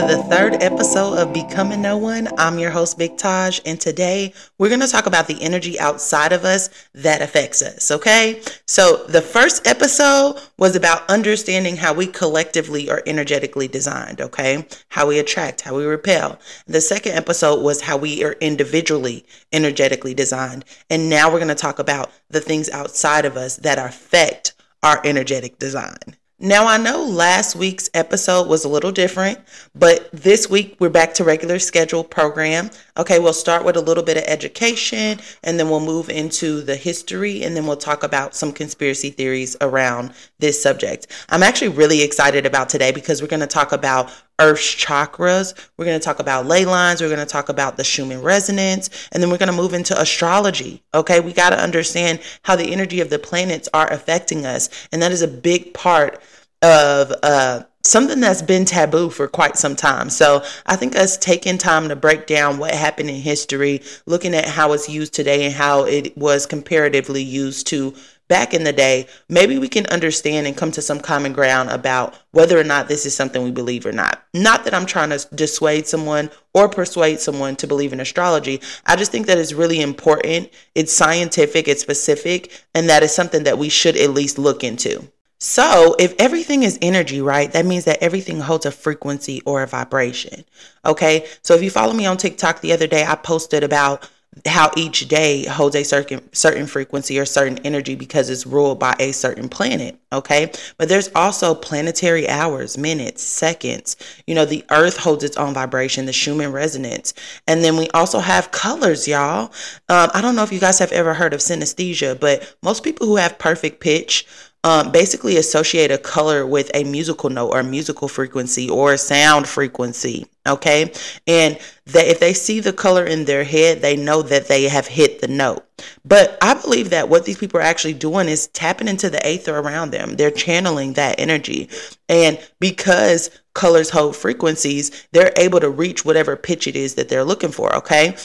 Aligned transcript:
The 0.00 0.24
third 0.30 0.62
episode 0.62 1.18
of 1.18 1.34
Becoming 1.34 1.82
No 1.82 1.98
One. 1.98 2.26
I'm 2.38 2.58
your 2.58 2.70
host, 2.70 2.96
Big 2.96 3.18
Taj, 3.18 3.60
and 3.66 3.78
today 3.78 4.32
we're 4.56 4.70
going 4.70 4.80
to 4.80 4.88
talk 4.88 5.04
about 5.04 5.28
the 5.28 5.40
energy 5.42 5.78
outside 5.78 6.32
of 6.32 6.44
us 6.44 6.70
that 6.94 7.20
affects 7.20 7.60
us, 7.60 7.90
okay? 7.90 8.40
So, 8.66 9.04
the 9.08 9.20
first 9.20 9.66
episode 9.66 10.40
was 10.56 10.74
about 10.74 11.08
understanding 11.10 11.76
how 11.76 11.92
we 11.92 12.06
collectively 12.06 12.88
are 12.88 13.02
energetically 13.06 13.68
designed, 13.68 14.22
okay? 14.22 14.66
How 14.88 15.06
we 15.06 15.18
attract, 15.18 15.60
how 15.60 15.76
we 15.76 15.84
repel. 15.84 16.40
The 16.66 16.80
second 16.80 17.12
episode 17.12 17.62
was 17.62 17.82
how 17.82 17.98
we 17.98 18.24
are 18.24 18.36
individually 18.40 19.26
energetically 19.52 20.14
designed. 20.14 20.64
And 20.88 21.10
now 21.10 21.30
we're 21.30 21.38
going 21.38 21.48
to 21.48 21.54
talk 21.54 21.78
about 21.78 22.10
the 22.30 22.40
things 22.40 22.70
outside 22.70 23.26
of 23.26 23.36
us 23.36 23.56
that 23.56 23.78
affect 23.78 24.54
our 24.82 25.00
energetic 25.04 25.58
design. 25.58 26.16
Now, 26.42 26.66
I 26.66 26.78
know 26.78 27.04
last 27.04 27.54
week's 27.54 27.90
episode 27.92 28.48
was 28.48 28.64
a 28.64 28.68
little 28.70 28.92
different, 28.92 29.38
but 29.74 30.10
this 30.10 30.48
week 30.48 30.74
we're 30.78 30.88
back 30.88 31.12
to 31.14 31.24
regular 31.24 31.58
schedule 31.58 32.02
program. 32.02 32.70
Okay, 32.96 33.18
we'll 33.18 33.34
start 33.34 33.62
with 33.62 33.76
a 33.76 33.82
little 33.82 34.02
bit 34.02 34.16
of 34.16 34.22
education 34.22 35.20
and 35.44 35.60
then 35.60 35.68
we'll 35.68 35.80
move 35.80 36.08
into 36.08 36.62
the 36.62 36.76
history 36.76 37.42
and 37.42 37.54
then 37.54 37.66
we'll 37.66 37.76
talk 37.76 38.02
about 38.02 38.34
some 38.34 38.52
conspiracy 38.52 39.10
theories 39.10 39.54
around 39.60 40.14
this 40.38 40.62
subject. 40.62 41.08
I'm 41.28 41.42
actually 41.42 41.68
really 41.68 42.00
excited 42.00 42.46
about 42.46 42.70
today 42.70 42.90
because 42.90 43.20
we're 43.20 43.28
going 43.28 43.40
to 43.40 43.46
talk 43.46 43.72
about 43.72 44.10
Earth's 44.40 44.74
chakras. 44.74 45.54
We're 45.76 45.84
going 45.84 45.98
to 46.00 46.04
talk 46.04 46.18
about 46.18 46.46
ley 46.46 46.64
lines. 46.64 47.00
We're 47.00 47.08
going 47.08 47.20
to 47.20 47.26
talk 47.26 47.48
about 47.48 47.76
the 47.76 47.84
Schumann 47.84 48.22
resonance. 48.22 49.08
And 49.12 49.22
then 49.22 49.30
we're 49.30 49.38
going 49.38 49.50
to 49.50 49.56
move 49.56 49.74
into 49.74 50.00
astrology. 50.00 50.82
Okay. 50.94 51.20
We 51.20 51.32
got 51.32 51.50
to 51.50 51.62
understand 51.62 52.20
how 52.42 52.56
the 52.56 52.72
energy 52.72 53.00
of 53.00 53.10
the 53.10 53.18
planets 53.18 53.68
are 53.74 53.92
affecting 53.92 54.46
us. 54.46 54.68
And 54.90 55.02
that 55.02 55.12
is 55.12 55.22
a 55.22 55.28
big 55.28 55.74
part 55.74 56.22
of 56.62 57.12
uh, 57.22 57.62
something 57.82 58.20
that's 58.20 58.42
been 58.42 58.64
taboo 58.64 59.10
for 59.10 59.26
quite 59.26 59.56
some 59.56 59.74
time. 59.74 60.10
So 60.10 60.44
I 60.66 60.76
think 60.76 60.96
us 60.96 61.16
taking 61.16 61.58
time 61.58 61.88
to 61.88 61.96
break 61.96 62.26
down 62.26 62.58
what 62.58 62.74
happened 62.74 63.08
in 63.08 63.16
history, 63.16 63.82
looking 64.06 64.34
at 64.34 64.46
how 64.46 64.72
it's 64.72 64.88
used 64.88 65.14
today 65.14 65.46
and 65.46 65.54
how 65.54 65.84
it 65.84 66.16
was 66.16 66.46
comparatively 66.46 67.22
used 67.22 67.66
to 67.68 67.94
back 68.30 68.54
in 68.54 68.62
the 68.62 68.72
day, 68.72 69.08
maybe 69.28 69.58
we 69.58 69.68
can 69.68 69.84
understand 69.86 70.46
and 70.46 70.56
come 70.56 70.70
to 70.70 70.80
some 70.80 71.00
common 71.00 71.32
ground 71.32 71.68
about 71.68 72.16
whether 72.30 72.58
or 72.58 72.64
not 72.64 72.86
this 72.86 73.04
is 73.04 73.14
something 73.14 73.42
we 73.42 73.50
believe 73.50 73.84
or 73.84 73.90
not. 73.92 74.22
Not 74.32 74.64
that 74.64 74.72
I'm 74.72 74.86
trying 74.86 75.10
to 75.10 75.26
dissuade 75.34 75.88
someone 75.88 76.30
or 76.54 76.68
persuade 76.68 77.18
someone 77.18 77.56
to 77.56 77.66
believe 77.66 77.92
in 77.92 77.98
astrology. 77.98 78.62
I 78.86 78.94
just 78.94 79.10
think 79.10 79.26
that 79.26 79.36
it's 79.36 79.52
really 79.52 79.80
important. 79.80 80.48
It's 80.76 80.92
scientific, 80.92 81.66
it's 81.66 81.82
specific, 81.82 82.64
and 82.72 82.88
that 82.88 83.02
is 83.02 83.12
something 83.12 83.42
that 83.42 83.58
we 83.58 83.68
should 83.68 83.96
at 83.96 84.10
least 84.10 84.38
look 84.38 84.62
into. 84.62 85.10
So, 85.42 85.96
if 85.98 86.14
everything 86.18 86.62
is 86.62 86.78
energy, 86.82 87.20
right, 87.22 87.50
that 87.52 87.64
means 87.64 87.86
that 87.86 88.02
everything 88.02 88.40
holds 88.40 88.66
a 88.66 88.70
frequency 88.70 89.40
or 89.46 89.62
a 89.62 89.66
vibration. 89.66 90.44
Okay. 90.84 91.26
So, 91.42 91.54
if 91.54 91.62
you 91.62 91.70
follow 91.70 91.94
me 91.94 92.04
on 92.04 92.18
TikTok 92.18 92.60
the 92.60 92.74
other 92.74 92.86
day, 92.86 93.04
I 93.06 93.14
posted 93.14 93.64
about 93.64 94.08
how 94.46 94.70
each 94.76 95.08
day 95.08 95.44
holds 95.44 95.74
a 95.74 95.82
certain 95.82 96.32
certain 96.32 96.66
frequency 96.66 97.18
or 97.18 97.24
certain 97.24 97.58
energy 97.58 97.94
because 97.94 98.30
it's 98.30 98.46
ruled 98.46 98.78
by 98.78 98.94
a 98.98 99.12
certain 99.12 99.48
planet 99.48 100.00
okay? 100.12 100.50
But 100.76 100.88
there's 100.88 101.10
also 101.14 101.54
planetary 101.54 102.28
hours 102.28 102.76
minutes 102.76 103.22
seconds. 103.22 103.96
You 104.26 104.34
know 104.34 104.44
the 104.44 104.64
earth 104.70 104.96
holds 104.96 105.24
its 105.24 105.36
own 105.36 105.54
vibration 105.54 106.06
the 106.06 106.12
schumann 106.12 106.52
resonance. 106.52 107.14
And 107.46 107.62
then 107.62 107.76
we 107.76 107.88
also 107.90 108.18
have 108.18 108.50
colors 108.50 109.06
y'all. 109.06 109.52
Um, 109.88 110.10
i 110.14 110.20
don't 110.20 110.36
know 110.36 110.42
if 110.42 110.52
you 110.52 110.60
guys 110.60 110.78
have 110.78 110.92
ever 110.92 111.14
heard 111.14 111.32
of 111.34 111.40
synesthesia 111.40 112.18
but 112.18 112.56
most 112.62 112.82
people 112.84 113.06
who 113.06 113.16
have 113.16 113.38
perfect 113.38 113.80
pitch 113.80 114.26
um, 114.62 114.92
basically 114.92 115.36
associate 115.38 115.90
a 115.90 115.98
color 115.98 116.46
with 116.46 116.70
a 116.74 116.84
musical 116.84 117.30
note 117.30 117.48
or 117.48 117.62
musical 117.62 118.08
frequency 118.08 118.68
or 118.68 118.96
sound 118.96 119.48
frequency. 119.48 120.26
Okay. 120.46 120.92
And 121.26 121.58
that 121.86 122.06
if 122.06 122.20
they 122.20 122.34
see 122.34 122.60
the 122.60 122.72
color 122.72 123.04
in 123.04 123.24
their 123.24 123.44
head, 123.44 123.80
they 123.80 123.96
know 123.96 124.22
that 124.22 124.48
they 124.48 124.64
have 124.64 124.86
hit 124.86 125.20
the 125.20 125.28
note. 125.28 125.64
But 126.04 126.36
I 126.42 126.54
believe 126.54 126.90
that 126.90 127.08
what 127.08 127.24
these 127.24 127.38
people 127.38 127.58
are 127.60 127.64
actually 127.64 127.94
doing 127.94 128.28
is 128.28 128.48
tapping 128.48 128.88
into 128.88 129.08
the 129.08 129.24
aether 129.26 129.56
around 129.56 129.90
them. 129.90 130.16
They're 130.16 130.30
channeling 130.30 130.94
that 130.94 131.18
energy. 131.18 131.70
And 132.08 132.38
because 132.58 133.30
colors 133.54 133.90
hold 133.90 134.16
frequencies, 134.16 135.06
they're 135.12 135.32
able 135.36 135.60
to 135.60 135.70
reach 135.70 136.04
whatever 136.04 136.36
pitch 136.36 136.66
it 136.66 136.76
is 136.76 136.94
that 136.94 137.08
they're 137.08 137.24
looking 137.24 137.52
for. 137.52 137.74
Okay. 137.76 138.16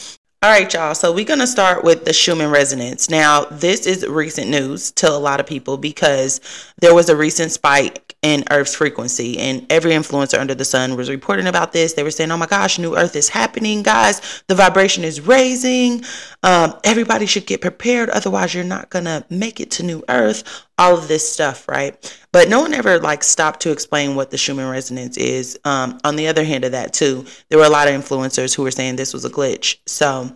All 0.45 0.51
right, 0.51 0.71
y'all. 0.71 0.93
So 0.93 1.11
we're 1.11 1.25
going 1.25 1.39
to 1.39 1.47
start 1.47 1.83
with 1.83 2.05
the 2.05 2.13
Schumann 2.13 2.51
resonance. 2.51 3.09
Now, 3.09 3.45
this 3.45 3.87
is 3.87 4.05
recent 4.05 4.47
news 4.47 4.91
to 4.91 5.09
a 5.09 5.17
lot 5.17 5.39
of 5.39 5.47
people 5.47 5.75
because 5.75 6.39
there 6.79 6.93
was 6.93 7.09
a 7.09 7.15
recent 7.15 7.51
spike 7.51 8.15
in 8.21 8.43
Earth's 8.51 8.75
frequency, 8.75 9.39
and 9.39 9.65
every 9.71 9.93
influencer 9.93 10.39
under 10.39 10.53
the 10.53 10.63
sun 10.63 10.95
was 10.95 11.09
reporting 11.09 11.47
about 11.47 11.73
this. 11.73 11.93
They 11.93 12.03
were 12.03 12.11
saying, 12.11 12.29
"Oh 12.29 12.37
my 12.37 12.45
gosh, 12.45 12.77
new 12.77 12.95
Earth 12.95 13.15
is 13.15 13.29
happening, 13.29 13.81
guys! 13.81 14.21
The 14.47 14.53
vibration 14.53 15.03
is 15.03 15.19
raising. 15.19 16.03
Um, 16.43 16.75
everybody 16.83 17.25
should 17.25 17.47
get 17.47 17.61
prepared, 17.61 18.09
otherwise, 18.11 18.53
you're 18.53 18.63
not 18.63 18.91
gonna 18.91 19.25
make 19.31 19.59
it 19.59 19.71
to 19.71 19.83
new 19.83 20.03
Earth." 20.09 20.43
All 20.77 20.97
of 20.97 21.07
this 21.07 21.31
stuff, 21.31 21.67
right? 21.69 21.95
But 22.31 22.49
no 22.49 22.61
one 22.61 22.73
ever 22.73 22.99
like 22.99 23.23
stopped 23.23 23.61
to 23.61 23.71
explain 23.71 24.15
what 24.15 24.31
the 24.31 24.37
Schumann 24.37 24.69
resonance 24.69 25.15
is. 25.15 25.57
Um, 25.63 25.99
on 26.03 26.17
the 26.17 26.27
other 26.27 26.43
hand 26.43 26.65
of 26.65 26.73
that, 26.73 26.93
too, 26.93 27.25
there 27.49 27.57
were 27.57 27.65
a 27.65 27.69
lot 27.69 27.87
of 27.87 27.93
influencers 27.93 28.53
who 28.53 28.63
were 28.63 28.71
saying 28.71 28.97
this 28.97 29.13
was 29.13 29.23
a 29.23 29.29
glitch. 29.29 29.77
So 29.85 30.31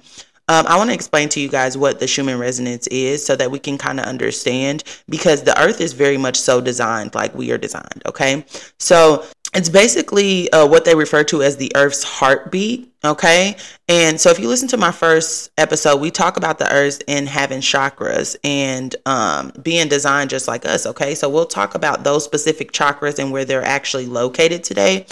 um, 0.49 0.65
I 0.65 0.77
want 0.77 0.89
to 0.89 0.95
explain 0.95 1.29
to 1.29 1.39
you 1.39 1.47
guys 1.47 1.77
what 1.77 1.99
the 1.99 2.07
Schumann 2.07 2.39
resonance 2.39 2.87
is 2.87 3.23
so 3.23 3.35
that 3.35 3.51
we 3.51 3.59
can 3.59 3.77
kind 3.77 3.99
of 3.99 4.05
understand 4.07 4.83
because 5.07 5.43
the 5.43 5.59
earth 5.61 5.79
is 5.79 5.93
very 5.93 6.17
much 6.17 6.39
so 6.39 6.59
designed 6.59 7.13
like 7.13 7.35
we 7.35 7.51
are 7.51 7.57
designed. 7.57 8.01
Okay. 8.07 8.43
So 8.79 9.25
it's 9.53 9.69
basically 9.69 10.51
uh, 10.51 10.65
what 10.67 10.85
they 10.85 10.95
refer 10.95 11.23
to 11.25 11.43
as 11.43 11.57
the 11.57 11.71
earth's 11.75 12.03
heartbeat 12.03 12.91
Okay. 13.03 13.55
And 13.87 14.19
so 14.19 14.29
if 14.29 14.39
you 14.39 14.49
listen 14.49 14.67
to 14.69 14.77
my 14.77 14.91
first 14.91 15.51
episode, 15.57 16.01
we 16.01 16.11
talk 16.11 16.35
about 16.35 16.59
the 16.59 16.71
earth 16.71 17.01
and 17.07 17.29
having 17.29 17.61
chakras 17.61 18.35
and 18.43 18.93
um, 19.05 19.53
being 19.61 19.87
designed 19.87 20.29
just 20.29 20.49
like 20.49 20.65
us. 20.65 20.85
Okay. 20.85 21.15
So 21.15 21.29
we'll 21.29 21.45
talk 21.45 21.75
about 21.75 22.03
those 22.03 22.25
specific 22.25 22.73
chakras 22.73 23.17
and 23.17 23.31
where 23.31 23.45
they're 23.45 23.63
actually 23.63 24.05
located 24.05 24.65
today. 24.65 25.05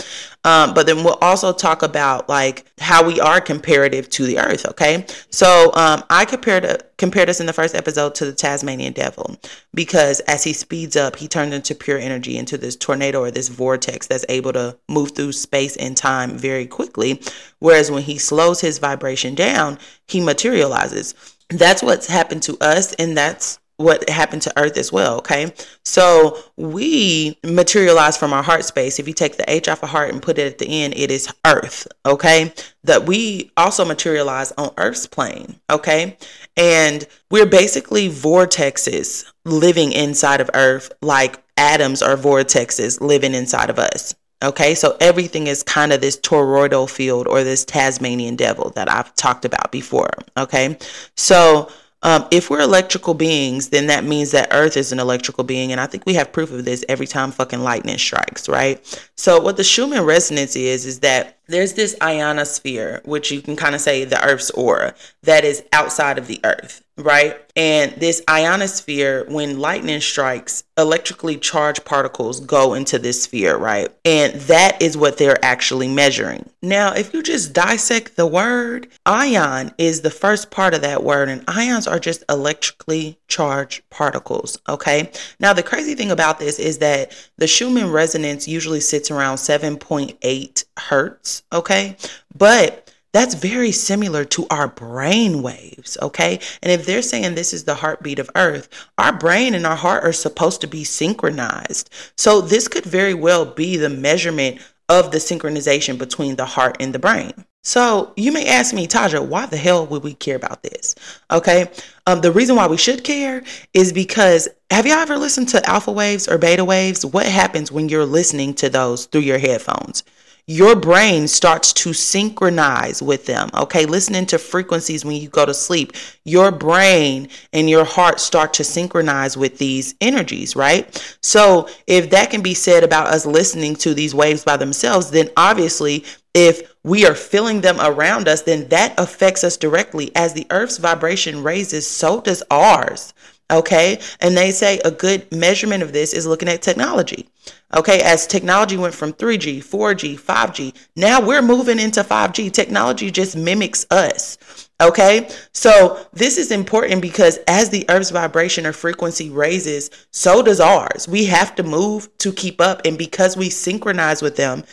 Um, 0.44 0.74
but 0.74 0.86
then 0.86 1.04
we'll 1.04 1.18
also 1.22 1.52
talk 1.52 1.82
about 1.82 2.30
like 2.30 2.66
how 2.80 3.06
we 3.06 3.20
are 3.20 3.42
comparative 3.42 4.10
to 4.12 4.26
the 4.26 4.40
earth. 4.40 4.66
Okay. 4.66 5.06
So 5.30 5.72
um, 5.74 6.04
I 6.10 6.26
compared, 6.26 6.84
compared 6.98 7.30
us 7.30 7.40
in 7.40 7.48
the 7.48 7.54
first 7.54 7.74
episode 7.74 8.16
to 8.16 8.26
the 8.26 8.34
Tasmanian 8.34 8.94
devil 8.94 9.36
because 9.74 10.20
as 10.22 10.44
he 10.44 10.54
speeds 10.54 10.96
up, 10.96 11.16
he 11.16 11.28
turns 11.28 11.54
into 11.54 11.74
pure 11.74 11.98
energy, 11.98 12.38
into 12.38 12.58
this 12.58 12.76
tornado 12.76 13.22
or 13.22 13.32
this 13.32 13.48
vortex 13.48 14.08
that's 14.08 14.26
able 14.30 14.54
to 14.54 14.78
move 14.88 15.12
through 15.12 15.32
space 15.32 15.76
and 15.78 15.98
time 15.98 16.38
very 16.38 16.66
quickly. 16.66 17.22
Where 17.60 17.77
Whereas 17.78 17.92
when 17.92 18.02
he 18.02 18.18
slows 18.18 18.60
his 18.60 18.80
vibration 18.80 19.36
down, 19.36 19.78
he 20.08 20.20
materializes. 20.20 21.14
That's 21.50 21.84
what's 21.84 22.08
happened 22.08 22.42
to 22.44 22.58
us, 22.60 22.94
and 22.94 23.16
that's 23.16 23.60
what 23.76 24.10
happened 24.10 24.42
to 24.42 24.60
earth 24.60 24.78
as 24.78 24.92
well 24.92 25.20
okay? 25.20 25.54
So 25.86 26.40
we 26.58 27.38
materialize 27.44 28.18
from 28.18 28.34
our 28.34 28.42
heart 28.42 28.66
space. 28.66 28.98
If 28.98 29.08
you 29.08 29.14
take 29.14 29.38
the 29.38 29.48
h 29.48 29.68
off 29.68 29.84
of 29.84 29.90
heart 29.90 30.12
and 30.12 30.24
put 30.24 30.40
it 30.40 30.48
at 30.52 30.58
the 30.58 30.66
end 30.66 30.96
it 30.98 31.12
is 31.12 31.32
earth 31.46 31.88
okay? 32.04 32.52
That 32.84 33.06
we 33.06 33.52
also 33.56 33.86
materialize 33.86 34.52
on 34.54 34.74
earth's 34.78 35.06
plane 35.06 35.60
okay? 35.70 36.18
And 36.56 37.06
we're 37.30 37.46
basically 37.46 38.10
vortexes 38.10 39.32
living 39.46 39.92
inside 39.92 40.42
of 40.42 40.50
earth 40.56 40.92
like 41.04 41.38
atoms 41.58 42.02
are 42.02 42.18
vortexes 42.18 43.00
living 43.00 43.36
inside 43.36 43.70
of 43.70 43.78
us 43.78 44.16
Okay, 44.44 44.76
so 44.76 44.96
everything 45.00 45.48
is 45.48 45.64
kind 45.64 45.92
of 45.92 46.00
this 46.00 46.16
toroidal 46.16 46.90
field 46.90 47.28
or 47.28 47.44
this 47.44 47.66
Tasmanian 47.66 48.36
devil 48.36 48.70
that 48.76 48.92
I've 48.92 49.14
talked 49.16 49.46
about 49.46 49.72
before. 49.72 50.12
Okay, 50.38 50.78
so 51.16 51.70
um, 52.04 52.28
if 52.30 52.50
we're 52.50 52.62
electrical 52.62 53.16
beings, 53.16 53.70
then 53.70 53.88
that 53.88 54.04
means 54.04 54.32
that 54.32 54.50
Earth 54.52 54.78
is 54.78 54.92
an 54.92 55.00
electrical 55.00 55.44
being. 55.44 55.72
And 55.72 55.82
I 55.82 55.88
think 55.88 56.06
we 56.06 56.14
have 56.14 56.32
proof 56.32 56.52
of 56.52 56.66
this 56.66 56.86
every 56.88 57.08
time 57.08 57.32
fucking 57.32 57.62
lightning 57.62 57.98
strikes, 57.98 58.48
right? 58.48 58.80
So, 59.16 59.42
what 59.42 59.58
the 59.58 59.64
Schumann 59.64 60.04
resonance 60.04 60.56
is, 60.56 60.86
is 60.86 61.00
that 61.00 61.40
there's 61.48 61.74
this 61.74 61.96
ionosphere, 62.02 63.02
which 63.06 63.32
you 63.32 63.42
can 63.42 63.56
kind 63.56 63.74
of 63.74 63.82
say 63.82 64.06
the 64.06 64.24
Earth's 64.24 64.52
aura, 64.52 64.94
that 65.24 65.44
is 65.44 65.64
outside 65.74 66.20
of 66.20 66.28
the 66.28 66.40
Earth 66.44 66.84
right? 66.98 67.38
And 67.56 67.94
this 67.94 68.22
ionosphere, 68.30 69.26
when 69.30 69.60
lightning 69.60 70.02
strikes, 70.02 70.64
electrically 70.78 71.38
charged 71.38 71.86
particles 71.86 72.40
go 72.40 72.74
into 72.74 73.00
this 73.00 73.24
sphere, 73.24 73.58
right? 73.58 73.90
And 74.06 74.34
that 74.42 74.82
is 74.82 74.98
what 74.98 75.18
they're 75.18 75.44
actually 75.44 75.88
measuring. 75.88 76.50
Now, 76.62 76.94
if 76.94 77.14
you 77.14 77.24
just 77.24 77.54
dissect 77.54 78.16
the 78.16 78.28
word, 78.28 78.88
ion 79.06 79.72
is 79.78 80.02
the 80.02 80.10
first 80.10 80.52
part 80.52 80.74
of 80.74 80.82
that 80.82 81.04
word, 81.04 81.30
and 81.30 81.44
ions 81.48 81.88
are 81.88 82.00
just 82.00 82.24
electrically 82.30 83.18
charged 83.28 83.88
particles, 83.90 84.58
okay? 84.68 85.12
Now, 85.40 85.54
the 85.54 85.64
crazy 85.64 85.96
thing 85.96 86.12
about 86.12 86.40
this 86.40 86.60
is 86.60 86.80
that 86.80 87.12
the 87.38 87.48
Schumann 87.48 87.92
resonance 87.92 88.48
usually 88.48 88.82
sits 88.82 89.12
around 89.12 89.38
7.8 89.38 90.66
hertz, 90.78 91.44
okay? 91.54 91.96
But 92.36 92.87
that's 93.12 93.34
very 93.34 93.72
similar 93.72 94.26
to 94.26 94.48
our 94.50 94.68
brain 94.68 95.42
waves, 95.42 95.98
okay? 96.02 96.40
And 96.62 96.72
if 96.72 96.86
they're 96.86 97.02
saying 97.02 97.36
this 97.36 97.54
is 97.54 97.64
the 97.64 97.76
heartbeat 97.76 98.20
of 98.20 98.30
Earth, 98.36 98.70
our 98.98 99.18
brain 99.18 99.56
and 99.56 99.66
our 99.66 99.76
heart 99.76 100.04
are 100.04 100.14
supposed 100.14 100.62
to 100.62 100.68
be 100.68 100.84
synchronized. 100.84 101.90
So 102.18 102.42
this 102.42 102.68
could 102.68 102.86
very 102.86 103.14
well 103.14 103.46
be 103.46 103.78
the 103.78 103.90
measurement 103.90 104.60
of 104.90 105.12
the 105.12 105.18
synchronization 105.18 105.98
between 105.98 106.36
the 106.36 106.46
heart 106.46 106.78
and 106.80 106.94
the 106.94 107.00
brain. 107.00 107.34
So 107.64 108.14
you 108.16 108.32
may 108.32 108.46
ask 108.46 108.74
me, 108.74 108.88
Taja, 108.88 109.26
why 109.26 109.46
the 109.46 109.58
hell 109.58 109.86
would 109.88 110.02
we 110.02 110.14
care 110.14 110.38
about 110.38 110.64
this? 110.64 110.96
Okay. 111.30 111.70
Um, 112.06 112.22
the 112.22 112.32
reason 112.32 112.56
why 112.56 112.68
we 112.68 112.78
should 112.78 113.04
care 113.04 113.44
is 113.74 113.92
because 113.92 114.48
have 114.72 114.86
you 114.86 114.94
ever 114.94 115.18
listened 115.18 115.50
to 115.50 115.70
alpha 115.70 115.92
waves 115.92 116.30
or 116.30 116.38
beta 116.38 116.64
waves? 116.64 117.06
What 117.06 117.26
happens 117.26 117.70
when 117.70 117.90
you're 117.90 118.06
listening 118.06 118.54
to 118.56 118.70
those 118.70 119.06
through 119.06 119.22
your 119.22 119.38
headphones? 119.38 120.04
Your 120.48 120.78
brain 120.78 121.28
starts 121.28 121.74
to 121.74 121.92
synchronize 121.92 123.02
with 123.02 123.26
them. 123.26 123.50
Okay, 123.54 123.86
listening 123.86 124.26
to 124.28 124.38
frequencies 124.38 125.04
when 125.04 125.18
you 125.18 125.28
go 125.28 125.46
to 125.46 125.54
sleep, 125.54 125.92
your 126.24 126.52
brain 126.52 127.28
and 127.52 127.70
your 127.70 127.84
heart 127.84 128.22
start 128.22 128.54
to 128.54 128.64
synchronize 128.64 129.36
with 129.36 129.58
these 129.58 129.94
energies, 130.00 130.56
right? 130.56 131.18
So, 131.22 131.68
if 131.86 132.10
that 132.12 132.32
can 132.32 132.42
be 132.42 132.54
said 132.54 132.86
about 132.86 133.08
us 133.08 133.26
listening 133.26 133.76
to 133.78 133.94
these 133.94 134.16
waves 134.16 134.46
by 134.46 134.56
themselves, 134.56 135.12
then 135.12 135.30
obviously, 135.36 136.06
if 136.34 136.74
we 136.84 137.06
are 137.06 137.16
feeling 137.16 137.60
them 137.60 137.78
around 137.82 138.30
us, 138.30 138.44
then 138.44 138.70
that 138.70 138.98
affects 138.98 139.44
us 139.44 139.58
directly. 139.58 140.16
As 140.16 140.34
the 140.34 140.48
earth's 140.50 140.78
vibration 140.78 141.44
raises, 141.44 141.86
so 141.86 142.22
does 142.22 142.42
ours. 142.50 143.14
Okay. 143.50 144.00
And 144.20 144.36
they 144.36 144.52
say 144.52 144.80
a 144.84 144.92
good 144.92 145.32
measurement 145.32 145.82
of 145.82 145.94
this 145.94 146.14
is 146.14 146.28
looking 146.28 146.50
at 146.50 146.62
technology. 146.62 147.30
Okay. 147.74 148.02
As 148.02 148.28
technology 148.28 148.76
went 148.76 148.94
from 148.94 149.14
3G, 149.14 149.60
4G, 149.60 150.20
5G, 150.20 150.76
now 150.96 151.26
we're 151.26 151.42
moving 151.42 151.80
into 151.80 152.04
5G. 152.04 152.52
Technology 152.52 153.10
just 153.10 153.38
mimics 153.38 153.86
us. 153.90 154.38
Okay. 154.82 155.30
So 155.54 156.06
this 156.12 156.38
is 156.38 156.52
important 156.52 157.02
because 157.02 157.40
as 157.48 157.70
the 157.70 157.86
earth's 157.90 158.10
vibration 158.10 158.66
or 158.66 158.74
frequency 158.74 159.30
raises, 159.30 159.90
so 160.12 160.42
does 160.42 160.60
ours. 160.60 161.08
We 161.08 161.26
have 161.26 161.56
to 161.56 161.64
move 161.64 162.16
to 162.18 162.34
keep 162.34 162.60
up. 162.60 162.82
And 162.86 162.98
because 162.98 163.38
we 163.38 163.50
synchronize 163.50 164.22
with 164.22 164.36
them, 164.36 164.66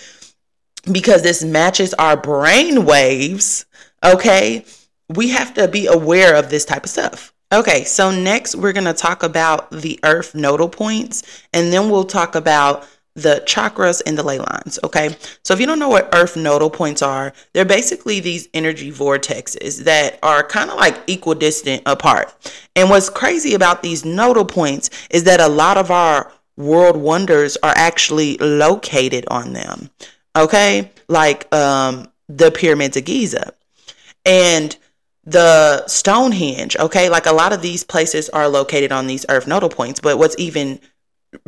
because 0.90 1.22
this 1.22 1.44
matches 1.44 1.94
our 1.94 2.16
brain 2.16 2.84
waves, 2.84 3.66
okay, 4.04 4.64
we 5.08 5.28
have 5.30 5.54
to 5.54 5.68
be 5.68 5.86
aware 5.86 6.34
of 6.34 6.50
this 6.50 6.64
type 6.64 6.84
of 6.84 6.90
stuff. 6.90 7.33
Okay, 7.54 7.84
so 7.84 8.10
next 8.10 8.56
we're 8.56 8.72
going 8.72 8.84
to 8.84 8.92
talk 8.92 9.22
about 9.22 9.70
the 9.70 10.00
earth 10.02 10.34
nodal 10.34 10.68
points 10.68 11.22
and 11.52 11.72
then 11.72 11.88
we'll 11.88 12.02
talk 12.02 12.34
about 12.34 12.84
the 13.14 13.44
chakras 13.46 14.02
and 14.04 14.18
the 14.18 14.24
ley 14.24 14.40
lines. 14.40 14.80
Okay, 14.82 15.16
so 15.44 15.54
if 15.54 15.60
you 15.60 15.66
don't 15.66 15.78
know 15.78 15.88
what 15.88 16.12
earth 16.12 16.36
nodal 16.36 16.68
points 16.68 17.00
are, 17.00 17.32
they're 17.52 17.64
basically 17.64 18.18
these 18.18 18.48
energy 18.54 18.90
vortexes 18.90 19.84
that 19.84 20.18
are 20.24 20.42
kind 20.42 20.68
of 20.68 20.76
like 20.78 21.00
equidistant 21.08 21.80
apart. 21.86 22.34
And 22.74 22.90
what's 22.90 23.08
crazy 23.08 23.54
about 23.54 23.84
these 23.84 24.04
nodal 24.04 24.44
points 24.44 24.90
is 25.10 25.22
that 25.22 25.38
a 25.38 25.46
lot 25.46 25.76
of 25.76 25.92
our 25.92 26.32
world 26.56 26.96
wonders 26.96 27.56
are 27.58 27.74
actually 27.76 28.36
located 28.38 29.26
on 29.28 29.52
them. 29.52 29.90
Okay, 30.34 30.90
like 31.06 31.54
um, 31.54 32.08
the 32.28 32.50
pyramids 32.50 32.96
of 32.96 33.04
Giza. 33.04 33.52
And 34.26 34.76
the 35.24 35.86
Stonehenge, 35.86 36.76
okay? 36.76 37.08
Like 37.08 37.26
a 37.26 37.32
lot 37.32 37.52
of 37.52 37.62
these 37.62 37.84
places 37.84 38.28
are 38.30 38.48
located 38.48 38.92
on 38.92 39.06
these 39.06 39.24
earth 39.28 39.46
nodal 39.46 39.68
points, 39.68 40.00
but 40.00 40.18
what's 40.18 40.36
even 40.38 40.80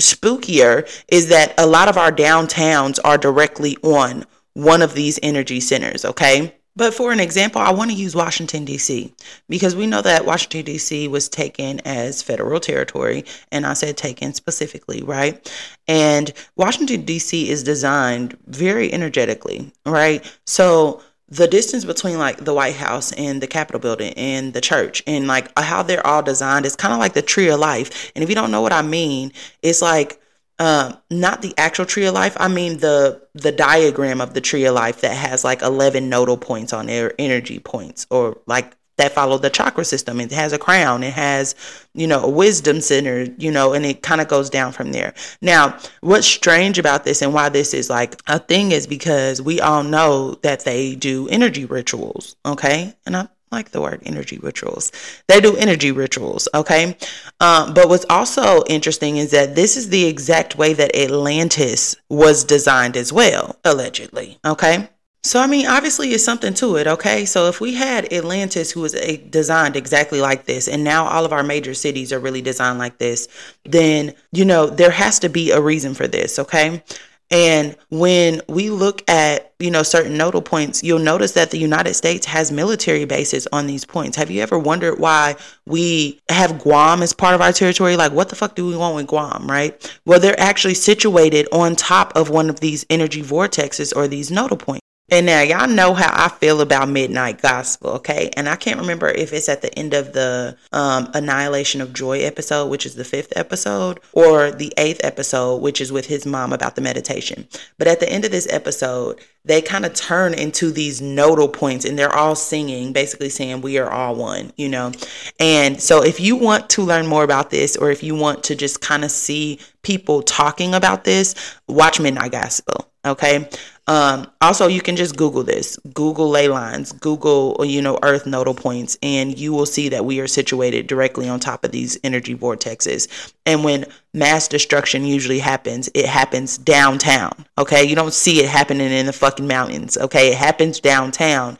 spookier 0.00 0.88
is 1.08 1.28
that 1.28 1.55
a 1.58 1.67
lot 1.67 1.88
of 1.88 1.96
our 1.96 2.11
downtowns 2.11 2.99
are 3.05 3.19
directly 3.19 3.76
on 3.82 4.25
one 4.55 4.82
of 4.82 4.94
these 4.94 5.19
energy 5.23 5.61
centers, 5.61 6.05
okay? 6.05 6.55
But 6.76 6.93
for 6.93 7.11
an 7.11 7.20
example, 7.20 7.62
I 7.62 7.73
want 7.73 7.90
to 7.90 7.96
use 7.96 8.14
Washington, 8.14 8.67
D.C., 8.67 9.14
because 9.49 9.75
we 9.75 9.87
know 9.87 10.02
that 10.02 10.26
Washington, 10.26 10.67
D.C. 10.67 11.08
was 11.08 11.26
taken 11.26 11.81
as 11.87 12.22
federal 12.22 12.61
territory. 12.61 13.25
And 13.50 13.64
I 13.64 13.72
said 13.72 13.96
taken 13.96 14.34
specifically, 14.34 15.02
right? 15.02 15.50
And 15.88 16.31
Washington, 16.55 17.06
D.C. 17.06 17.49
is 17.49 17.62
designed 17.62 18.37
very 18.46 18.93
energetically, 18.93 19.72
right? 19.87 20.22
So 20.46 21.02
the 21.28 21.49
distance 21.49 21.84
between 21.84 22.19
like 22.19 22.44
the 22.44 22.55
White 22.55 22.76
House 22.76 23.12
and 23.12 23.43
the 23.43 23.46
Capitol 23.46 23.81
building 23.81 24.12
and 24.14 24.52
the 24.52 24.61
church 24.61 25.02
and 25.06 25.26
like 25.26 25.50
how 25.58 25.82
they're 25.82 26.06
all 26.06 26.23
designed 26.23 26.67
is 26.67 26.76
kind 26.76 26.94
of 26.94 27.00
like 27.00 27.14
the 27.14 27.23
tree 27.23 27.49
of 27.49 27.58
life. 27.58 28.12
And 28.14 28.23
if 28.23 28.28
you 28.28 28.37
don't 28.37 28.52
know 28.52 28.62
what 28.62 28.73
I 28.73 28.82
mean, 28.82 29.32
it's 29.62 29.82
like 29.82 30.20
um, 30.58 30.96
not 31.11 31.43
the 31.43 31.52
actual 31.58 31.84
tree 31.84 32.06
of 32.06 32.14
life. 32.14 32.37
I 32.38 32.49
mean 32.49 32.78
the 32.78 33.23
the 33.34 33.52
diagram 33.52 34.20
of 34.20 34.34
the 34.34 34.40
tree 34.40 34.64
of 34.64 34.75
life 34.75 35.00
that 35.00 35.14
has 35.14 35.44
like 35.44 35.62
eleven 35.62 36.08
nodal 36.08 36.37
points 36.37 36.73
on 36.73 36.87
their 36.87 37.12
energy 37.19 37.58
points, 37.58 38.06
or 38.11 38.38
like 38.46 38.76
that 38.96 39.12
follow 39.12 39.38
the 39.38 39.50
chakra 39.50 39.84
system. 39.84 40.20
It 40.20 40.32
has 40.32 40.52
a 40.52 40.58
crown, 40.58 41.02
it 41.02 41.12
has, 41.12 41.54
you 41.94 42.06
know, 42.06 42.22
a 42.22 42.31
wisdom 42.31 42.81
center, 42.81 43.26
you 43.38 43.50
know, 43.50 43.72
and 43.72 43.84
it 43.84 44.02
kind 44.02 44.20
of 44.20 44.28
goes 44.28 44.50
down 44.50 44.72
from 44.72 44.93
there. 44.93 45.14
Now, 45.43 45.78
what's 46.00 46.26
strange 46.26 46.78
about 46.78 47.04
this 47.04 47.22
and 47.22 47.34
why 47.34 47.48
this 47.48 47.75
is 47.75 47.90
like 47.90 48.20
a 48.26 48.38
thing 48.38 48.72
is 48.72 48.87
because 48.87 49.43
we 49.43 49.60
all 49.60 49.82
know 49.82 50.34
that 50.43 50.64
they 50.64 50.94
do 50.94 51.28
energy 51.28 51.64
rituals, 51.64 52.37
okay? 52.44 52.94
And 53.04 53.16
I 53.16 53.28
like 53.52 53.70
the 53.70 53.81
word 53.81 54.02
energy 54.04 54.38
rituals. 54.38 54.90
They 55.28 55.40
do 55.40 55.56
energy 55.56 55.93
rituals, 55.93 56.48
okay? 56.54 56.96
Um, 57.40 57.75
but 57.75 57.88
what's 57.88 58.06
also 58.10 58.64
interesting 58.64 59.19
is 59.19 59.31
that 59.31 59.54
this 59.54 59.76
is 59.76 59.88
the 59.88 60.06
exact 60.06 60.56
way 60.56 60.72
that 60.72 60.96
Atlantis 60.96 61.96
was 62.08 62.44
designed 62.44 62.96
as 62.96 63.12
well, 63.12 63.56
allegedly, 63.64 64.38
okay? 64.44 64.88
So, 65.26 65.40
I 65.40 65.49
mean, 65.49 65.67
obviously, 65.67 66.11
it's 66.11 66.25
something 66.25 66.55
to 66.55 66.76
it, 66.76 66.87
okay? 66.87 67.25
So, 67.25 67.49
if 67.49 67.61
we 67.61 67.75
had 67.75 68.12
Atlantis, 68.12 68.70
who 68.70 68.81
was 68.81 68.94
a, 68.94 69.17
designed 69.17 69.75
exactly 69.75 70.20
like 70.20 70.44
this, 70.44 70.69
and 70.69 70.84
now 70.84 71.05
all 71.06 71.25
of 71.25 71.32
our 71.32 71.43
major 71.43 71.75
cities 71.75 72.12
are 72.12 72.20
really 72.20 72.43
designed 72.43 72.78
like 72.78 72.99
this, 72.99 73.26
then, 73.64 74.14
you 74.31 74.44
know, 74.44 74.69
there 74.69 74.93
has 74.93 75.19
to 75.19 75.28
be 75.28 75.50
a 75.50 75.61
reason 75.61 75.94
for 75.94 76.06
this, 76.06 76.38
okay? 76.38 76.81
And 77.28 77.76
when 77.88 78.40
we 78.49 78.70
look 78.70 79.02
at, 79.11 79.52
you 79.58 79.69
know, 79.69 79.82
certain 79.82 80.17
nodal 80.17 80.43
points, 80.43 80.84
you'll 80.84 81.00
notice 81.00 81.32
that 81.32 81.50
the 81.50 81.58
United 81.58 81.94
States 81.94 82.25
has 82.26 82.52
military 82.52 83.05
bases 83.05 83.49
on 83.52 83.67
these 83.67 83.84
points. 83.84 84.17
Have 84.17 84.31
you 84.31 84.43
ever 84.43 84.61
wondered 84.61 85.00
why 85.00 85.34
we 85.67 86.20
have 86.29 86.61
Guam 86.61 87.02
as 87.02 87.12
part 87.12 87.34
of 87.34 87.40
our 87.40 87.52
territory? 87.52 87.96
Like, 87.96 88.12
what 88.12 88.29
the 88.29 88.37
fuck 88.37 88.55
do 88.55 88.64
we 88.64 88.76
want 88.76 88.94
with 88.94 89.08
Guam, 89.08 89.50
right? 89.50 89.99
Well, 90.05 90.20
they're 90.20 90.38
actually 90.38 90.75
situated 90.75 91.49
on 91.50 91.75
top 91.75 92.12
of 92.14 92.31
one 92.31 92.49
of 92.49 92.61
these 92.61 92.87
energy 92.88 93.25
vortexes 93.25 93.93
or 93.96 94.06
these 94.06 94.31
nodal 94.31 94.56
points. 94.56 94.85
And 95.08 95.25
now 95.25 95.41
y'all 95.41 95.69
know 95.69 95.94
how 95.94 96.10
I 96.13 96.29
feel 96.29 96.60
about 96.60 96.89
Midnight 96.89 97.41
Gospel, 97.41 97.91
okay? 97.91 98.31
And 98.36 98.48
I 98.48 98.56
can't 98.56 98.81
remember 98.81 99.06
if 99.06 99.32
it's 99.32 99.48
at 99.48 99.63
the 99.63 99.72
end 99.79 99.94
of 99.94 100.13
the 100.13 100.56
um, 100.72 101.08
Annihilation 101.15 101.81
of 101.81 101.93
Joy 101.93 102.22
episode, 102.22 102.67
which 102.70 102.84
is 102.84 102.96
the 102.96 103.05
fifth 103.05 103.32
episode, 103.36 104.01
or 104.13 104.51
the 104.51 104.72
eighth 104.77 105.01
episode, 105.05 105.63
which 105.63 105.81
is 105.81 105.93
with 105.93 106.06
his 106.06 106.27
mom 106.27 106.53
about 106.53 106.75
the 106.75 106.81
meditation. 106.81 107.46
But 107.79 107.86
at 107.86 108.01
the 108.01 108.08
end 108.08 108.25
of 108.25 108.32
this 108.32 108.48
episode, 108.53 109.20
they 109.44 109.63
kind 109.63 109.86
of 109.86 109.94
turn 109.94 110.34
into 110.34 110.72
these 110.72 111.01
nodal 111.01 111.48
points 111.48 111.84
and 111.84 111.96
they're 111.96 112.13
all 112.13 112.34
singing, 112.34 112.93
basically 112.93 113.29
saying, 113.29 113.60
We 113.60 113.79
are 113.79 113.89
all 113.89 114.17
one, 114.17 114.53
you 114.56 114.69
know? 114.69 114.91
And 115.39 115.81
so 115.81 116.03
if 116.03 116.19
you 116.19 116.34
want 116.34 116.69
to 116.70 116.82
learn 116.82 117.06
more 117.06 117.22
about 117.22 117.51
this, 117.51 117.77
or 117.77 117.93
if 117.93 118.03
you 118.03 118.17
want 118.17 118.43
to 118.44 118.56
just 118.56 118.81
kind 118.81 119.05
of 119.05 119.13
see 119.13 119.60
people 119.82 120.22
talking 120.22 120.75
about 120.75 121.05
this, 121.05 121.36
watch 121.69 122.01
Midnight 122.01 122.32
Gospel, 122.32 122.91
okay? 123.05 123.48
Um, 123.88 124.26
also, 124.40 124.66
you 124.66 124.81
can 124.81 124.96
just 124.96 125.16
Google 125.16 125.44
this, 125.44 125.78
Google 125.94 126.28
ley 126.28 126.48
lines, 126.48 126.93
Google, 126.93 127.56
you 127.64 127.81
know, 127.81 127.98
earth 128.02 128.26
nodal 128.26 128.55
points, 128.55 128.98
and 129.02 129.38
you 129.38 129.52
will 129.52 129.66
see 129.66 129.88
that 129.90 130.05
we 130.05 130.19
are 130.19 130.26
situated 130.26 130.88
directly 130.88 131.28
on 131.28 131.38
top 131.38 131.64
of 131.64 131.70
these 131.70 131.98
energy 132.02 132.34
vortexes. 132.34 133.32
And 133.44 133.62
when 133.62 133.86
mass 134.12 134.48
destruction 134.48 135.05
usually 135.05 135.38
happens, 135.38 135.88
it 135.94 136.06
happens 136.06 136.58
downtown. 136.58 137.46
Okay. 137.58 137.84
You 137.84 137.94
don't 137.94 138.12
see 138.12 138.40
it 138.40 138.48
happening 138.48 138.90
in 138.90 139.06
the 139.06 139.12
fucking 139.12 139.46
mountains. 139.46 139.96
Okay. 139.96 140.32
It 140.32 140.36
happens 140.36 140.81
downtown. 140.81 141.56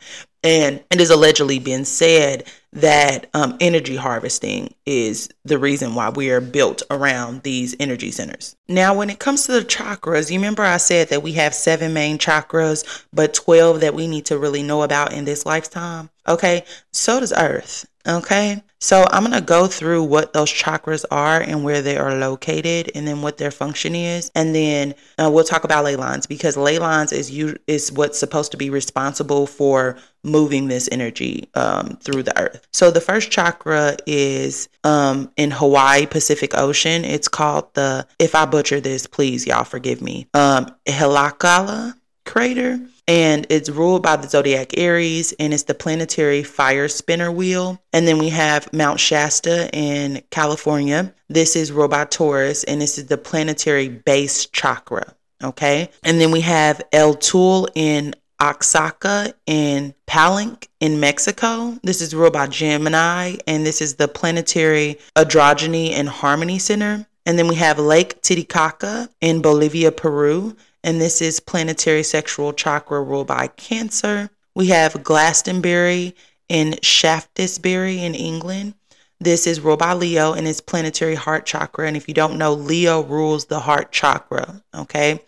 And 0.47 0.81
it 0.91 1.01
is 1.01 1.09
allegedly 1.09 1.59
been 1.59 1.83
said 1.83 2.45
that 2.71 3.29
um, 3.33 3.57
energy 3.59 3.97
harvesting 3.97 4.73
is 4.85 5.27
the 5.43 5.59
reason 5.59 5.93
why 5.93 6.07
we 6.07 6.29
are 6.29 6.39
built 6.39 6.83
around 6.89 7.43
these 7.43 7.75
energy 7.81 8.11
centers. 8.11 8.55
Now, 8.69 8.93
when 8.93 9.09
it 9.09 9.19
comes 9.19 9.45
to 9.45 9.51
the 9.51 9.65
chakras, 9.65 10.31
you 10.31 10.39
remember 10.39 10.63
I 10.63 10.77
said 10.77 11.09
that 11.09 11.21
we 11.21 11.33
have 11.33 11.53
seven 11.53 11.91
main 11.91 12.17
chakras, 12.17 13.05
but 13.11 13.33
12 13.33 13.81
that 13.81 13.93
we 13.93 14.07
need 14.07 14.25
to 14.27 14.39
really 14.39 14.63
know 14.63 14.83
about 14.83 15.11
in 15.11 15.25
this 15.25 15.45
lifetime? 15.45 16.09
Okay, 16.25 16.63
so 16.93 17.19
does 17.19 17.33
Earth. 17.33 17.85
Okay, 18.07 18.63
so 18.79 19.05
I'm 19.09 19.23
going 19.23 19.33
to 19.33 19.41
go 19.41 19.67
through 19.67 20.03
what 20.03 20.33
those 20.33 20.51
chakras 20.51 21.03
are 21.09 21.41
and 21.41 21.63
where 21.63 21.81
they 21.81 21.97
are 21.97 22.15
located 22.15 22.91
and 22.93 23.07
then 23.07 23.21
what 23.21 23.37
their 23.37 23.51
function 23.51 23.95
is. 23.95 24.31
And 24.35 24.53
then 24.53 24.93
uh, 25.17 25.29
we'll 25.31 25.43
talk 25.43 25.63
about 25.63 25.83
ley 25.83 25.95
lines 25.95 26.27
because 26.27 26.55
ley 26.55 26.77
lines 26.77 27.11
is 27.11 27.31
you 27.31 27.57
is 27.67 27.91
what's 27.91 28.19
supposed 28.19 28.51
to 28.51 28.57
be 28.57 28.69
responsible 28.69 29.47
for 29.47 29.97
moving 30.23 30.67
this 30.67 30.87
energy 30.91 31.49
um, 31.55 31.97
through 32.01 32.23
the 32.23 32.39
earth. 32.39 32.67
So 32.71 32.91
the 32.91 33.01
first 33.01 33.31
chakra 33.31 33.97
is 34.05 34.69
um, 34.83 35.31
in 35.37 35.51
Hawaii 35.51 36.05
Pacific 36.05 36.55
Ocean. 36.55 37.05
It's 37.05 37.27
called 37.27 37.73
the, 37.73 38.05
if 38.19 38.35
I 38.35 38.45
butcher 38.45 38.79
this, 38.79 39.07
please 39.07 39.47
y'all 39.47 39.63
forgive 39.63 40.01
me, 40.01 40.27
um, 40.33 40.67
Haleakala 40.85 41.95
crater 42.25 42.79
and 43.07 43.47
it's 43.49 43.69
ruled 43.69 44.03
by 44.03 44.17
the 44.17 44.27
zodiac 44.27 44.77
Aries 44.77 45.33
and 45.39 45.53
it's 45.53 45.63
the 45.63 45.73
planetary 45.73 46.43
fire 46.43 46.87
spinner 46.87 47.31
wheel. 47.31 47.81
And 47.93 48.07
then 48.07 48.17
we 48.17 48.29
have 48.29 48.71
Mount 48.73 48.99
Shasta 48.99 49.69
in 49.73 50.21
California. 50.29 51.13
This 51.29 51.55
is 51.55 51.71
ruled 51.71 51.91
by 51.91 52.05
Taurus 52.05 52.63
and 52.65 52.81
this 52.81 52.97
is 52.97 53.07
the 53.07 53.17
planetary 53.17 53.87
base 53.87 54.45
chakra. 54.47 55.13
Okay. 55.43 55.89
And 56.03 56.19
then 56.19 56.31
we 56.31 56.41
have 56.41 56.81
El 56.91 57.13
Tul 57.13 57.67
in 57.75 58.13
Oaxaca 58.41 59.33
in 59.45 59.93
Palenque 60.05 60.67
in 60.79 60.99
Mexico. 60.99 61.77
This 61.83 62.01
is 62.01 62.13
ruled 62.13 62.33
by 62.33 62.47
Gemini, 62.47 63.37
and 63.47 63.65
this 63.65 63.81
is 63.81 63.95
the 63.95 64.07
Planetary 64.07 64.99
Androgyny 65.15 65.91
and 65.91 66.07
Harmony 66.07 66.59
Center. 66.59 67.07
And 67.25 67.37
then 67.37 67.47
we 67.47 67.55
have 67.55 67.79
Lake 67.79 68.21
Titicaca 68.21 69.09
in 69.21 69.41
Bolivia, 69.41 69.91
Peru, 69.91 70.55
and 70.87 71.01
this 71.01 71.21
is 71.21 71.41
Planetary 71.41 72.01
Sexual 72.01 72.53
Chakra 72.53 73.03
ruled 73.03 73.27
by 73.27 73.47
Cancer. 73.47 74.29
We 74.55 74.67
have 74.67 75.03
Glastonbury 75.03 76.15
in 76.47 76.79
Shaftesbury 76.81 78.01
in 78.01 78.15
England. 78.15 78.73
This 79.19 79.47
is 79.47 79.59
ruled 79.59 79.79
by 79.79 79.95
Leo 79.95 80.31
and 80.31 80.47
it's 80.47 80.61
planetary 80.61 81.15
heart 81.15 81.45
chakra. 81.45 81.89
And 81.89 81.97
if 81.97 82.07
you 82.07 82.13
don't 82.13 82.37
know, 82.37 82.53
Leo 82.53 83.03
rules 83.03 83.47
the 83.47 83.59
heart 83.59 83.91
chakra. 83.91 84.63
Okay. 84.73 85.21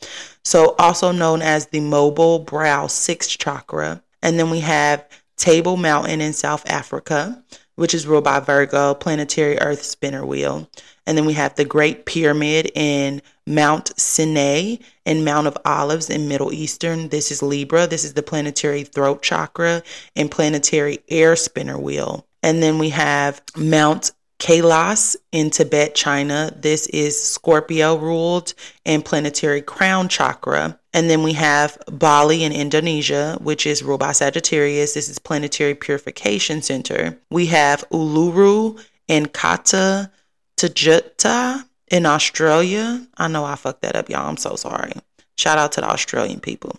So, 0.46 0.76
also 0.80 1.12
known 1.12 1.42
as 1.42 1.66
the 1.66 1.82
mobile 1.82 2.40
brow 2.40 2.88
sixth 2.88 3.38
chakra. 3.38 4.02
And 4.22 4.40
then 4.40 4.50
we 4.50 4.62
have 4.62 5.06
Table 5.36 5.76
Mountain 5.76 6.22
in 6.22 6.32
South 6.32 6.64
Africa, 6.70 7.44
which 7.80 7.94
is 7.94 8.06
ruled 8.06 8.26
by 8.26 8.42
Virgo, 8.42 8.94
planetary 8.94 9.58
earth 9.60 9.84
spinner 9.84 10.26
wheel. 10.26 10.70
And 11.06 11.18
then 11.18 11.26
we 11.26 11.32
have 11.34 11.56
the 11.56 11.64
Great 11.64 12.06
Pyramid 12.06 12.70
in 12.76 13.22
Mount 13.48 13.98
Sinai 13.98 14.76
and 15.06 15.24
Mount 15.24 15.48
of 15.48 15.58
Olives 15.64 16.10
in 16.10 16.28
Middle 16.28 16.52
Eastern. 16.52 17.08
This 17.08 17.32
is 17.32 17.42
Libra. 17.42 17.88
This 17.88 18.04
is 18.04 18.16
the 18.16 18.22
planetary 18.22 18.84
throat 18.84 19.22
chakra 19.22 19.82
and 20.14 20.30
planetary 20.30 21.00
air 21.08 21.38
spinner 21.38 21.80
wheel. 21.80 22.28
And 22.44 22.62
then 22.62 22.80
we 22.80 22.90
have 22.90 23.42
Mount 23.56 24.12
Kailas 24.40 25.16
in 25.32 25.50
Tibet, 25.50 25.96
China. 25.96 26.52
This 26.56 26.88
is 26.88 27.22
Scorpio 27.22 27.98
ruled 27.98 28.54
and 28.86 29.04
planetary 29.04 29.62
crown 29.62 30.08
chakra. 30.08 30.80
And 30.94 31.10
then 31.10 31.24
we 31.24 31.34
have 31.34 31.78
Bali 31.92 32.44
in 32.44 32.52
Indonesia, 32.52 33.38
which 33.42 33.68
is 33.68 33.84
ruled 33.84 34.00
by 34.00 34.14
Sagittarius. 34.14 34.94
This 34.94 35.10
is 35.10 35.20
planetary 35.20 35.76
purification 35.76 36.62
center. 36.62 37.20
We 37.30 37.48
have 37.48 37.84
Uluru 37.92 38.84
and 39.08 39.32
Kata 39.32 40.10
Tjuta 40.58 41.66
in 41.92 42.06
Australia. 42.06 43.06
I 43.18 43.28
know 43.28 43.44
I 43.46 43.56
fucked 43.56 43.82
that 43.82 43.96
up, 43.96 44.10
y'all. 44.10 44.28
I'm 44.28 44.38
so 44.38 44.56
sorry. 44.56 44.94
Shout 45.38 45.58
out 45.58 45.74
to 45.74 45.82
the 45.82 45.90
Australian 45.90 46.40
people. 46.40 46.76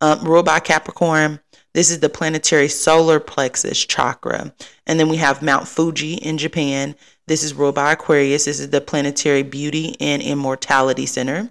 Um, 0.00 0.24
ruled 0.24 0.46
by 0.46 0.60
Capricorn. 0.60 1.40
This 1.72 1.90
is 1.90 2.00
the 2.00 2.08
planetary 2.08 2.68
solar 2.68 3.20
plexus 3.20 3.84
chakra. 3.84 4.52
And 4.86 4.98
then 4.98 5.08
we 5.08 5.16
have 5.18 5.42
Mount 5.42 5.68
Fuji 5.68 6.14
in 6.14 6.38
Japan. 6.38 6.94
This 7.26 7.42
is 7.44 7.54
ruled 7.54 7.76
by 7.76 7.92
Aquarius. 7.92 8.46
This 8.46 8.60
is 8.60 8.70
the 8.70 8.80
planetary 8.80 9.42
beauty 9.42 9.96
and 10.00 10.20
immortality 10.22 11.06
center. 11.06 11.50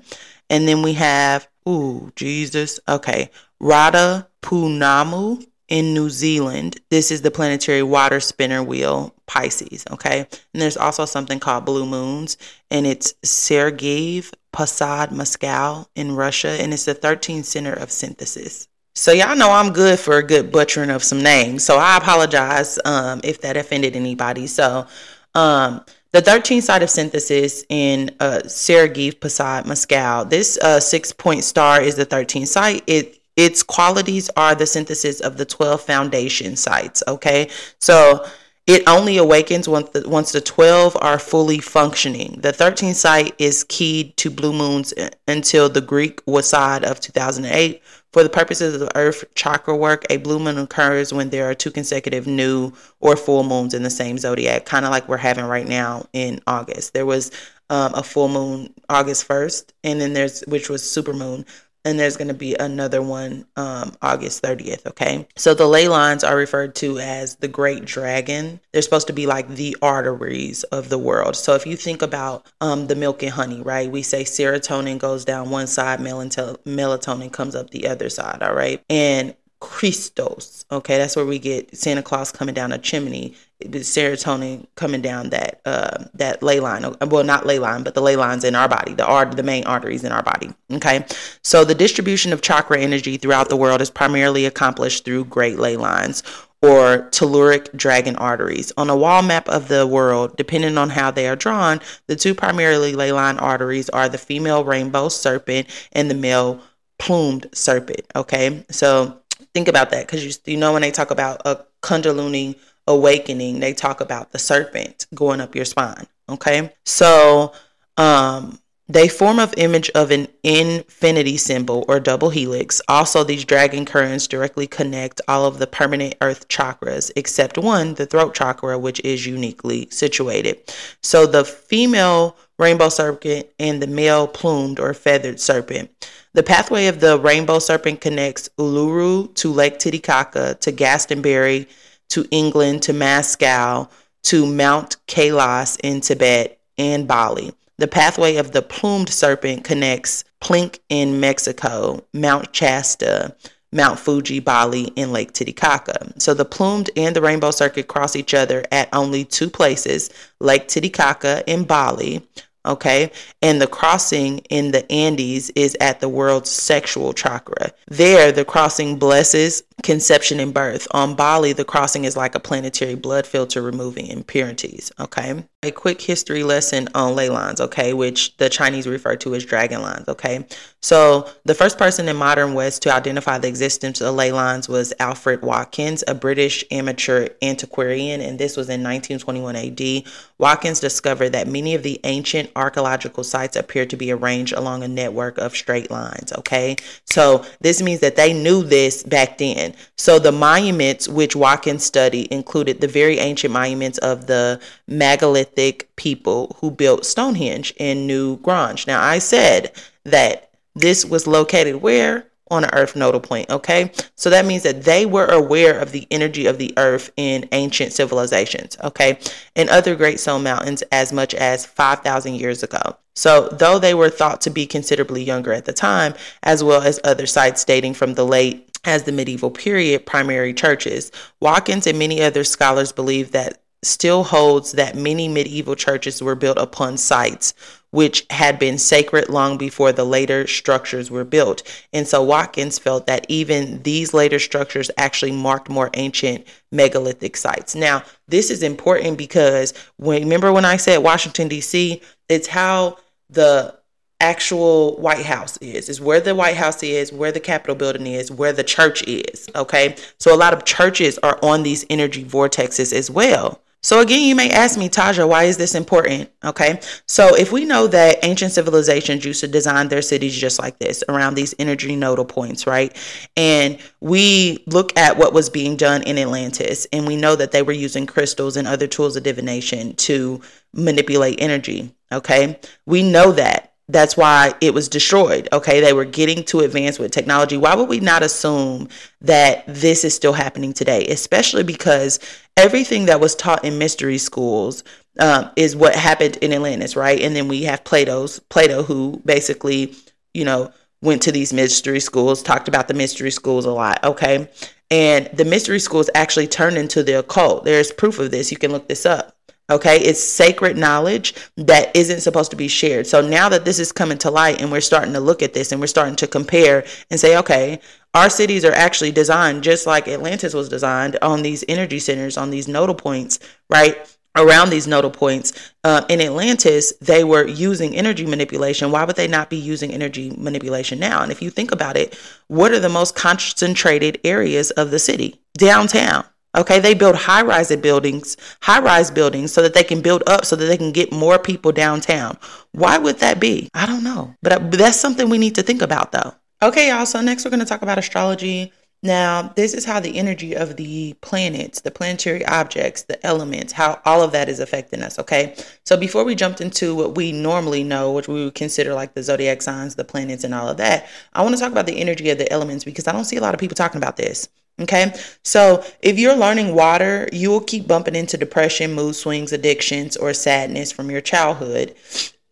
And 0.49 0.67
then 0.67 0.81
we 0.81 0.93
have, 0.93 1.47
ooh, 1.67 2.11
Jesus. 2.15 2.79
Okay. 2.87 3.29
Radha 3.59 4.27
Punamu 4.41 5.45
in 5.69 5.93
New 5.93 6.09
Zealand. 6.09 6.81
This 6.89 7.11
is 7.11 7.21
the 7.21 7.31
planetary 7.31 7.83
water 7.83 8.19
spinner 8.19 8.63
wheel, 8.63 9.13
Pisces. 9.27 9.85
Okay. 9.91 10.19
And 10.19 10.61
there's 10.61 10.77
also 10.77 11.05
something 11.05 11.39
called 11.39 11.65
blue 11.65 11.85
moons, 11.85 12.37
and 12.71 12.85
it's 12.85 13.13
Sergiev 13.23 14.33
Posad 14.51 15.11
Moscow 15.11 15.85
in 15.95 16.15
Russia, 16.15 16.49
and 16.49 16.73
it's 16.73 16.85
the 16.85 16.95
13th 16.95 17.45
center 17.45 17.73
of 17.73 17.91
synthesis. 17.91 18.67
So 18.95 19.11
y'all 19.11 19.35
know 19.35 19.51
I'm 19.51 19.71
good 19.71 19.99
for 19.99 20.17
a 20.17 20.23
good 20.23 20.51
butchering 20.51 20.89
of 20.89 21.03
some 21.03 21.21
names. 21.21 21.63
So 21.63 21.77
I 21.77 21.97
apologize 21.97 22.79
um, 22.85 23.21
if 23.23 23.41
that 23.41 23.55
offended 23.55 23.95
anybody. 23.95 24.47
So 24.47 24.87
um, 25.35 25.81
the 26.11 26.21
13th 26.21 26.63
site 26.63 26.83
of 26.83 26.89
synthesis 26.89 27.63
in 27.69 28.11
uh, 28.19 28.41
Sergiev 28.45 29.19
Posad 29.19 29.65
Moscow. 29.65 30.23
This 30.23 30.57
uh, 30.57 30.79
six 30.79 31.11
point 31.13 31.43
star 31.43 31.81
is 31.81 31.95
the 31.95 32.05
13th 32.05 32.47
site. 32.47 32.83
It 32.87 33.19
its 33.35 33.63
qualities 33.63 34.29
are 34.35 34.53
the 34.53 34.65
synthesis 34.65 35.21
of 35.21 35.37
the 35.37 35.45
12 35.45 35.81
foundation 35.81 36.57
sites. 36.57 37.01
Okay, 37.07 37.49
so 37.79 38.25
it 38.67 38.83
only 38.87 39.17
awakens 39.17 39.69
once 39.69 39.89
the, 39.89 40.07
once 40.09 40.31
the 40.31 40.41
12 40.41 40.97
are 40.99 41.17
fully 41.17 41.59
functioning. 41.59 42.39
The 42.41 42.51
13th 42.51 42.95
site 42.95 43.35
is 43.39 43.63
keyed 43.63 44.17
to 44.17 44.29
blue 44.29 44.51
moons 44.51 44.93
until 45.27 45.69
the 45.69 45.81
Greek 45.81 46.23
Wasad 46.25 46.83
of 46.83 46.99
2008 46.99 47.81
for 48.11 48.23
the 48.23 48.29
purposes 48.29 48.81
of 48.81 48.89
Earth 48.95 49.23
chakra 49.35 49.75
work, 49.75 50.05
a 50.09 50.17
blue 50.17 50.39
moon 50.39 50.57
occurs 50.57 51.13
when 51.13 51.29
there 51.29 51.49
are 51.49 51.53
two 51.53 51.71
consecutive 51.71 52.25
new 52.25 52.73
or 52.99 53.15
full 53.15 53.43
moons 53.43 53.73
in 53.73 53.83
the 53.83 53.89
same 53.89 54.17
zodiac, 54.17 54.65
kind 54.65 54.85
of 54.85 54.91
like 54.91 55.07
we're 55.07 55.17
having 55.17 55.45
right 55.45 55.67
now 55.67 56.05
in 56.13 56.41
August. 56.47 56.93
There 56.93 57.05
was 57.05 57.31
um, 57.69 57.93
a 57.93 58.03
full 58.03 58.27
moon 58.27 58.73
August 58.89 59.27
1st, 59.27 59.71
and 59.83 60.01
then 60.01 60.13
there's 60.13 60.41
which 60.41 60.69
was 60.69 60.89
super 60.89 61.13
moon 61.13 61.45
and 61.85 61.99
there's 61.99 62.17
going 62.17 62.27
to 62.27 62.33
be 62.33 62.55
another 62.55 63.01
one 63.01 63.45
um, 63.55 63.93
August 64.01 64.43
30th. 64.43 64.85
Okay. 64.87 65.27
So 65.35 65.53
the 65.53 65.67
ley 65.67 65.87
lines 65.87 66.23
are 66.23 66.35
referred 66.35 66.75
to 66.75 66.99
as 66.99 67.35
the 67.37 67.47
great 67.47 67.85
dragon. 67.85 68.59
They're 68.71 68.81
supposed 68.81 69.07
to 69.07 69.13
be 69.13 69.25
like 69.25 69.47
the 69.47 69.77
arteries 69.81 70.63
of 70.65 70.89
the 70.89 70.97
world. 70.97 71.35
So 71.35 71.55
if 71.55 71.65
you 71.65 71.75
think 71.75 72.01
about 72.01 72.45
um, 72.61 72.87
the 72.87 72.95
milk 72.95 73.23
and 73.23 73.31
honey, 73.31 73.61
right, 73.61 73.89
we 73.89 74.01
say 74.01 74.23
serotonin 74.23 74.99
goes 74.99 75.25
down 75.25 75.49
one 75.49 75.67
side, 75.67 75.99
melatonin 75.99 77.31
comes 77.31 77.55
up 77.55 77.69
the 77.69 77.87
other 77.87 78.09
side. 78.09 78.43
All 78.43 78.53
right. 78.53 78.83
And 78.89 79.35
Christos. 79.59 80.65
Okay, 80.71 80.97
that's 80.97 81.15
where 81.15 81.25
we 81.25 81.39
get 81.39 81.75
Santa 81.75 82.01
Claus 82.01 82.31
coming 82.31 82.53
down 82.53 82.71
a 82.71 82.77
chimney 82.77 83.35
the 83.59 83.79
serotonin 83.79 84.65
coming 84.75 85.01
down 85.01 85.29
that 85.31 85.59
uh, 85.65 86.05
that 86.13 86.41
ley 86.41 86.59
line. 86.59 86.85
Well, 87.07 87.25
not 87.25 87.45
ley 87.45 87.59
line, 87.59 87.83
but 87.83 87.93
the 87.93 88.01
ley 88.01 88.15
lines 88.15 88.45
in 88.45 88.55
our 88.55 88.69
body, 88.69 88.93
the 88.93 89.05
art, 89.05 89.35
the 89.35 89.43
main 89.43 89.65
arteries 89.65 90.03
in 90.03 90.11
our 90.13 90.23
body. 90.23 90.53
Okay, 90.71 91.05
so 91.43 91.65
the 91.65 91.75
distribution 91.75 92.31
of 92.31 92.41
chakra 92.41 92.79
energy 92.79 93.17
throughout 93.17 93.49
the 93.49 93.57
world 93.57 93.81
is 93.81 93.89
primarily 93.89 94.45
accomplished 94.45 95.03
through 95.03 95.25
great 95.25 95.59
ley 95.59 95.75
lines 95.75 96.23
or 96.61 97.09
telluric 97.11 97.75
dragon 97.75 98.15
arteries. 98.15 98.71
On 98.77 98.89
a 98.89 98.95
wall 98.95 99.21
map 99.21 99.47
of 99.49 99.67
the 99.67 99.85
world, 99.85 100.37
depending 100.37 100.77
on 100.77 100.89
how 100.89 101.11
they 101.11 101.27
are 101.27 101.35
drawn, 101.35 101.81
the 102.07 102.15
two 102.15 102.33
primarily 102.33 102.93
ley 102.93 103.11
line 103.11 103.37
arteries 103.39 103.89
are 103.89 104.07
the 104.07 104.17
female 104.17 104.63
rainbow 104.63 105.09
serpent 105.09 105.67
and 105.91 106.09
the 106.09 106.15
male 106.15 106.61
plumed 106.97 107.47
serpent. 107.53 108.05
Okay, 108.15 108.65
so 108.69 109.18
think 109.53 109.67
about 109.67 109.89
that 109.91 110.05
because 110.05 110.25
you, 110.25 110.31
you 110.51 110.57
know 110.57 110.73
when 110.73 110.81
they 110.81 110.91
talk 110.91 111.11
about 111.11 111.41
a 111.45 111.65
kundalini 111.81 112.55
awakening, 112.87 113.59
they 113.59 113.73
talk 113.73 114.01
about 114.01 114.31
the 114.31 114.39
serpent 114.39 115.05
going 115.13 115.41
up 115.41 115.55
your 115.55 115.65
spine. 115.65 116.07
Okay. 116.27 116.73
So 116.85 117.53
um, 117.97 118.59
they 118.87 119.07
form 119.07 119.39
of 119.39 119.53
image 119.57 119.89
of 119.91 120.09
an 120.09 120.27
infinity 120.43 121.37
symbol 121.37 121.85
or 121.87 121.99
double 121.99 122.31
helix. 122.31 122.81
Also, 122.87 123.23
these 123.23 123.45
dragon 123.45 123.85
currents 123.85 124.27
directly 124.27 124.65
connect 124.65 125.21
all 125.27 125.45
of 125.45 125.59
the 125.59 125.67
permanent 125.67 126.15
earth 126.21 126.47
chakras 126.47 127.11
except 127.15 127.57
one, 127.57 127.93
the 127.93 128.07
throat 128.07 128.33
chakra, 128.33 128.77
which 128.79 128.99
is 129.01 129.27
uniquely 129.27 129.87
situated. 129.91 130.59
So 131.03 131.27
the 131.27 131.45
female 131.45 132.35
rainbow 132.59 132.89
serpent 132.89 133.47
and 133.57 133.81
the 133.81 133.87
male 133.87 134.27
plumed 134.27 134.79
or 134.79 134.93
feathered 134.93 135.39
serpent. 135.39 135.89
The 136.33 136.43
pathway 136.43 136.85
of 136.85 136.99
the 136.99 137.17
rainbow 137.17 137.57
serpent 137.57 138.01
connects 138.01 138.49
Uluru 138.59 139.33
to 139.35 139.51
Lake 139.51 139.79
Titicaca 139.79 140.55
to 140.61 140.71
Glastonbury 140.71 141.67
to 142.09 142.27
England 142.29 142.83
to 142.83 142.93
Moscow 142.93 143.89
to 144.23 144.45
Mount 144.45 144.97
Kailas 145.07 145.79
in 145.83 146.01
Tibet 146.01 146.59
and 146.77 147.07
Bali. 147.07 147.51
The 147.77 147.87
pathway 147.87 148.35
of 148.35 148.51
the 148.51 148.61
plumed 148.61 149.09
serpent 149.09 149.63
connects 149.63 150.25
Plink 150.41 150.79
in 150.89 151.19
Mexico, 151.19 152.05
Mount 152.13 152.55
Shasta, 152.55 153.35
Mount 153.71 153.99
Fuji, 153.99 154.39
Bali, 154.39 154.91
and 154.97 155.13
Lake 155.13 155.31
Titicaca. 155.31 156.13
So 156.19 156.33
the 156.33 156.45
plumed 156.45 156.89
and 156.95 157.15
the 157.15 157.21
rainbow 157.21 157.51
circuit 157.51 157.87
cross 157.87 158.15
each 158.15 158.33
other 158.33 158.65
at 158.71 158.89
only 158.93 159.25
two 159.25 159.49
places, 159.49 160.09
Lake 160.39 160.67
Titicaca 160.67 161.43
in 161.45 161.65
Bali, 161.65 162.27
okay? 162.69 163.11
And 163.41 163.61
the 163.61 163.67
crossing 163.67 164.39
in 164.49 164.71
the 164.71 164.89
Andes 164.91 165.49
is 165.51 165.75
at 165.81 165.99
the 165.99 166.09
world's 166.09 166.49
sexual 166.49 167.13
chakra. 167.13 167.71
There, 167.87 168.31
the 168.31 168.45
crossing 168.45 168.97
blesses 168.97 169.63
conception 169.83 170.39
and 170.39 170.53
birth. 170.53 170.87
On 170.91 171.15
Bali, 171.15 171.53
the 171.53 171.65
crossing 171.65 172.05
is 172.05 172.17
like 172.17 172.35
a 172.35 172.39
planetary 172.39 172.95
blood 172.95 173.25
filter 173.25 173.61
removing 173.61 174.07
impurities, 174.07 174.91
okay? 174.99 175.43
A 175.63 175.71
quick 175.71 176.01
history 176.01 176.43
lesson 176.43 176.87
on 176.95 177.15
ley 177.15 177.29
lines, 177.29 177.59
okay, 177.59 177.93
which 177.93 178.35
the 178.37 178.49
Chinese 178.49 178.87
refer 178.87 179.15
to 179.17 179.35
as 179.35 179.45
dragon 179.45 179.81
lines, 179.81 180.07
okay? 180.07 180.45
So, 180.81 181.29
the 181.43 181.55
first 181.55 181.77
person 181.77 182.07
in 182.07 182.15
modern 182.15 182.53
West 182.53 182.81
to 182.83 182.93
identify 182.93 183.37
the 183.37 183.49
existence 183.49 183.99
of 183.99 184.15
ley 184.15 184.31
lines 184.31 184.69
was 184.69 184.93
Alfred 184.99 185.41
Watkins, 185.41 186.03
a 186.07 186.15
British 186.15 186.63
amateur 186.71 187.29
antiquarian, 187.41 188.21
and 188.21 188.39
this 188.39 188.55
was 188.55 188.69
in 188.69 188.81
1921 188.81 189.55
AD. 189.55 190.03
Watkins 190.37 190.79
discovered 190.79 191.31
that 191.31 191.47
many 191.47 191.75
of 191.75 191.83
the 191.83 191.99
ancient 192.05 192.49
archaeological 192.55 193.25
sites 193.25 193.57
appear 193.57 193.85
to 193.85 193.97
be 193.97 194.11
arranged 194.11 194.53
along 194.53 194.83
a 194.83 194.87
network 194.87 195.37
of 195.37 195.55
straight 195.55 195.91
lines, 195.91 196.31
okay? 196.33 196.77
So, 197.05 197.43
this 197.59 197.81
means 197.81 197.99
that 197.99 198.15
they 198.15 198.31
knew 198.31 198.63
this 198.63 199.03
back 199.03 199.37
then 199.37 199.68
so 199.97 200.19
the 200.19 200.31
monuments 200.31 201.07
which 201.07 201.35
Watkins 201.35 201.83
studied 201.83 202.27
included 202.27 202.81
the 202.81 202.87
very 202.87 203.19
ancient 203.19 203.53
monuments 203.53 203.97
of 203.99 204.27
the 204.27 204.59
megalithic 204.87 205.93
people 205.95 206.55
who 206.59 206.71
built 206.71 207.05
Stonehenge 207.05 207.73
in 207.77 208.07
Newgrange. 208.07 208.87
Now 208.87 209.01
I 209.01 209.19
said 209.19 209.71
that 210.05 210.51
This 210.75 211.03
was 211.03 211.27
located 211.27 211.77
where? 211.77 212.29
on 212.51 212.63
an 212.63 212.69
earth 212.73 212.95
nodal 212.95 213.19
point. 213.19 213.49
Okay. 213.49 213.91
So 214.15 214.29
that 214.29 214.45
means 214.45 214.63
that 214.63 214.83
they 214.83 215.05
were 215.05 215.27
aware 215.27 215.77
of 215.77 215.91
the 215.91 216.07
energy 216.09 216.45
of 216.45 216.57
the 216.57 216.73
earth 216.77 217.11
in 217.17 217.47
ancient 217.51 217.93
civilizations. 217.93 218.77
Okay. 218.83 219.19
And 219.55 219.69
other 219.69 219.95
Great 219.95 220.19
Stone 220.19 220.43
Mountains 220.43 220.83
as 220.91 221.13
much 221.13 221.33
as 221.35 221.65
5,000 221.65 222.35
years 222.35 222.63
ago. 222.63 222.97
So, 223.15 223.49
though 223.49 223.79
they 223.79 223.93
were 223.93 224.09
thought 224.09 224.39
to 224.41 224.49
be 224.49 224.65
considerably 224.65 225.21
younger 225.21 225.51
at 225.51 225.65
the 225.65 225.73
time, 225.73 226.13
as 226.43 226.63
well 226.63 226.81
as 226.81 227.01
other 227.03 227.25
sites 227.25 227.65
dating 227.65 227.95
from 227.95 228.13
the 228.13 228.25
late 228.25 228.68
as 228.85 229.03
the 229.03 229.11
medieval 229.11 229.51
period 229.51 230.05
primary 230.05 230.53
churches, 230.53 231.11
Watkins 231.39 231.87
and 231.87 231.99
many 231.99 232.21
other 232.21 232.43
scholars 232.43 232.91
believe 232.91 233.31
that 233.31 233.61
still 233.81 234.25
holds 234.25 234.73
that 234.73 234.95
many 234.95 235.27
medieval 235.27 235.75
churches 235.75 236.21
were 236.21 236.35
built 236.35 236.57
upon 236.57 236.97
sites 236.97 237.53
which 237.91 238.25
had 238.29 238.59
been 238.59 238.77
sacred 238.77 239.29
long 239.29 239.57
before 239.57 239.91
the 239.91 240.03
later 240.03 240.45
structures 240.45 241.09
were 241.09 241.23
built. 241.23 241.63
And 241.91 242.07
so 242.07 242.23
Watkins 242.23 242.77
felt 242.77 243.07
that 243.07 243.25
even 243.29 243.81
these 243.83 244.13
later 244.13 244.39
structures 244.39 244.91
actually 244.97 245.31
marked 245.31 245.69
more 245.69 245.89
ancient 245.95 246.45
megalithic 246.71 247.35
sites. 247.35 247.75
Now, 247.75 248.03
this 248.27 248.51
is 248.51 248.61
important 248.61 249.17
because 249.17 249.73
when 249.97 250.21
remember 250.21 250.53
when 250.53 250.65
I 250.65 250.77
said 250.77 250.97
Washington 250.97 251.47
D.C., 251.47 252.01
it's 252.27 252.47
how 252.47 252.97
the 253.29 253.78
actual 254.19 254.97
White 254.97 255.25
House 255.25 255.57
is, 255.57 255.89
is 255.89 256.01
where 256.01 256.19
the 256.19 256.35
White 256.35 256.57
House 256.57 256.83
is, 256.83 257.11
where 257.13 257.31
the 257.31 257.39
Capitol 257.39 257.75
building 257.75 258.07
is, 258.07 258.31
where 258.31 258.53
the 258.53 258.63
church 258.63 259.03
is. 259.03 259.49
Okay. 259.55 259.95
So 260.17 260.33
a 260.33 260.37
lot 260.37 260.53
of 260.53 260.65
churches 260.65 261.17
are 261.19 261.39
on 261.41 261.63
these 261.63 261.85
energy 261.89 262.23
vortexes 262.23 262.93
as 262.93 263.09
well. 263.09 263.61
So 263.81 264.01
again, 264.01 264.23
you 264.23 264.35
may 264.35 264.49
ask 264.49 264.77
me, 264.77 264.89
Taja, 264.89 265.25
why 265.25 265.45
is 265.45 265.55
this 265.55 265.73
important? 265.73 266.29
Okay. 266.43 266.81
So 267.07 267.35
if 267.35 267.53
we 267.53 267.63
know 267.63 267.87
that 267.87 268.17
ancient 268.23 268.51
civilizations 268.51 269.23
used 269.23 269.39
to 269.39 269.47
design 269.47 269.87
their 269.87 270.01
cities 270.01 270.35
just 270.35 270.59
like 270.59 270.79
this, 270.79 271.01
around 271.07 271.35
these 271.35 271.55
energy 271.59 271.95
nodal 271.95 272.25
points, 272.25 272.67
right? 272.67 272.93
And 273.37 273.79
we 274.01 274.65
look 274.67 274.97
at 274.97 275.17
what 275.17 275.31
was 275.31 275.49
being 275.49 275.77
done 275.77 276.03
in 276.03 276.17
Atlantis, 276.17 276.87
and 276.91 277.07
we 277.07 277.15
know 277.15 277.37
that 277.37 277.51
they 277.51 277.61
were 277.61 277.71
using 277.71 278.05
crystals 278.05 278.57
and 278.57 278.67
other 278.67 278.85
tools 278.85 279.15
of 279.15 279.23
divination 279.23 279.95
to 279.95 280.41
manipulate 280.73 281.41
energy. 281.41 281.95
Okay. 282.11 282.59
We 282.85 283.01
know 283.01 283.31
that 283.31 283.68
that's 283.89 284.15
why 284.15 284.53
it 284.61 284.73
was 284.73 284.87
destroyed. 284.87 285.49
Okay, 285.51 285.81
they 285.81 285.93
were 285.93 286.05
getting 286.05 286.43
too 286.43 286.59
advanced 286.59 286.99
with 286.99 287.11
technology. 287.11 287.57
Why 287.57 287.75
would 287.75 287.89
we 287.89 287.99
not 287.99 288.21
assume 288.21 288.87
that 289.21 289.63
this 289.67 290.05
is 290.05 290.13
still 290.13 290.33
happening 290.33 290.73
today? 290.73 291.07
Especially 291.07 291.63
because 291.63 292.19
everything 292.55 293.07
that 293.07 293.19
was 293.19 293.33
taught 293.35 293.65
in 293.65 293.79
mystery 293.79 294.19
schools 294.19 294.83
um, 295.19 295.49
is 295.55 295.75
what 295.75 295.95
happened 295.95 296.37
in 296.37 296.53
Atlantis, 296.53 296.95
right? 296.95 297.19
And 297.19 297.35
then 297.35 297.47
we 297.47 297.63
have 297.63 297.83
Plato's 297.83 298.39
Plato, 298.39 298.83
who 298.83 299.21
basically, 299.25 299.95
you 300.35 300.45
know, 300.45 300.71
went 301.01 301.23
to 301.23 301.31
these 301.31 301.51
mystery 301.51 301.99
schools, 301.99 302.43
talked 302.43 302.67
about 302.67 302.87
the 302.89 302.93
mystery 302.93 303.31
schools 303.31 303.65
a 303.65 303.71
lot. 303.71 304.03
Okay, 304.03 304.47
and 304.91 305.27
the 305.33 305.45
mystery 305.45 305.79
schools 305.79 306.11
actually 306.13 306.47
turned 306.47 306.77
into 306.77 307.01
the 307.01 307.13
occult. 307.19 307.65
There's 307.65 307.91
proof 307.91 308.19
of 308.19 308.29
this. 308.29 308.51
You 308.51 308.57
can 308.57 308.71
look 308.71 308.87
this 308.87 309.07
up. 309.07 309.35
Okay, 309.71 309.99
it's 309.99 310.23
sacred 310.23 310.77
knowledge 310.77 311.35
that 311.57 311.95
isn't 311.95 312.21
supposed 312.21 312.49
to 312.51 312.57
be 312.57 312.67
shared. 312.67 313.05
So 313.05 313.21
now 313.21 313.49
that 313.49 313.65
this 313.65 313.77
is 313.77 313.91
coming 313.91 314.17
to 314.19 314.31
light 314.31 314.61
and 314.61 314.71
we're 314.71 314.81
starting 314.81 315.13
to 315.13 315.19
look 315.19 315.43
at 315.43 315.53
this 315.53 315.71
and 315.71 315.79
we're 315.79 315.87
starting 315.87 316.15
to 316.17 316.27
compare 316.27 316.85
and 317.11 317.19
say, 317.19 317.37
okay, 317.37 317.79
our 318.15 318.29
cities 318.31 318.65
are 318.65 318.71
actually 318.71 319.11
designed 319.11 319.63
just 319.63 319.85
like 319.85 320.07
Atlantis 320.07 320.55
was 320.55 320.69
designed 320.69 321.17
on 321.21 321.43
these 321.43 321.63
energy 321.67 321.99
centers, 321.99 322.35
on 322.35 322.49
these 322.49 322.67
nodal 322.67 322.95
points, 322.95 323.37
right? 323.69 323.95
Around 324.35 324.71
these 324.71 324.87
nodal 324.87 325.11
points. 325.11 325.53
Uh, 325.83 326.03
in 326.09 326.19
Atlantis, 326.19 326.93
they 327.01 327.23
were 327.23 327.45
using 327.45 327.95
energy 327.95 328.25
manipulation. 328.25 328.91
Why 328.91 329.03
would 329.03 329.15
they 329.15 329.27
not 329.27 329.51
be 329.51 329.57
using 329.57 329.91
energy 329.91 330.31
manipulation 330.35 330.97
now? 330.97 331.21
And 331.21 331.31
if 331.31 331.43
you 331.43 331.51
think 331.51 331.71
about 331.71 331.97
it, 331.97 332.17
what 332.47 332.71
are 332.71 332.79
the 332.79 332.89
most 332.89 333.15
concentrated 333.15 334.19
areas 334.23 334.71
of 334.71 334.89
the 334.89 334.99
city? 334.99 335.39
Downtown 335.53 336.25
Okay, 336.57 336.79
they 336.79 336.95
build 336.95 337.15
high 337.15 337.43
rise 337.43 337.75
buildings, 337.75 338.35
high 338.61 338.79
rise 338.79 339.11
buildings 339.11 339.51
so 339.53 339.61
that 339.61 339.73
they 339.75 339.83
can 339.83 340.01
build 340.01 340.23
up 340.27 340.45
so 340.45 340.55
that 340.55 340.65
they 340.65 340.77
can 340.77 340.91
get 340.91 341.11
more 341.11 341.37
people 341.37 341.71
downtown. 341.71 342.37
Why 342.71 342.97
would 342.97 343.19
that 343.19 343.39
be? 343.39 343.69
I 343.73 343.85
don't 343.85 344.03
know. 344.03 344.33
But, 344.41 344.53
uh, 344.53 344.59
that's 344.71 344.99
something 344.99 345.29
we 345.29 345.37
need 345.37 345.55
to 345.55 345.63
think 345.63 345.81
about 345.81 346.11
though. 346.11 346.33
Okay, 346.61 346.89
y'all. 346.89 347.05
So 347.05 347.21
next 347.21 347.45
we're 347.45 347.51
going 347.51 347.59
to 347.59 347.65
talk 347.65 347.83
about 347.83 347.99
astrology. 347.99 348.73
Now, 349.01 349.53
this 349.55 349.73
is 349.73 349.85
how 349.85 350.01
the 350.01 350.17
energy 350.17 350.55
of 350.55 350.75
the 350.75 351.13
planets, 351.21 351.79
the 351.81 351.91
planetary 351.91 352.45
objects, 352.45 353.03
the 353.03 353.25
elements, 353.25 353.71
how 353.71 354.01
all 354.03 354.21
of 354.21 354.33
that 354.33 354.49
is 354.49 354.59
affecting 354.59 355.01
us. 355.01 355.17
Okay. 355.19 355.55
So 355.85 355.95
before 355.95 356.25
we 356.25 356.35
jumped 356.35 356.59
into 356.59 356.93
what 356.93 357.15
we 357.15 357.31
normally 357.31 357.83
know, 357.83 358.11
which 358.11 358.27
we 358.27 358.43
would 358.43 358.55
consider 358.55 358.93
like 358.93 359.13
the 359.13 359.23
zodiac 359.23 359.61
signs, 359.61 359.95
the 359.95 360.03
planets, 360.03 360.43
and 360.43 360.53
all 360.53 360.67
of 360.67 360.77
that, 360.77 361.07
I 361.31 361.43
want 361.43 361.55
to 361.55 361.61
talk 361.61 361.71
about 361.71 361.85
the 361.85 361.99
energy 361.99 362.29
of 362.29 362.39
the 362.39 362.51
elements 362.51 362.83
because 362.83 363.07
I 363.07 363.13
don't 363.13 363.23
see 363.23 363.37
a 363.37 363.41
lot 363.41 363.53
of 363.53 363.59
people 363.59 363.75
talking 363.75 363.99
about 363.99 364.17
this. 364.17 364.49
Okay. 364.81 365.13
So 365.43 365.83
if 366.01 366.17
you're 366.17 366.35
learning 366.35 366.73
water, 366.73 367.27
you 367.33 367.49
will 367.49 367.61
keep 367.61 367.87
bumping 367.87 368.15
into 368.15 368.37
depression, 368.37 368.93
mood 368.93 369.15
swings, 369.15 369.51
addictions, 369.51 370.15
or 370.15 370.33
sadness 370.33 370.91
from 370.91 371.11
your 371.11 371.21
childhood 371.21 371.95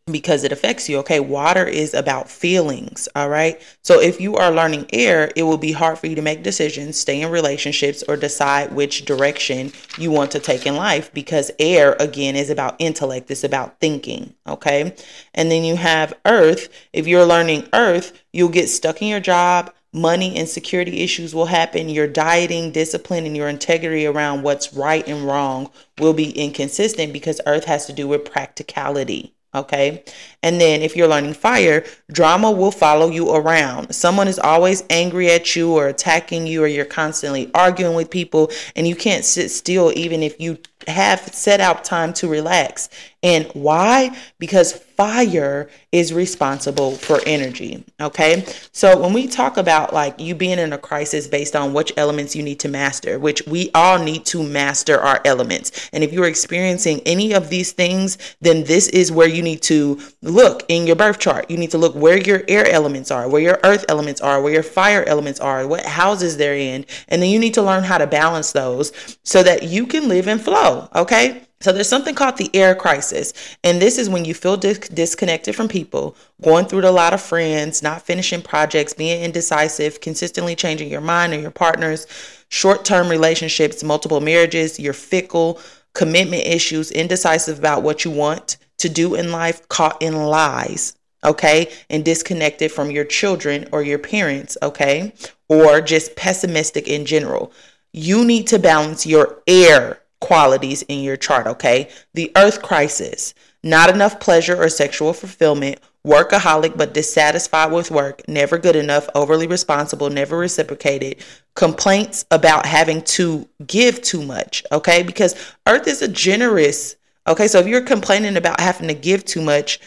because 0.09 0.43
it 0.43 0.51
affects 0.51 0.87
you. 0.89 0.97
Okay. 0.99 1.19
Water 1.19 1.65
is 1.65 1.93
about 1.93 2.29
feelings. 2.29 3.07
All 3.15 3.29
right. 3.29 3.61
So 3.81 4.01
if 4.01 4.19
you 4.19 4.35
are 4.35 4.51
learning 4.51 4.87
air, 4.91 5.31
it 5.35 5.43
will 5.43 5.57
be 5.57 5.71
hard 5.71 5.99
for 5.99 6.07
you 6.07 6.15
to 6.15 6.21
make 6.21 6.43
decisions, 6.43 6.99
stay 6.99 7.21
in 7.21 7.29
relationships, 7.29 8.03
or 8.07 8.17
decide 8.17 8.73
which 8.73 9.05
direction 9.05 9.71
you 9.97 10.11
want 10.11 10.31
to 10.31 10.39
take 10.39 10.65
in 10.65 10.75
life 10.75 11.13
because 11.13 11.51
air, 11.59 11.95
again, 11.99 12.35
is 12.35 12.49
about 12.49 12.75
intellect, 12.79 13.31
it's 13.31 13.43
about 13.43 13.79
thinking. 13.79 14.33
Okay. 14.47 14.95
And 15.33 15.51
then 15.51 15.63
you 15.63 15.77
have 15.77 16.13
earth. 16.25 16.69
If 16.91 17.07
you're 17.07 17.25
learning 17.25 17.69
earth, 17.73 18.21
you'll 18.33 18.49
get 18.49 18.69
stuck 18.69 19.01
in 19.01 19.07
your 19.07 19.19
job 19.21 19.71
money 19.97 20.35
and 20.37 20.47
security 20.47 20.99
issues 20.99 21.33
will 21.33 21.47
happen. 21.47 21.89
Your 21.89 22.07
dieting, 22.07 22.71
discipline, 22.71 23.25
and 23.25 23.35
your 23.35 23.49
integrity 23.49 24.05
around 24.05 24.43
what's 24.43 24.73
right 24.73 25.07
and 25.07 25.25
wrong 25.25 25.69
will 25.99 26.13
be 26.13 26.31
inconsistent 26.31 27.13
because 27.13 27.41
earth 27.45 27.65
has 27.65 27.85
to 27.87 27.93
do 27.93 28.07
with 28.07 28.25
practicality. 28.25 29.33
Okay. 29.55 30.03
And 30.43 30.61
then 30.61 30.81
if 30.81 30.95
you're 30.95 31.07
learning 31.07 31.33
fire, 31.33 31.83
drama 32.11 32.51
will 32.51 32.71
follow 32.71 33.09
you 33.09 33.33
around. 33.33 33.93
Someone 33.95 34.27
is 34.27 34.37
always 34.37 34.83
angry 34.89 35.31
at 35.31 35.55
you 35.55 35.73
or 35.73 35.87
attacking 35.87 36.45
you, 36.45 36.63
or 36.63 36.67
you're 36.67 36.85
constantly 36.85 37.49
arguing 37.55 37.95
with 37.95 38.11
people, 38.11 38.51
and 38.75 38.87
you 38.87 38.95
can't 38.95 39.25
sit 39.25 39.49
still 39.49 39.91
even 39.95 40.21
if 40.21 40.39
you 40.39 40.59
have 40.87 41.19
set 41.33 41.59
out 41.59 41.83
time 41.83 42.13
to 42.13 42.27
relax. 42.27 42.89
And 43.23 43.47
why? 43.53 44.15
Because 44.37 44.73
fire 44.73 45.69
is 45.91 46.13
responsible 46.13 46.91
for 46.91 47.19
energy. 47.25 47.83
Okay. 47.99 48.45
So 48.71 48.99
when 48.99 49.11
we 49.11 49.27
talk 49.27 49.57
about 49.57 49.91
like 49.91 50.19
you 50.19 50.35
being 50.35 50.59
in 50.59 50.71
a 50.71 50.77
crisis 50.77 51.27
based 51.27 51.55
on 51.55 51.73
which 51.73 51.91
elements 51.97 52.35
you 52.35 52.43
need 52.43 52.59
to 52.59 52.67
master, 52.67 53.17
which 53.17 53.45
we 53.47 53.71
all 53.73 53.97
need 53.97 54.25
to 54.27 54.43
master 54.43 54.99
our 54.99 55.19
elements. 55.25 55.89
And 55.93 56.03
if 56.03 56.13
you're 56.13 56.27
experiencing 56.27 57.01
any 57.05 57.33
of 57.33 57.49
these 57.49 57.71
things, 57.71 58.17
then 58.39 58.63
this 58.65 58.87
is 58.89 59.11
where 59.11 59.27
you 59.27 59.41
need 59.41 59.63
to 59.63 59.99
look 60.21 60.63
in 60.67 60.85
your 60.85 60.95
birth 60.95 61.19
chart. 61.19 61.49
You 61.49 61.57
need 61.57 61.71
to 61.71 61.77
look 61.79 61.95
where 61.95 62.17
your 62.17 62.43
air 62.47 62.69
elements 62.69 63.09
are, 63.09 63.27
where 63.27 63.41
your 63.41 63.59
earth 63.63 63.85
elements 63.89 64.21
are, 64.21 64.41
where 64.41 64.53
your 64.53 64.63
fire 64.63 65.03
elements 65.03 65.39
are, 65.39 65.67
what 65.67 65.85
houses 65.85 66.37
they're 66.37 66.55
in. 66.55 66.85
And 67.07 67.21
then 67.21 67.29
you 67.29 67.39
need 67.39 67.55
to 67.55 67.63
learn 67.63 67.83
how 67.83 67.97
to 67.97 68.07
balance 68.07 68.51
those 68.51 69.17
so 69.23 69.41
that 69.41 69.63
you 69.63 69.87
can 69.87 70.07
live 70.07 70.27
in 70.27 70.37
flow. 70.37 70.87
Okay. 70.93 71.46
So 71.59 71.71
there's 71.71 71.89
something 71.89 72.13
called 72.13 72.37
the 72.37 72.55
air 72.55 72.75
crisis. 72.75 73.33
And 73.63 73.81
this 73.81 73.97
is 73.97 74.09
when 74.09 74.25
you 74.25 74.33
feel 74.35 74.57
dis- 74.57 74.77
disconnected 74.77 75.55
from 75.55 75.67
people, 75.67 76.15
going 76.41 76.65
through 76.65 76.87
a 76.87 76.91
lot 76.91 77.13
of 77.13 77.21
friends, 77.21 77.81
not 77.81 78.03
finishing 78.03 78.41
projects, 78.43 78.93
being 78.93 79.23
indecisive, 79.23 79.99
consistently 79.99 80.55
changing 80.55 80.89
your 80.89 81.01
mind 81.01 81.33
or 81.33 81.39
your 81.39 81.51
partners, 81.51 82.05
short 82.49 82.85
term 82.85 83.09
relationships, 83.09 83.83
multiple 83.83 84.21
marriages, 84.21 84.79
you're 84.79 84.93
fickle, 84.93 85.59
commitment 85.93 86.43
issues, 86.45 86.91
indecisive 86.91 87.57
about 87.57 87.81
what 87.81 88.05
you 88.05 88.11
want 88.11 88.57
to 88.77 88.87
do 88.87 89.15
in 89.15 89.31
life, 89.31 89.67
caught 89.67 89.99
in 89.99 90.15
lies, 90.15 90.95
okay, 91.23 91.71
and 91.89 92.05
disconnected 92.05 92.71
from 92.71 92.91
your 92.91 93.03
children 93.03 93.67
or 93.71 93.81
your 93.81 93.97
parents, 93.97 94.57
okay, 94.61 95.11
or 95.49 95.81
just 95.81 96.15
pessimistic 96.15 96.87
in 96.87 97.03
general. 97.03 97.51
You 97.93 98.23
need 98.23 98.45
to 98.47 98.59
balance 98.59 99.07
your 99.07 99.41
air 99.47 100.01
qualities 100.19 100.81
in 100.83 101.01
your 101.01 101.17
chart, 101.17 101.47
okay? 101.47 101.89
The 102.13 102.31
earth 102.35 102.61
crisis, 102.61 103.33
not 103.63 103.89
enough 103.89 104.19
pleasure 104.19 104.61
or 104.61 104.69
sexual 104.69 105.13
fulfillment, 105.13 105.79
workaholic 106.05 106.77
but 106.77 106.93
dissatisfied 106.93 107.71
with 107.71 107.91
work, 107.91 108.27
never 108.27 108.57
good 108.57 108.75
enough, 108.75 109.09
overly 109.13 109.47
responsible, 109.47 110.09
never 110.09 110.37
reciprocated, 110.37 111.23
complaints 111.55 112.25
about 112.31 112.65
having 112.65 113.01
to 113.01 113.47
give 113.65 114.01
too 114.01 114.23
much, 114.23 114.63
okay? 114.71 115.03
Because 115.03 115.35
earth 115.67 115.87
is 115.87 116.01
a 116.01 116.07
generous, 116.07 116.95
okay? 117.27 117.47
So 117.47 117.59
if 117.59 117.67
you're 117.67 117.81
complaining 117.81 118.37
about 118.37 118.61
having 118.61 118.87
to 118.87 118.93
give 118.93 119.25
too 119.25 119.41
much, 119.41 119.79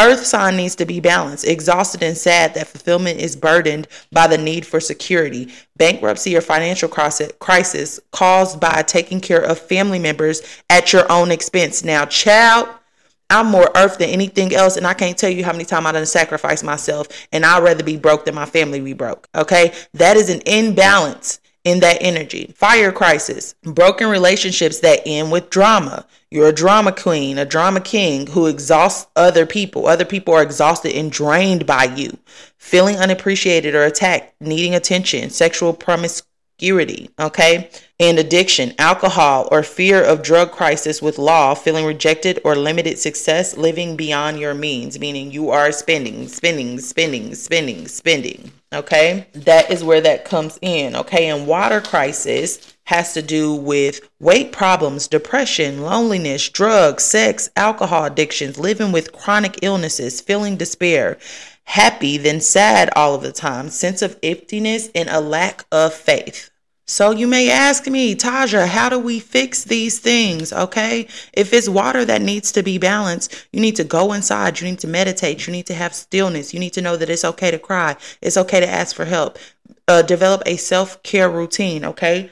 Earth 0.00 0.24
sign 0.24 0.56
needs 0.56 0.74
to 0.76 0.86
be 0.86 0.98
balanced, 0.98 1.46
exhausted 1.46 2.02
and 2.02 2.16
sad 2.16 2.54
that 2.54 2.68
fulfillment 2.68 3.20
is 3.20 3.36
burdened 3.36 3.86
by 4.10 4.26
the 4.26 4.38
need 4.38 4.64
for 4.64 4.80
security, 4.80 5.52
bankruptcy 5.76 6.34
or 6.34 6.40
financial 6.40 6.88
crisis 6.88 8.00
caused 8.10 8.58
by 8.58 8.82
taking 8.82 9.20
care 9.20 9.42
of 9.42 9.58
family 9.58 9.98
members 9.98 10.40
at 10.70 10.94
your 10.94 11.10
own 11.12 11.30
expense. 11.30 11.84
Now, 11.84 12.06
child, 12.06 12.68
I'm 13.28 13.46
more 13.48 13.70
earth 13.76 13.98
than 13.98 14.08
anything 14.08 14.54
else, 14.54 14.78
and 14.78 14.86
I 14.86 14.94
can't 14.94 15.18
tell 15.18 15.30
you 15.30 15.44
how 15.44 15.52
many 15.52 15.66
times 15.66 15.84
I 15.84 15.92
done 15.92 16.06
sacrificed 16.06 16.64
myself, 16.64 17.06
and 17.30 17.44
I'd 17.44 17.62
rather 17.62 17.84
be 17.84 17.98
broke 17.98 18.24
than 18.24 18.34
my 18.34 18.46
family 18.46 18.80
be 18.80 18.94
broke. 18.94 19.28
Okay, 19.34 19.74
that 19.92 20.16
is 20.16 20.30
an 20.30 20.40
imbalance 20.46 21.40
in 21.64 21.80
that 21.80 21.98
energy. 22.00 22.52
Fire 22.56 22.92
crisis, 22.92 23.54
broken 23.62 24.08
relationships 24.08 24.80
that 24.80 25.02
end 25.06 25.30
with 25.30 25.50
drama. 25.50 26.06
You're 26.30 26.48
a 26.48 26.52
drama 26.52 26.92
queen, 26.92 27.38
a 27.38 27.44
drama 27.44 27.80
king 27.80 28.28
who 28.28 28.46
exhausts 28.46 29.08
other 29.16 29.46
people. 29.46 29.86
Other 29.86 30.04
people 30.04 30.34
are 30.34 30.42
exhausted 30.42 30.94
and 30.94 31.10
drained 31.10 31.66
by 31.66 31.84
you. 31.84 32.16
Feeling 32.58 32.96
unappreciated 32.96 33.74
or 33.74 33.84
attacked, 33.84 34.34
needing 34.40 34.74
attention, 34.74 35.30
sexual 35.30 35.72
promiscuity, 36.60 37.10
okay? 37.18 37.70
And 37.98 38.18
addiction, 38.18 38.72
alcohol, 38.78 39.48
or 39.50 39.62
fear 39.62 40.02
of 40.02 40.22
drug 40.22 40.52
crisis 40.52 41.02
with 41.02 41.18
law, 41.18 41.54
feeling 41.54 41.84
rejected 41.84 42.40
or 42.44 42.56
limited 42.56 42.98
success, 42.98 43.56
living 43.56 43.96
beyond 43.96 44.38
your 44.38 44.54
means, 44.54 44.98
meaning 44.98 45.30
you 45.30 45.50
are 45.50 45.72
spending, 45.72 46.28
spending, 46.28 46.78
spending, 46.78 47.34
spending, 47.34 47.88
spending. 47.88 48.52
Okay, 48.72 49.26
that 49.34 49.70
is 49.70 49.82
where 49.82 50.00
that 50.00 50.24
comes 50.24 50.58
in. 50.62 50.94
Okay, 50.94 51.28
and 51.28 51.46
water 51.46 51.80
crisis 51.80 52.74
has 52.84 53.12
to 53.14 53.22
do 53.22 53.52
with 53.54 54.08
weight 54.20 54.52
problems, 54.52 55.08
depression, 55.08 55.82
loneliness, 55.82 56.48
drugs, 56.48 57.04
sex, 57.04 57.50
alcohol 57.56 58.04
addictions, 58.04 58.58
living 58.58 58.92
with 58.92 59.12
chronic 59.12 59.58
illnesses, 59.62 60.20
feeling 60.20 60.56
despair, 60.56 61.18
happy, 61.70 62.16
than 62.16 62.40
sad 62.40 62.90
all 62.96 63.14
of 63.14 63.22
the 63.22 63.30
time, 63.30 63.70
sense 63.70 64.02
of 64.02 64.18
emptiness, 64.24 64.90
and 64.92 65.08
a 65.08 65.20
lack 65.20 65.64
of 65.70 65.94
faith. 65.94 66.50
So 66.84 67.12
you 67.12 67.28
may 67.28 67.48
ask 67.48 67.86
me, 67.86 68.16
Taja, 68.16 68.66
how 68.66 68.88
do 68.88 68.98
we 68.98 69.20
fix 69.20 69.62
these 69.62 70.00
things? 70.00 70.52
Okay. 70.52 71.06
If 71.32 71.52
it's 71.52 71.68
water 71.68 72.04
that 72.04 72.22
needs 72.22 72.50
to 72.52 72.64
be 72.64 72.78
balanced, 72.78 73.46
you 73.52 73.60
need 73.60 73.76
to 73.76 73.84
go 73.84 74.12
inside. 74.12 74.60
You 74.60 74.68
need 74.68 74.80
to 74.80 74.88
meditate. 74.88 75.46
You 75.46 75.52
need 75.52 75.66
to 75.66 75.74
have 75.74 75.94
stillness. 75.94 76.52
You 76.52 76.58
need 76.58 76.72
to 76.72 76.82
know 76.82 76.96
that 76.96 77.08
it's 77.08 77.24
okay 77.24 77.52
to 77.52 77.58
cry. 77.60 77.94
It's 78.20 78.36
okay 78.36 78.58
to 78.58 78.68
ask 78.68 78.96
for 78.96 79.04
help. 79.04 79.38
Uh, 79.86 80.02
develop 80.02 80.42
a 80.46 80.56
self 80.56 81.00
care 81.04 81.30
routine. 81.30 81.84
Okay. 81.84 82.30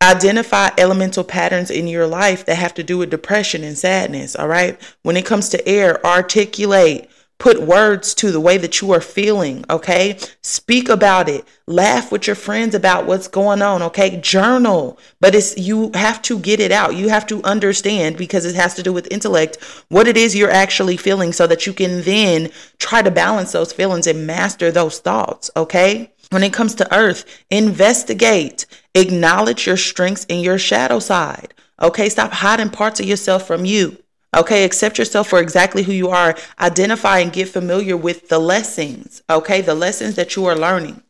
Identify 0.00 0.70
elemental 0.78 1.24
patterns 1.24 1.70
in 1.70 1.88
your 1.88 2.06
life 2.06 2.46
that 2.46 2.54
have 2.54 2.72
to 2.74 2.82
do 2.82 2.96
with 2.96 3.10
depression 3.10 3.62
and 3.62 3.76
sadness. 3.76 4.34
All 4.34 4.48
right. 4.48 4.80
When 5.02 5.18
it 5.18 5.26
comes 5.26 5.50
to 5.50 5.68
air, 5.68 6.02
articulate 6.06 7.10
Put 7.38 7.62
words 7.62 8.14
to 8.14 8.32
the 8.32 8.40
way 8.40 8.58
that 8.58 8.80
you 8.80 8.92
are 8.92 9.00
feeling, 9.00 9.64
okay? 9.70 10.18
Speak 10.42 10.88
about 10.88 11.28
it. 11.28 11.46
Laugh 11.66 12.10
with 12.10 12.26
your 12.26 12.34
friends 12.34 12.74
about 12.74 13.06
what's 13.06 13.28
going 13.28 13.62
on, 13.62 13.80
okay? 13.82 14.20
Journal. 14.20 14.98
But 15.20 15.36
it's 15.36 15.56
you 15.56 15.92
have 15.94 16.20
to 16.22 16.40
get 16.40 16.58
it 16.58 16.72
out. 16.72 16.96
You 16.96 17.10
have 17.10 17.26
to 17.28 17.42
understand 17.44 18.16
because 18.16 18.44
it 18.44 18.56
has 18.56 18.74
to 18.74 18.82
do 18.82 18.92
with 18.92 19.12
intellect 19.12 19.62
what 19.88 20.08
it 20.08 20.16
is 20.16 20.34
you're 20.34 20.50
actually 20.50 20.96
feeling 20.96 21.32
so 21.32 21.46
that 21.46 21.64
you 21.64 21.72
can 21.72 22.02
then 22.02 22.50
try 22.78 23.02
to 23.02 23.10
balance 23.10 23.52
those 23.52 23.72
feelings 23.72 24.08
and 24.08 24.26
master 24.26 24.72
those 24.72 24.98
thoughts, 24.98 25.48
okay? 25.56 26.12
When 26.30 26.42
it 26.42 26.52
comes 26.52 26.74
to 26.76 26.94
earth, 26.94 27.24
investigate, 27.50 28.66
acknowledge 28.94 29.66
your 29.66 29.76
strengths 29.76 30.26
and 30.28 30.42
your 30.42 30.58
shadow 30.58 30.98
side. 30.98 31.54
Okay, 31.80 32.08
stop 32.08 32.32
hiding 32.32 32.70
parts 32.70 32.98
of 32.98 33.06
yourself 33.06 33.46
from 33.46 33.64
you. 33.64 33.96
Okay, 34.36 34.64
accept 34.64 34.98
yourself 34.98 35.28
for 35.28 35.40
exactly 35.40 35.82
who 35.82 35.92
you 35.92 36.10
are. 36.10 36.36
Identify 36.60 37.20
and 37.20 37.32
get 37.32 37.48
familiar 37.48 37.96
with 37.96 38.28
the 38.28 38.38
lessons, 38.38 39.22
okay, 39.30 39.62
the 39.62 39.74
lessons 39.74 40.16
that 40.16 40.36
you 40.36 40.44
are 40.44 40.56
learning. 40.56 41.02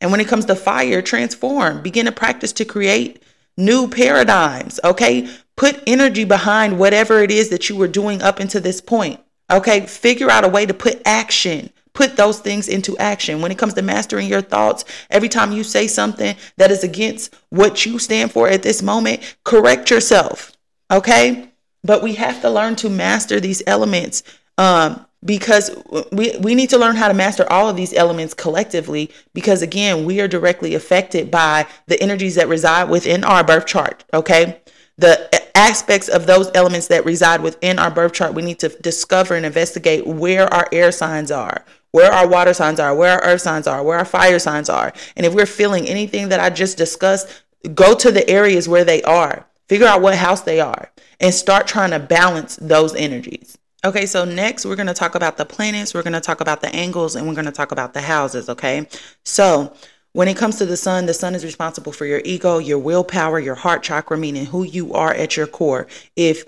And 0.00 0.10
when 0.10 0.20
it 0.20 0.28
comes 0.28 0.44
to 0.46 0.54
fire, 0.54 1.00
transform, 1.00 1.82
begin 1.82 2.06
to 2.06 2.12
practice 2.12 2.52
to 2.54 2.64
create 2.64 3.22
new 3.56 3.88
paradigms, 3.88 4.78
okay? 4.84 5.28
Put 5.56 5.82
energy 5.86 6.24
behind 6.24 6.78
whatever 6.78 7.20
it 7.20 7.30
is 7.30 7.48
that 7.48 7.68
you 7.68 7.76
were 7.76 7.88
doing 7.88 8.20
up 8.20 8.40
until 8.40 8.60
this 8.60 8.82
point, 8.82 9.20
okay? 9.50 9.86
Figure 9.86 10.30
out 10.30 10.44
a 10.44 10.48
way 10.48 10.66
to 10.66 10.74
put 10.74 11.00
action. 11.06 11.70
Put 11.94 12.18
those 12.18 12.40
things 12.40 12.68
into 12.68 12.98
action. 12.98 13.40
When 13.40 13.50
it 13.50 13.56
comes 13.56 13.72
to 13.72 13.80
mastering 13.80 14.28
your 14.28 14.42
thoughts, 14.42 14.84
every 15.08 15.30
time 15.30 15.50
you 15.50 15.64
say 15.64 15.86
something 15.86 16.36
that 16.58 16.70
is 16.70 16.84
against 16.84 17.34
what 17.48 17.86
you 17.86 17.98
stand 17.98 18.32
for 18.32 18.48
at 18.48 18.62
this 18.62 18.82
moment, 18.82 19.38
correct 19.44 19.90
yourself. 19.90 20.52
Okay? 20.90 21.50
But 21.86 22.02
we 22.02 22.14
have 22.14 22.40
to 22.42 22.50
learn 22.50 22.76
to 22.76 22.90
master 22.90 23.38
these 23.40 23.62
elements 23.66 24.22
um, 24.58 25.06
because 25.24 25.70
we, 26.12 26.36
we 26.38 26.54
need 26.54 26.70
to 26.70 26.78
learn 26.78 26.96
how 26.96 27.08
to 27.08 27.14
master 27.14 27.50
all 27.50 27.68
of 27.68 27.76
these 27.76 27.94
elements 27.94 28.34
collectively 28.34 29.10
because, 29.32 29.62
again, 29.62 30.04
we 30.04 30.20
are 30.20 30.28
directly 30.28 30.74
affected 30.74 31.30
by 31.30 31.66
the 31.86 32.00
energies 32.02 32.34
that 32.34 32.48
reside 32.48 32.90
within 32.90 33.24
our 33.24 33.44
birth 33.44 33.66
chart. 33.66 34.04
Okay. 34.12 34.60
The 34.98 35.42
aspects 35.56 36.08
of 36.08 36.26
those 36.26 36.50
elements 36.54 36.88
that 36.88 37.04
reside 37.04 37.42
within 37.42 37.78
our 37.78 37.90
birth 37.90 38.14
chart, 38.14 38.34
we 38.34 38.42
need 38.42 38.58
to 38.60 38.68
discover 38.68 39.34
and 39.34 39.46
investigate 39.46 40.06
where 40.06 40.52
our 40.52 40.66
air 40.72 40.90
signs 40.90 41.30
are, 41.30 41.64
where 41.92 42.12
our 42.12 42.26
water 42.26 42.54
signs 42.54 42.80
are, 42.80 42.94
where 42.94 43.12
our 43.12 43.22
earth 43.22 43.42
signs 43.42 43.66
are, 43.66 43.82
where 43.82 43.98
our 43.98 44.04
fire 44.04 44.38
signs 44.38 44.68
are. 44.68 44.92
And 45.16 45.26
if 45.26 45.34
we're 45.34 45.46
feeling 45.46 45.86
anything 45.86 46.30
that 46.30 46.40
I 46.40 46.50
just 46.50 46.78
discussed, 46.78 47.42
go 47.74 47.94
to 47.94 48.10
the 48.10 48.28
areas 48.28 48.68
where 48.68 48.84
they 48.84 49.02
are. 49.02 49.46
Figure 49.68 49.86
out 49.86 50.02
what 50.02 50.14
house 50.14 50.42
they 50.42 50.60
are 50.60 50.90
and 51.20 51.34
start 51.34 51.66
trying 51.66 51.90
to 51.90 51.98
balance 51.98 52.56
those 52.56 52.94
energies. 52.94 53.58
Okay, 53.84 54.06
so 54.06 54.24
next 54.24 54.64
we're 54.64 54.76
going 54.76 54.86
to 54.86 54.94
talk 54.94 55.14
about 55.14 55.36
the 55.36 55.44
planets, 55.44 55.94
we're 55.94 56.02
going 56.02 56.12
to 56.12 56.20
talk 56.20 56.40
about 56.40 56.60
the 56.60 56.74
angles, 56.74 57.14
and 57.14 57.26
we're 57.26 57.34
going 57.34 57.46
to 57.46 57.52
talk 57.52 57.72
about 57.72 57.94
the 57.94 58.00
houses. 58.00 58.48
Okay, 58.48 58.88
so 59.24 59.72
when 60.12 60.28
it 60.28 60.36
comes 60.36 60.56
to 60.56 60.66
the 60.66 60.76
sun, 60.76 61.06
the 61.06 61.14
sun 61.14 61.34
is 61.34 61.44
responsible 61.44 61.92
for 61.92 62.06
your 62.06 62.22
ego, 62.24 62.58
your 62.58 62.78
willpower, 62.78 63.38
your 63.38 63.54
heart 63.54 63.82
chakra, 63.82 64.16
meaning 64.16 64.46
who 64.46 64.64
you 64.64 64.94
are 64.94 65.12
at 65.12 65.36
your 65.36 65.46
core. 65.46 65.86
If 66.16 66.44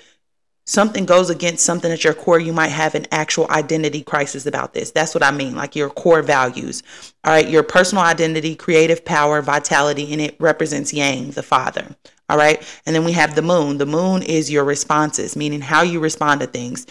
something 0.67 1.07
goes 1.07 1.31
against 1.31 1.65
something 1.65 1.93
at 1.93 2.03
your 2.03 2.15
core, 2.15 2.41
you 2.41 2.53
might 2.53 2.69
have 2.69 2.95
an 2.95 3.07
actual 3.13 3.47
identity 3.51 4.03
crisis 4.03 4.47
about 4.47 4.75
this. 4.75 4.91
That's 4.91 5.15
what 5.15 5.23
I 5.23 5.31
mean, 5.31 5.55
like 5.55 5.77
your 5.77 5.91
core 5.91 6.23
values. 6.23 6.83
All 7.25 7.33
right, 7.33 7.49
your 7.49 7.63
personal 7.63 8.05
identity, 8.05 8.57
creative 8.57 9.05
power, 9.05 9.43
vitality, 9.43 10.13
and 10.13 10.21
it 10.21 10.37
represents 10.41 10.93
Yang, 10.93 11.33
the 11.33 11.43
father. 11.43 11.95
All 12.29 12.37
right. 12.37 12.63
And 12.85 12.95
then 12.95 13.05
we 13.05 13.13
have 13.13 13.35
the 13.35 13.43
moon. 13.43 13.79
The 13.79 13.87
moon 13.87 14.23
is 14.23 14.51
your 14.51 14.65
responses, 14.65 15.37
meaning 15.37 15.63
how 15.63 15.83
you 15.83 16.01
respond 16.01 16.41
to 16.41 16.47
things 16.47 16.87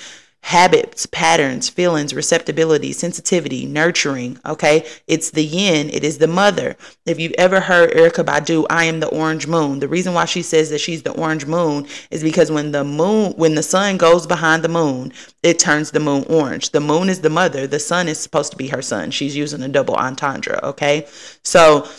habits, 0.47 1.05
patterns, 1.07 1.67
feelings, 1.67 2.13
receptibility, 2.13 2.93
sensitivity, 2.93 3.65
nurturing. 3.65 4.39
Okay. 4.45 4.87
It's 5.05 5.31
the 5.31 5.43
yin, 5.43 5.89
it 5.89 6.05
is 6.05 6.19
the 6.19 6.27
mother. 6.27 6.77
If 7.05 7.19
you've 7.19 7.33
ever 7.37 7.59
heard 7.59 7.91
Erykah 7.91 8.23
Badu, 8.23 8.65
I 8.69 8.85
am 8.85 9.01
the 9.01 9.09
orange 9.09 9.45
moon. 9.45 9.79
The 9.79 9.89
reason 9.89 10.13
why 10.13 10.23
she 10.23 10.41
says 10.41 10.69
that 10.69 10.79
she's 10.79 11.03
the 11.03 11.11
orange 11.11 11.45
moon 11.45 11.85
is 12.11 12.23
because 12.23 12.49
when 12.49 12.71
the 12.71 12.85
moon, 12.85 13.33
when 13.35 13.55
the 13.55 13.63
sun 13.63 13.97
goes 13.97 14.25
behind 14.25 14.63
the 14.63 14.69
moon, 14.69 15.11
it 15.43 15.59
turns 15.59 15.91
the 15.91 15.99
moon 15.99 16.23
orange. 16.29 16.69
The 16.69 16.79
moon 16.79 17.09
is 17.09 17.19
the 17.19 17.29
mother, 17.29 17.67
the 17.67 17.79
sun 17.79 18.07
is 18.07 18.17
supposed 18.17 18.51
to 18.51 18.57
be 18.57 18.69
her 18.69 18.81
son. 18.81 19.11
She's 19.11 19.35
using 19.35 19.61
a 19.63 19.67
double 19.67 19.95
entendre. 19.95 20.61
Okay. 20.63 21.07
So, 21.43 21.89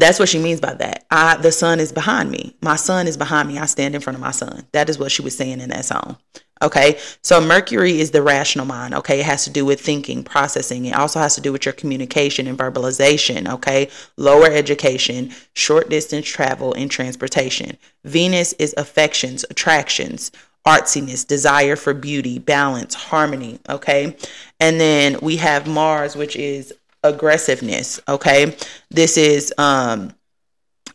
that's 0.00 0.18
what 0.18 0.28
she 0.28 0.38
means 0.38 0.60
by 0.60 0.74
that. 0.74 1.06
I 1.10 1.36
the 1.36 1.52
sun 1.52 1.80
is 1.80 1.92
behind 1.92 2.30
me. 2.30 2.56
My 2.60 2.76
son 2.76 3.06
is 3.06 3.16
behind 3.16 3.48
me. 3.48 3.58
I 3.58 3.66
stand 3.66 3.94
in 3.94 4.00
front 4.00 4.16
of 4.16 4.20
my 4.20 4.30
son. 4.30 4.66
That 4.72 4.88
is 4.88 4.98
what 4.98 5.12
she 5.12 5.22
was 5.22 5.36
saying 5.36 5.60
in 5.60 5.70
that 5.70 5.84
song. 5.84 6.16
Okay. 6.62 6.98
So 7.22 7.40
Mercury 7.40 8.00
is 8.00 8.12
the 8.12 8.22
rational 8.22 8.64
mind. 8.64 8.94
Okay. 8.94 9.20
It 9.20 9.26
has 9.26 9.44
to 9.44 9.50
do 9.50 9.64
with 9.64 9.80
thinking, 9.80 10.24
processing. 10.24 10.86
It 10.86 10.94
also 10.94 11.18
has 11.18 11.34
to 11.34 11.40
do 11.40 11.52
with 11.52 11.66
your 11.66 11.74
communication 11.74 12.46
and 12.46 12.58
verbalization. 12.58 13.48
Okay. 13.48 13.90
Lower 14.16 14.46
education, 14.46 15.32
short 15.54 15.90
distance 15.90 16.26
travel, 16.26 16.72
and 16.74 16.90
transportation. 16.90 17.76
Venus 18.04 18.54
is 18.54 18.74
affections, 18.78 19.44
attractions, 19.50 20.30
artsiness, 20.66 21.26
desire 21.26 21.76
for 21.76 21.92
beauty, 21.92 22.38
balance, 22.38 22.94
harmony. 22.94 23.58
Okay. 23.68 24.16
And 24.60 24.80
then 24.80 25.18
we 25.20 25.36
have 25.36 25.66
Mars, 25.66 26.16
which 26.16 26.36
is 26.36 26.72
aggressiveness. 27.04 28.00
Okay. 28.08 28.56
This 28.90 29.16
is 29.16 29.54
um, 29.58 30.12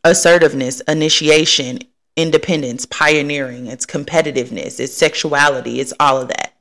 assertiveness, 0.04 0.82
initiation, 0.82 1.80
independence, 2.18 2.86
pioneering, 2.86 3.68
it's 3.68 3.86
competitiveness, 3.86 4.80
it's 4.80 4.94
sexuality, 4.94 5.80
it's 5.80 5.94
all 6.00 6.22
of 6.22 6.28
that. 6.28 6.54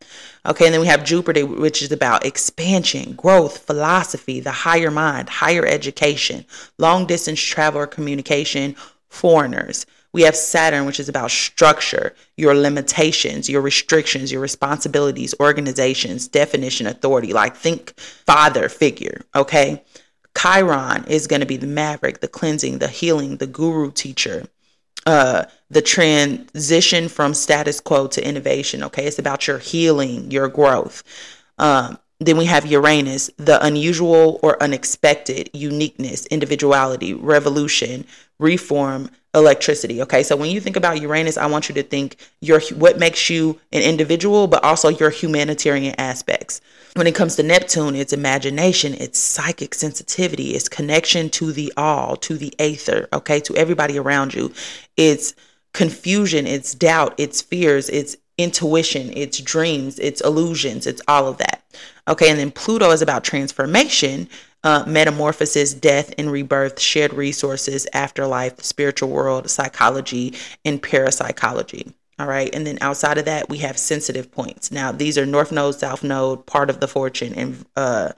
Okay, 0.47 0.67
and 0.67 0.73
then 0.73 0.81
we 0.81 0.87
have 0.87 1.05
Jupiter, 1.05 1.45
which 1.45 1.83
is 1.83 1.91
about 1.91 2.25
expansion, 2.25 3.15
growth, 3.15 3.59
philosophy, 3.59 4.39
the 4.39 4.53
higher 4.53 4.91
mind, 4.91 5.29
higher 5.29 5.67
education, 5.67 6.45
long 6.79 7.07
distance 7.07 7.41
travel 7.41 7.81
or 7.81 7.87
communication, 7.87 8.77
foreigners. 9.09 9.85
We 10.13 10.23
have 10.23 10.37
Saturn, 10.37 10.87
which 10.87 11.01
is 11.01 11.09
about 11.09 11.31
structure, 11.31 12.15
your 12.37 12.55
limitations, 12.55 13.49
your 13.49 13.61
restrictions, 13.61 14.33
your 14.33 14.41
responsibilities, 14.41 15.35
organizations, 15.39 16.29
definition, 16.29 16.87
authority, 16.87 17.33
like 17.33 17.57
think 17.57 17.99
father 17.99 18.69
figure, 18.69 19.21
okay? 19.35 19.83
Chiron 20.37 21.05
is 21.09 21.27
going 21.27 21.41
to 21.41 21.47
be 21.47 21.57
the 21.57 21.67
maverick, 21.67 22.21
the 22.21 22.29
cleansing, 22.29 22.79
the 22.79 22.89
healing, 22.89 23.37
the 23.37 23.47
guru 23.47 23.91
teacher, 23.91 24.47
uh, 25.07 25.45
the 25.71 25.83
transition 25.83 27.09
from 27.09 27.35
status 27.35 27.81
quo 27.81 28.07
to 28.07 28.27
innovation, 28.27 28.83
okay? 28.85 29.07
It's 29.07 29.19
about 29.19 29.47
your 29.47 29.59
healing, 29.59 30.31
your 30.31 30.49
growth. 30.49 31.03
Um, 31.59 31.99
Then 32.21 32.37
we 32.37 32.47
have 32.47 32.67
Uranus, 32.67 33.31
the 33.37 33.65
unusual 33.65 34.41
or 34.43 34.61
unexpected, 34.61 35.51
uniqueness, 35.53 36.27
individuality, 36.27 37.15
revolution, 37.15 38.05
reform, 38.41 39.11
electricity. 39.35 40.03
Okay, 40.03 40.23
so 40.23 40.37
when 40.37 40.51
you 40.51 40.61
think 40.61 40.77
about 40.77 41.01
Uranus, 41.01 41.37
I 41.37 41.47
want 41.47 41.69
you 41.69 41.75
to 41.77 41.83
think 41.83 42.17
your 42.41 42.61
what 42.75 42.99
makes 42.99 43.31
you 43.31 43.61
an 43.73 43.83
individual, 43.83 44.49
but 44.49 44.65
also 44.65 44.89
your 44.89 45.11
humanitarian 45.11 45.95
aspects. 45.99 46.61
When 46.95 47.07
it 47.07 47.15
comes 47.15 47.37
to 47.37 47.43
Neptune, 47.43 47.95
it's 47.95 48.13
imagination, 48.13 48.95
it's 48.95 49.19
psychic 49.19 49.75
sensitivity, 49.75 50.57
it's 50.57 50.69
connection 50.69 51.31
to 51.31 51.53
the 51.53 51.73
all, 51.77 52.17
to 52.17 52.37
the 52.37 52.53
aether, 52.59 53.09
okay, 53.13 53.39
to 53.41 53.55
everybody 53.57 53.99
around 53.99 54.35
you. 54.35 54.53
It's 54.97 55.35
confusion, 55.73 56.47
it's 56.47 56.75
doubt, 56.75 57.15
it's 57.19 57.43
fears, 57.43 57.89
it's 57.89 58.17
intuition, 58.39 59.13
it's 59.15 59.39
dreams, 59.41 59.99
it's 59.99 60.21
illusions, 60.23 60.87
it's 60.87 61.03
all 61.07 61.29
of 61.29 61.39
that. 61.39 61.63
Okay, 62.07 62.31
and 62.31 62.39
then 62.39 62.51
Pluto 62.51 62.91
is 62.91 63.03
about 63.03 63.25
transformation, 63.25 64.29
uh, 64.65 64.85
metamorphosis, 64.87 65.75
death 65.75 66.13
and 66.19 66.31
rebirth, 66.31 66.81
shared 66.81 67.13
resources, 67.13 67.87
afterlife, 67.93 68.63
spiritual 68.63 69.11
world, 69.11 69.51
psychology, 69.51 70.35
and 70.65 70.83
parapsychology. 70.83 71.95
All 72.19 72.27
right, 72.27 72.53
and 72.53 72.67
then 72.67 72.79
outside 72.81 73.19
of 73.19 73.27
that, 73.27 73.49
we 73.49 73.59
have 73.59 73.79
sensitive 73.79 74.33
points. 74.33 74.73
Now, 74.73 74.91
these 74.91 75.17
are 75.17 75.27
North 75.27 75.53
Node, 75.53 75.77
South 75.77 76.03
Node, 76.03 76.45
part 76.47 76.69
of 76.71 76.81
the 76.81 76.89
fortune, 76.89 77.33
and 77.35 77.65
uh, 77.77 78.13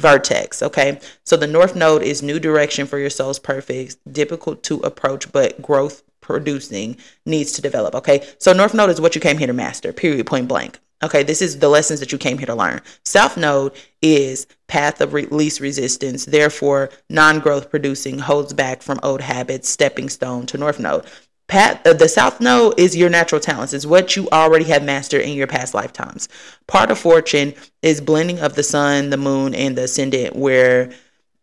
vertex. 0.00 0.60
Okay, 0.62 0.98
so 1.24 1.36
the 1.36 1.46
North 1.46 1.76
Node 1.76 2.02
is 2.02 2.22
new 2.22 2.40
direction 2.40 2.86
for 2.86 2.98
your 2.98 3.10
soul's 3.10 3.38
perfect, 3.38 3.96
difficult 4.12 4.64
to 4.64 4.80
approach, 4.80 5.30
but 5.30 5.62
growth 5.62 6.02
producing 6.24 6.96
needs 7.26 7.52
to 7.52 7.62
develop. 7.62 7.94
Okay. 7.94 8.26
So 8.38 8.52
North 8.52 8.74
Node 8.74 8.90
is 8.90 9.00
what 9.00 9.14
you 9.14 9.20
came 9.20 9.36
here 9.36 9.46
to 9.46 9.52
master, 9.52 9.92
period, 9.92 10.26
point 10.26 10.48
blank. 10.48 10.80
Okay. 11.04 11.22
This 11.22 11.42
is 11.42 11.58
the 11.58 11.68
lessons 11.68 12.00
that 12.00 12.12
you 12.12 12.18
came 12.18 12.38
here 12.38 12.46
to 12.46 12.54
learn. 12.54 12.80
South 13.04 13.36
Node 13.36 13.72
is 14.02 14.46
path 14.66 15.00
of 15.00 15.12
re- 15.12 15.26
least 15.26 15.60
resistance, 15.60 16.24
therefore 16.24 16.90
non 17.10 17.40
growth 17.40 17.70
producing, 17.70 18.18
holds 18.18 18.52
back 18.52 18.82
from 18.82 18.98
old 19.02 19.20
habits, 19.20 19.68
stepping 19.68 20.08
stone 20.08 20.46
to 20.46 20.58
North 20.58 20.80
Node. 20.80 21.04
Pat, 21.46 21.86
uh, 21.86 21.92
the 21.92 22.08
South 22.08 22.40
Node 22.40 22.78
is 22.80 22.96
your 22.96 23.10
natural 23.10 23.40
talents, 23.40 23.74
is 23.74 23.86
what 23.86 24.16
you 24.16 24.28
already 24.32 24.64
have 24.64 24.82
mastered 24.82 25.20
in 25.20 25.34
your 25.34 25.46
past 25.46 25.74
lifetimes. 25.74 26.28
Part 26.66 26.90
of 26.90 26.98
fortune 26.98 27.52
is 27.82 28.00
blending 28.00 28.40
of 28.40 28.54
the 28.54 28.62
sun, 28.62 29.10
the 29.10 29.18
moon, 29.18 29.54
and 29.54 29.76
the 29.76 29.84
ascendant, 29.84 30.34
where 30.34 30.90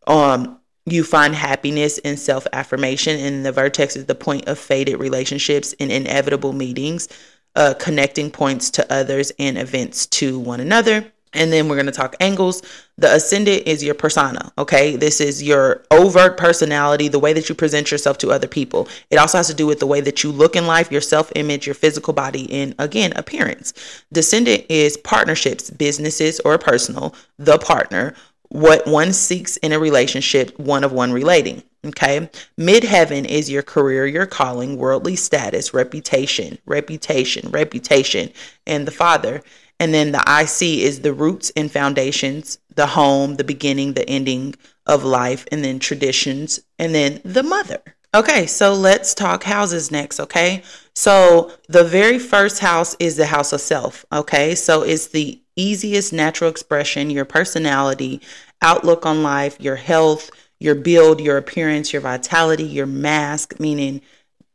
um 0.07 0.57
you 0.87 1.03
find 1.03 1.35
happiness 1.35 1.99
and 1.99 2.17
self 2.17 2.47
affirmation, 2.53 3.19
and 3.19 3.45
the 3.45 3.51
vertex 3.51 3.95
is 3.95 4.05
the 4.05 4.15
point 4.15 4.47
of 4.47 4.57
faded 4.57 4.99
relationships 4.99 5.75
and 5.79 5.91
inevitable 5.91 6.53
meetings, 6.53 7.07
uh, 7.55 7.73
connecting 7.79 8.31
points 8.31 8.69
to 8.71 8.93
others 8.93 9.31
and 9.39 9.57
events 9.57 10.05
to 10.07 10.39
one 10.39 10.59
another. 10.59 11.11
And 11.33 11.51
then 11.51 11.69
we're 11.69 11.75
going 11.75 11.85
to 11.85 11.93
talk 11.93 12.17
angles. 12.19 12.61
The 12.97 13.13
ascendant 13.13 13.65
is 13.65 13.81
your 13.81 13.93
persona. 13.93 14.51
Okay. 14.57 14.97
This 14.97 15.21
is 15.21 15.41
your 15.41 15.83
overt 15.89 16.37
personality, 16.37 17.07
the 17.07 17.19
way 17.19 17.31
that 17.31 17.47
you 17.47 17.55
present 17.55 17.89
yourself 17.89 18.17
to 18.19 18.31
other 18.31 18.47
people. 18.47 18.89
It 19.09 19.17
also 19.17 19.37
has 19.37 19.47
to 19.47 19.53
do 19.53 19.65
with 19.65 19.79
the 19.79 19.87
way 19.87 20.01
that 20.01 20.23
you 20.23 20.31
look 20.31 20.57
in 20.57 20.67
life, 20.67 20.91
your 20.91 21.01
self 21.01 21.31
image, 21.35 21.65
your 21.65 21.73
physical 21.73 22.13
body, 22.13 22.51
and 22.51 22.75
again, 22.79 23.13
appearance. 23.15 23.73
Descendant 24.11 24.65
is 24.67 24.97
partnerships, 24.97 25.69
businesses, 25.69 26.41
or 26.41 26.57
personal, 26.57 27.15
the 27.39 27.57
partner 27.57 28.13
what 28.51 28.85
one 28.85 29.13
seeks 29.13 29.55
in 29.57 29.71
a 29.71 29.79
relationship, 29.79 30.59
one 30.59 30.83
of 30.83 30.91
one 30.91 31.13
relating. 31.13 31.63
Okay. 31.85 32.29
Midheaven 32.59 33.25
is 33.25 33.49
your 33.49 33.63
career, 33.63 34.05
your 34.05 34.25
calling, 34.25 34.77
worldly 34.77 35.15
status, 35.15 35.73
reputation, 35.73 36.57
reputation, 36.65 37.49
reputation, 37.49 38.29
and 38.67 38.85
the 38.85 38.91
Father. 38.91 39.41
And 39.79 39.93
then 39.93 40.11
the 40.11 40.19
IC 40.19 40.83
is 40.83 40.99
the 40.99 41.13
roots 41.13 41.49
and 41.55 41.71
foundations, 41.71 42.59
the 42.75 42.87
home, 42.87 43.37
the 43.37 43.45
beginning, 43.45 43.93
the 43.93 44.07
ending 44.07 44.55
of 44.85 45.05
life, 45.05 45.47
and 45.51 45.63
then 45.63 45.79
traditions, 45.79 46.59
and 46.77 46.93
then 46.93 47.21
the 47.23 47.43
mother. 47.43 47.81
Okay, 48.13 48.45
so 48.45 48.73
let's 48.73 49.13
talk 49.13 49.43
houses 49.43 49.89
next, 49.89 50.19
okay? 50.19 50.61
So 51.01 51.51
the 51.67 51.83
very 51.83 52.19
first 52.19 52.59
house 52.59 52.95
is 52.99 53.17
the 53.17 53.25
house 53.25 53.53
of 53.53 53.61
self, 53.61 54.05
okay? 54.11 54.53
So 54.53 54.83
it's 54.83 55.07
the 55.07 55.41
easiest 55.55 56.13
natural 56.13 56.47
expression, 56.47 57.09
your 57.09 57.25
personality, 57.25 58.21
outlook 58.61 59.03
on 59.03 59.23
life, 59.23 59.59
your 59.59 59.77
health, 59.77 60.29
your 60.59 60.75
build, 60.75 61.19
your 61.19 61.37
appearance, 61.37 61.91
your 61.91 62.03
vitality, 62.03 62.65
your 62.65 62.85
mask, 62.85 63.59
meaning 63.59 64.01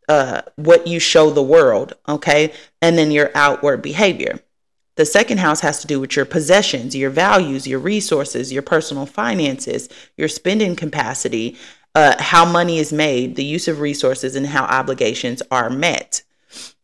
uh, 0.09 0.43
what 0.55 0.87
you 0.87 1.01
show 1.01 1.31
the 1.31 1.43
world, 1.43 1.95
okay? 2.09 2.53
And 2.81 2.97
then 2.97 3.11
your 3.11 3.33
outward 3.35 3.83
behavior. 3.83 4.39
The 4.95 5.05
second 5.05 5.39
house 5.39 5.63
has 5.63 5.81
to 5.81 5.89
do 5.89 5.99
with 5.99 6.15
your 6.15 6.27
possessions, 6.27 6.95
your 6.95 7.11
values, 7.11 7.67
your 7.67 7.81
resources, 7.81 8.53
your 8.53 8.63
personal 8.63 9.07
finances, 9.07 9.89
your 10.17 10.29
spending 10.29 10.77
capacity, 10.77 11.57
uh, 11.97 12.15
how 12.23 12.45
money 12.45 12.79
is 12.79 12.93
made, 12.93 13.35
the 13.35 13.45
use 13.45 13.67
of 13.67 13.81
resources, 13.81 14.37
and 14.37 14.47
how 14.47 14.63
obligations 14.63 15.43
are 15.51 15.69
met. 15.69 16.23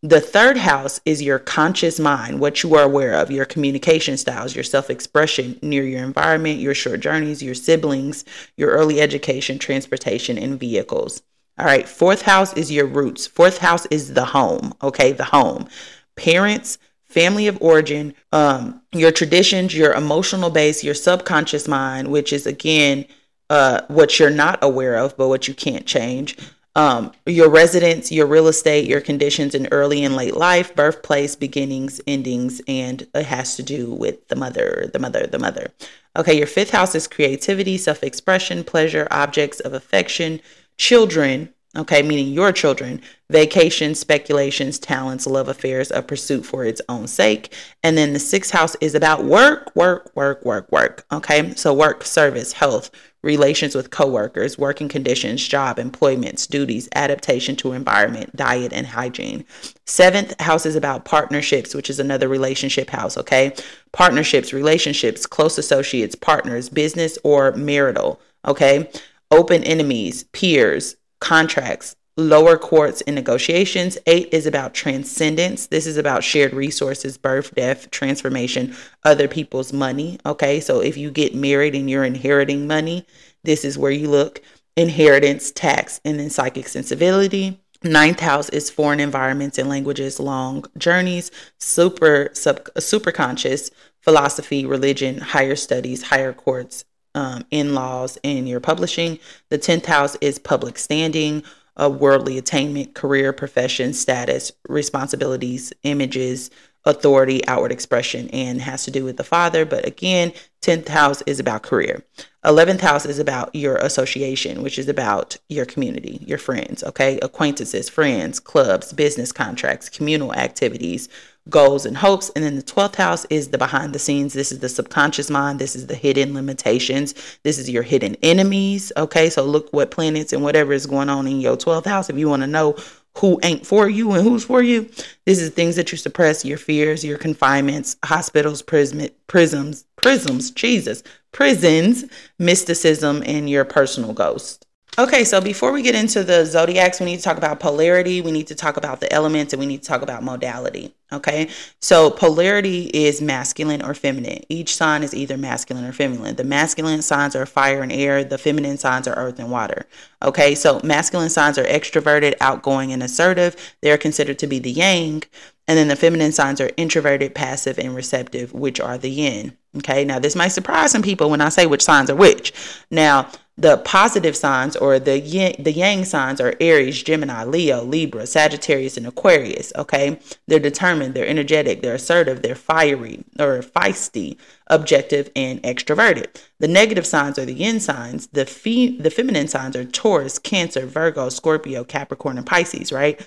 The 0.04 0.20
third 0.20 0.56
house 0.56 1.00
is 1.04 1.22
your 1.22 1.38
conscious 1.38 2.00
mind, 2.00 2.40
what 2.40 2.64
you 2.64 2.74
are 2.74 2.82
aware 2.82 3.14
of, 3.14 3.30
your 3.30 3.44
communication 3.44 4.16
styles, 4.16 4.52
your 4.52 4.64
self 4.64 4.90
expression 4.90 5.60
near 5.62 5.84
your 5.84 6.02
environment, 6.02 6.58
your 6.58 6.74
short 6.74 6.98
journeys, 6.98 7.40
your 7.40 7.54
siblings, 7.54 8.24
your 8.56 8.70
early 8.70 9.00
education, 9.00 9.60
transportation, 9.60 10.38
and 10.38 10.58
vehicles. 10.58 11.22
All 11.56 11.66
right. 11.66 11.88
Fourth 11.88 12.22
house 12.22 12.52
is 12.54 12.72
your 12.72 12.86
roots. 12.86 13.28
Fourth 13.28 13.58
house 13.58 13.86
is 13.92 14.14
the 14.14 14.24
home. 14.24 14.74
Okay. 14.82 15.12
The 15.12 15.24
home. 15.24 15.68
Parents, 16.16 16.78
family 17.04 17.46
of 17.46 17.56
origin, 17.62 18.14
um, 18.32 18.82
your 18.90 19.12
traditions, 19.12 19.72
your 19.72 19.92
emotional 19.94 20.50
base, 20.50 20.82
your 20.82 20.94
subconscious 20.94 21.68
mind, 21.68 22.08
which 22.08 22.32
is 22.32 22.44
again, 22.44 23.06
uh, 23.50 23.82
what 23.86 24.18
you're 24.18 24.30
not 24.30 24.58
aware 24.62 24.96
of, 24.96 25.16
but 25.16 25.28
what 25.28 25.46
you 25.46 25.54
can't 25.54 25.86
change 25.86 26.36
um, 26.74 27.12
your 27.26 27.50
residence, 27.50 28.10
your 28.10 28.26
real 28.26 28.48
estate, 28.48 28.88
your 28.88 29.00
conditions 29.00 29.54
in 29.54 29.68
early 29.70 30.04
and 30.04 30.16
late 30.16 30.36
life, 30.36 30.74
birthplace, 30.74 31.36
beginnings, 31.36 32.00
endings, 32.06 32.62
and 32.66 33.06
it 33.14 33.26
has 33.26 33.56
to 33.56 33.62
do 33.62 33.92
with 33.92 34.26
the 34.28 34.36
mother, 34.36 34.88
the 34.92 34.98
mother, 34.98 35.26
the 35.26 35.38
mother. 35.38 35.70
Okay, 36.16 36.36
your 36.36 36.46
fifth 36.46 36.70
house 36.70 36.94
is 36.94 37.06
creativity, 37.06 37.76
self 37.76 38.02
expression, 38.02 38.64
pleasure, 38.64 39.06
objects 39.10 39.60
of 39.60 39.74
affection, 39.74 40.40
children, 40.78 41.52
okay, 41.76 42.02
meaning 42.02 42.28
your 42.28 42.52
children, 42.52 43.02
vacations, 43.30 43.98
speculations, 43.98 44.78
talents, 44.78 45.26
love 45.26 45.48
affairs, 45.48 45.90
a 45.90 46.02
pursuit 46.02 46.44
for 46.44 46.64
its 46.64 46.80
own 46.88 47.06
sake. 47.06 47.54
And 47.82 47.96
then 47.98 48.12
the 48.12 48.18
sixth 48.18 48.50
house 48.50 48.76
is 48.80 48.94
about 48.94 49.24
work, 49.24 49.74
work, 49.74 50.10
work, 50.14 50.44
work, 50.44 50.70
work. 50.72 51.06
Okay, 51.12 51.54
so 51.54 51.72
work, 51.74 52.04
service, 52.04 52.52
health, 52.52 52.90
relations 53.22 53.74
with 53.74 53.90
coworkers, 53.90 54.58
working 54.58 54.88
conditions, 54.88 55.46
job, 55.46 55.78
employments, 55.78 56.46
duties, 56.46 56.88
adaptation 56.94 57.54
to 57.56 57.72
environment, 57.72 58.34
diet, 58.34 58.72
and 58.72 58.86
hygiene. 58.86 59.44
Seventh 59.86 60.38
house 60.40 60.66
is 60.66 60.76
about 60.76 61.04
partnerships, 61.04 61.74
which 61.74 61.88
is 61.88 62.00
another 62.00 62.28
relationship 62.28 62.90
house, 62.90 63.16
okay? 63.16 63.54
Partnerships, 63.92 64.52
relationships, 64.52 65.26
close 65.26 65.56
associates, 65.58 66.14
partners, 66.14 66.68
business 66.68 67.16
or 67.22 67.52
marital, 67.52 68.20
okay? 68.44 68.90
Open 69.30 69.62
enemies, 69.64 70.24
peers, 70.32 70.96
contracts, 71.20 71.94
lower 72.16 72.58
courts 72.58 73.00
and 73.02 73.14
negotiations. 73.14 73.96
Eight 74.06 74.28
is 74.32 74.46
about 74.46 74.74
transcendence. 74.74 75.66
This 75.66 75.86
is 75.86 75.96
about 75.96 76.24
shared 76.24 76.52
resources, 76.52 77.16
birth, 77.16 77.54
death, 77.54 77.90
transformation, 77.90 78.74
other 79.04 79.28
people's 79.28 79.72
money. 79.72 80.18
Okay, 80.26 80.60
so 80.60 80.80
if 80.80 80.96
you 80.96 81.10
get 81.10 81.34
married 81.34 81.74
and 81.74 81.88
you're 81.88 82.04
inheriting 82.04 82.66
money, 82.66 83.06
this 83.44 83.64
is 83.64 83.78
where 83.78 83.90
you 83.90 84.08
look 84.08 84.42
inheritance, 84.76 85.50
tax, 85.50 86.00
and 86.04 86.18
then 86.18 86.30
psychic 86.30 86.68
sensibility. 86.68 87.58
Ninth 87.84 88.20
house 88.20 88.48
is 88.50 88.70
foreign 88.70 89.00
environments 89.00 89.58
and 89.58 89.68
languages, 89.68 90.20
long 90.20 90.64
journeys, 90.78 91.30
super 91.58 92.30
sub 92.32 92.68
super 92.78 93.10
conscious, 93.10 93.70
philosophy, 94.00 94.64
religion, 94.64 95.18
higher 95.18 95.56
studies, 95.56 96.02
higher 96.02 96.32
courts, 96.32 96.84
um, 97.14 97.44
in 97.50 97.74
laws, 97.74 98.18
and 98.22 98.48
your 98.48 98.60
publishing. 98.60 99.18
The 99.48 99.58
tenth 99.58 99.86
house 99.86 100.16
is 100.20 100.38
public 100.38 100.78
standing, 100.78 101.42
of 101.76 102.00
worldly 102.00 102.38
attainment, 102.38 102.94
career, 102.94 103.32
profession, 103.32 103.92
status, 103.92 104.52
responsibilities, 104.68 105.72
images, 105.82 106.50
authority, 106.84 107.46
outward 107.46 107.72
expression, 107.72 108.28
and 108.30 108.60
has 108.60 108.84
to 108.84 108.90
do 108.90 109.04
with 109.04 109.16
the 109.16 109.24
father. 109.24 109.64
But 109.64 109.86
again, 109.86 110.32
10th 110.62 110.88
house 110.88 111.22
is 111.22 111.38
about 111.38 111.62
career. 111.62 112.04
11th 112.44 112.80
house 112.80 113.06
is 113.06 113.20
about 113.20 113.54
your 113.54 113.76
association, 113.76 114.62
which 114.62 114.78
is 114.78 114.88
about 114.88 115.36
your 115.48 115.64
community, 115.64 116.22
your 116.26 116.38
friends, 116.38 116.82
okay? 116.82 117.20
Acquaintances, 117.20 117.88
friends, 117.88 118.40
clubs, 118.40 118.92
business 118.92 119.30
contracts, 119.30 119.88
communal 119.88 120.34
activities, 120.34 121.08
goals 121.48 121.86
and 121.86 121.96
hopes. 121.96 122.30
And 122.34 122.44
then 122.44 122.56
the 122.56 122.62
12th 122.62 122.96
house 122.96 123.24
is 123.26 123.48
the 123.48 123.58
behind 123.58 123.94
the 123.94 123.98
scenes. 123.98 124.32
This 124.32 124.52
is 124.52 124.60
the 124.60 124.68
subconscious 124.68 125.30
mind. 125.30 125.58
This 125.58 125.74
is 125.76 125.86
the 125.86 125.94
hidden 125.94 126.34
limitations. 126.34 127.14
This 127.42 127.58
is 127.58 127.68
your 127.68 127.82
hidden 127.82 128.16
enemies. 128.22 128.92
Okay. 128.96 129.30
So 129.30 129.44
look 129.44 129.72
what 129.72 129.90
planets 129.90 130.32
and 130.32 130.42
whatever 130.42 130.72
is 130.72 130.86
going 130.86 131.08
on 131.08 131.26
in 131.26 131.40
your 131.40 131.56
12th 131.56 131.86
house. 131.86 132.10
If 132.10 132.16
you 132.16 132.28
want 132.28 132.42
to 132.42 132.48
know 132.48 132.76
who 133.18 133.38
ain't 133.42 133.66
for 133.66 133.88
you 133.88 134.12
and 134.12 134.22
who's 134.22 134.44
for 134.44 134.62
you. 134.62 134.88
This 135.26 135.40
is 135.40 135.50
things 135.50 135.76
that 135.76 135.92
you 135.92 135.98
suppress, 135.98 136.44
your 136.44 136.58
fears, 136.58 137.04
your 137.04 137.18
confinements, 137.18 137.96
hospitals, 138.04 138.62
prism, 138.62 139.08
prisms, 139.26 139.84
prisms, 139.96 140.50
Jesus, 140.50 141.02
prisons, 141.30 142.04
mysticism, 142.38 143.22
and 143.26 143.50
your 143.50 143.64
personal 143.64 144.12
ghost. 144.12 144.66
Okay, 144.98 145.24
so 145.24 145.40
before 145.40 145.72
we 145.72 145.80
get 145.80 145.94
into 145.94 146.22
the 146.22 146.44
zodiacs, 146.44 147.00
we 147.00 147.06
need 147.06 147.16
to 147.16 147.22
talk 147.22 147.38
about 147.38 147.60
polarity, 147.60 148.20
we 148.20 148.30
need 148.30 148.48
to 148.48 148.54
talk 148.54 148.76
about 148.76 149.00
the 149.00 149.10
elements, 149.10 149.54
and 149.54 149.60
we 149.60 149.64
need 149.64 149.82
to 149.82 149.88
talk 149.88 150.02
about 150.02 150.22
modality. 150.22 150.94
Okay, 151.10 151.48
so 151.80 152.10
polarity 152.10 152.90
is 152.92 153.22
masculine 153.22 153.80
or 153.80 153.94
feminine. 153.94 154.44
Each 154.50 154.76
sign 154.76 155.02
is 155.02 155.14
either 155.14 155.38
masculine 155.38 155.86
or 155.86 155.92
feminine. 155.92 156.36
The 156.36 156.44
masculine 156.44 157.00
signs 157.00 157.34
are 157.34 157.46
fire 157.46 157.82
and 157.82 157.90
air, 157.90 158.22
the 158.22 158.36
feminine 158.36 158.76
signs 158.76 159.08
are 159.08 159.14
earth 159.14 159.38
and 159.38 159.50
water. 159.50 159.86
Okay, 160.20 160.54
so 160.54 160.78
masculine 160.84 161.30
signs 161.30 161.56
are 161.56 161.64
extroverted, 161.64 162.34
outgoing, 162.42 162.92
and 162.92 163.02
assertive. 163.02 163.56
They're 163.80 163.96
considered 163.96 164.38
to 164.40 164.46
be 164.46 164.58
the 164.58 164.72
yang. 164.72 165.22
And 165.66 165.78
then 165.78 165.88
the 165.88 165.96
feminine 165.96 166.32
signs 166.32 166.60
are 166.60 166.70
introverted, 166.76 167.34
passive, 167.34 167.78
and 167.78 167.94
receptive, 167.94 168.52
which 168.52 168.78
are 168.78 168.98
the 168.98 169.10
yin. 169.10 169.56
Okay, 169.78 170.04
now 170.04 170.18
this 170.18 170.36
might 170.36 170.48
surprise 170.48 170.92
some 170.92 171.00
people 171.00 171.30
when 171.30 171.40
I 171.40 171.48
say 171.48 171.64
which 171.64 171.82
signs 171.82 172.10
are 172.10 172.14
which. 172.14 172.52
Now, 172.90 173.30
the 173.62 173.76
positive 173.78 174.36
signs 174.36 174.74
or 174.74 174.98
the 174.98 175.20
yin, 175.20 175.54
the 175.56 175.70
yang 175.70 176.04
signs 176.04 176.40
are 176.40 176.56
Aries, 176.58 177.00
Gemini, 177.00 177.44
Leo, 177.44 177.84
Libra, 177.84 178.26
Sagittarius, 178.26 178.96
and 178.96 179.06
Aquarius. 179.06 179.72
Okay, 179.76 180.18
they're 180.48 180.58
determined, 180.58 181.14
they're 181.14 181.26
energetic, 181.26 181.80
they're 181.80 181.94
assertive, 181.94 182.42
they're 182.42 182.56
fiery 182.56 183.24
or 183.38 183.60
feisty, 183.60 184.36
objective, 184.66 185.30
and 185.36 185.62
extroverted. 185.62 186.26
The 186.58 186.66
negative 186.66 187.06
signs 187.06 187.38
are 187.38 187.44
the 187.44 187.54
yin 187.54 187.78
signs. 187.78 188.26
The 188.28 188.46
fe- 188.46 188.98
the 188.98 189.10
feminine 189.10 189.46
signs 189.46 189.76
are 189.76 189.84
Taurus, 189.84 190.40
Cancer, 190.40 190.84
Virgo, 190.84 191.28
Scorpio, 191.28 191.84
Capricorn, 191.84 192.38
and 192.38 192.46
Pisces. 192.46 192.90
Right. 192.90 193.24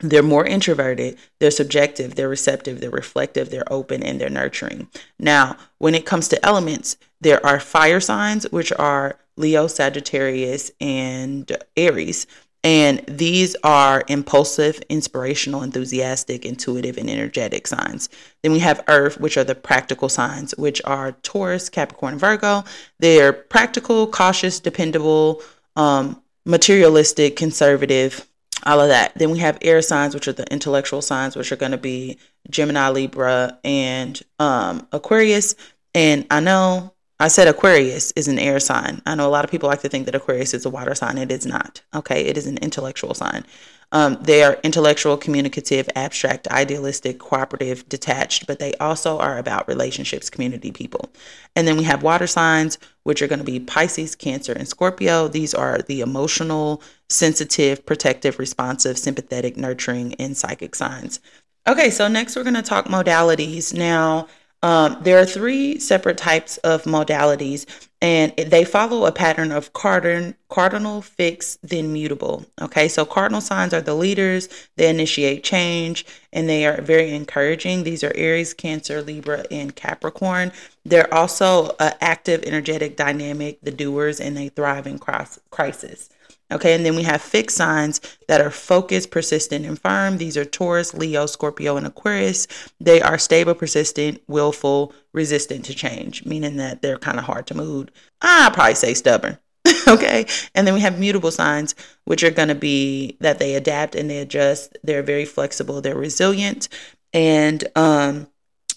They're 0.00 0.24
more 0.24 0.44
introverted, 0.44 1.16
they're 1.38 1.52
subjective, 1.52 2.16
they're 2.16 2.28
receptive, 2.28 2.80
they're 2.80 2.90
reflective, 2.90 3.50
they're 3.50 3.72
open, 3.72 4.02
and 4.02 4.20
they're 4.20 4.28
nurturing. 4.28 4.88
Now, 5.20 5.56
when 5.78 5.94
it 5.94 6.04
comes 6.04 6.26
to 6.28 6.44
elements, 6.44 6.96
there 7.24 7.44
are 7.44 7.58
fire 7.58 8.00
signs, 8.00 8.44
which 8.52 8.70
are 8.72 9.18
Leo, 9.36 9.66
Sagittarius, 9.66 10.70
and 10.78 11.50
Aries. 11.74 12.26
And 12.62 13.02
these 13.08 13.56
are 13.64 14.04
impulsive, 14.08 14.78
inspirational, 14.90 15.62
enthusiastic, 15.62 16.44
intuitive, 16.44 16.98
and 16.98 17.08
energetic 17.08 17.66
signs. 17.66 18.10
Then 18.42 18.52
we 18.52 18.58
have 18.60 18.84
Earth, 18.88 19.18
which 19.18 19.36
are 19.38 19.44
the 19.44 19.54
practical 19.54 20.08
signs, 20.08 20.54
which 20.56 20.82
are 20.84 21.12
Taurus, 21.22 21.68
Capricorn, 21.70 22.18
Virgo. 22.18 22.64
They're 23.00 23.32
practical, 23.32 24.06
cautious, 24.06 24.60
dependable, 24.60 25.42
um, 25.76 26.22
materialistic, 26.44 27.36
conservative, 27.36 28.26
all 28.64 28.80
of 28.80 28.88
that. 28.88 29.12
Then 29.16 29.30
we 29.30 29.38
have 29.38 29.58
air 29.62 29.80
signs, 29.80 30.14
which 30.14 30.28
are 30.28 30.32
the 30.32 30.50
intellectual 30.52 31.00
signs, 31.00 31.36
which 31.36 31.52
are 31.52 31.56
going 31.56 31.72
to 31.72 31.78
be 31.78 32.18
Gemini, 32.50 32.90
Libra, 32.90 33.58
and 33.64 34.22
um, 34.38 34.86
Aquarius. 34.92 35.54
And 35.94 36.26
I 36.30 36.40
know 36.40 36.93
I 37.20 37.28
said 37.28 37.46
Aquarius 37.46 38.12
is 38.16 38.26
an 38.26 38.40
air 38.40 38.58
sign. 38.58 39.00
I 39.06 39.14
know 39.14 39.28
a 39.28 39.30
lot 39.30 39.44
of 39.44 39.50
people 39.50 39.68
like 39.68 39.82
to 39.82 39.88
think 39.88 40.06
that 40.06 40.16
Aquarius 40.16 40.52
is 40.52 40.66
a 40.66 40.70
water 40.70 40.94
sign. 40.94 41.16
It 41.16 41.30
is 41.30 41.46
not. 41.46 41.80
Okay, 41.94 42.24
it 42.26 42.36
is 42.36 42.46
an 42.46 42.58
intellectual 42.58 43.14
sign. 43.14 43.44
Um, 43.92 44.18
they 44.20 44.42
are 44.42 44.58
intellectual, 44.64 45.16
communicative, 45.16 45.88
abstract, 45.94 46.48
idealistic, 46.48 47.20
cooperative, 47.20 47.88
detached, 47.88 48.48
but 48.48 48.58
they 48.58 48.74
also 48.74 49.18
are 49.18 49.38
about 49.38 49.68
relationships, 49.68 50.28
community, 50.28 50.72
people. 50.72 51.10
And 51.54 51.68
then 51.68 51.76
we 51.76 51.84
have 51.84 52.02
water 52.02 52.26
signs, 52.26 52.78
which 53.04 53.22
are 53.22 53.28
going 53.28 53.38
to 53.38 53.44
be 53.44 53.60
Pisces, 53.60 54.16
Cancer, 54.16 54.52
and 54.52 54.66
Scorpio. 54.66 55.28
These 55.28 55.54
are 55.54 55.78
the 55.82 56.00
emotional, 56.00 56.82
sensitive, 57.08 57.86
protective, 57.86 58.40
responsive, 58.40 58.98
sympathetic, 58.98 59.56
nurturing, 59.56 60.14
and 60.14 60.36
psychic 60.36 60.74
signs. 60.74 61.20
Okay, 61.68 61.90
so 61.90 62.08
next 62.08 62.34
we're 62.34 62.42
going 62.42 62.54
to 62.54 62.62
talk 62.62 62.86
modalities. 62.86 63.72
Now, 63.72 64.26
um, 64.64 64.96
there 65.02 65.18
are 65.18 65.26
three 65.26 65.78
separate 65.78 66.16
types 66.16 66.56
of 66.58 66.84
modalities, 66.84 67.66
and 68.00 68.34
they 68.34 68.64
follow 68.64 69.04
a 69.04 69.12
pattern 69.12 69.52
of 69.52 69.74
cardinal, 69.74 70.32
cardinal, 70.48 71.02
fixed, 71.02 71.58
then 71.62 71.92
mutable. 71.92 72.46
Okay, 72.62 72.88
so 72.88 73.04
cardinal 73.04 73.42
signs 73.42 73.74
are 73.74 73.82
the 73.82 73.92
leaders, 73.92 74.48
they 74.76 74.88
initiate 74.88 75.44
change, 75.44 76.06
and 76.32 76.48
they 76.48 76.64
are 76.64 76.80
very 76.80 77.14
encouraging. 77.14 77.84
These 77.84 78.02
are 78.02 78.12
Aries, 78.14 78.54
Cancer, 78.54 79.02
Libra, 79.02 79.44
and 79.50 79.76
Capricorn. 79.76 80.50
They're 80.86 81.12
also 81.12 81.76
uh, 81.78 81.90
active, 82.00 82.42
energetic, 82.44 82.96
dynamic, 82.96 83.60
the 83.60 83.70
doers, 83.70 84.18
and 84.18 84.34
they 84.34 84.48
thrive 84.48 84.86
in 84.86 84.98
crisis. 84.98 86.08
Okay, 86.52 86.74
and 86.74 86.84
then 86.84 86.94
we 86.94 87.02
have 87.04 87.22
fixed 87.22 87.56
signs 87.56 88.00
that 88.28 88.40
are 88.40 88.50
focused, 88.50 89.10
persistent, 89.10 89.64
and 89.64 89.80
firm. 89.80 90.18
These 90.18 90.36
are 90.36 90.44
Taurus, 90.44 90.92
Leo, 90.92 91.26
Scorpio, 91.26 91.76
and 91.76 91.86
Aquarius. 91.86 92.46
They 92.80 93.00
are 93.00 93.18
stable, 93.18 93.54
persistent, 93.54 94.22
willful, 94.28 94.92
resistant 95.12 95.64
to 95.64 95.74
change, 95.74 96.24
meaning 96.26 96.56
that 96.56 96.82
they're 96.82 96.98
kind 96.98 97.18
of 97.18 97.24
hard 97.24 97.46
to 97.46 97.54
move. 97.54 97.88
I 98.20 98.50
probably 98.52 98.74
say 98.74 98.92
stubborn. 98.94 99.38
okay, 99.88 100.26
and 100.54 100.66
then 100.66 100.74
we 100.74 100.80
have 100.80 100.98
mutable 100.98 101.30
signs, 101.30 101.74
which 102.04 102.22
are 102.22 102.30
going 102.30 102.48
to 102.48 102.54
be 102.54 103.16
that 103.20 103.38
they 103.38 103.54
adapt 103.54 103.94
and 103.94 104.10
they 104.10 104.18
adjust. 104.18 104.76
They're 104.82 105.02
very 105.02 105.24
flexible, 105.24 105.80
they're 105.80 105.96
resilient, 105.96 106.68
and 107.14 107.64
um, 107.74 108.28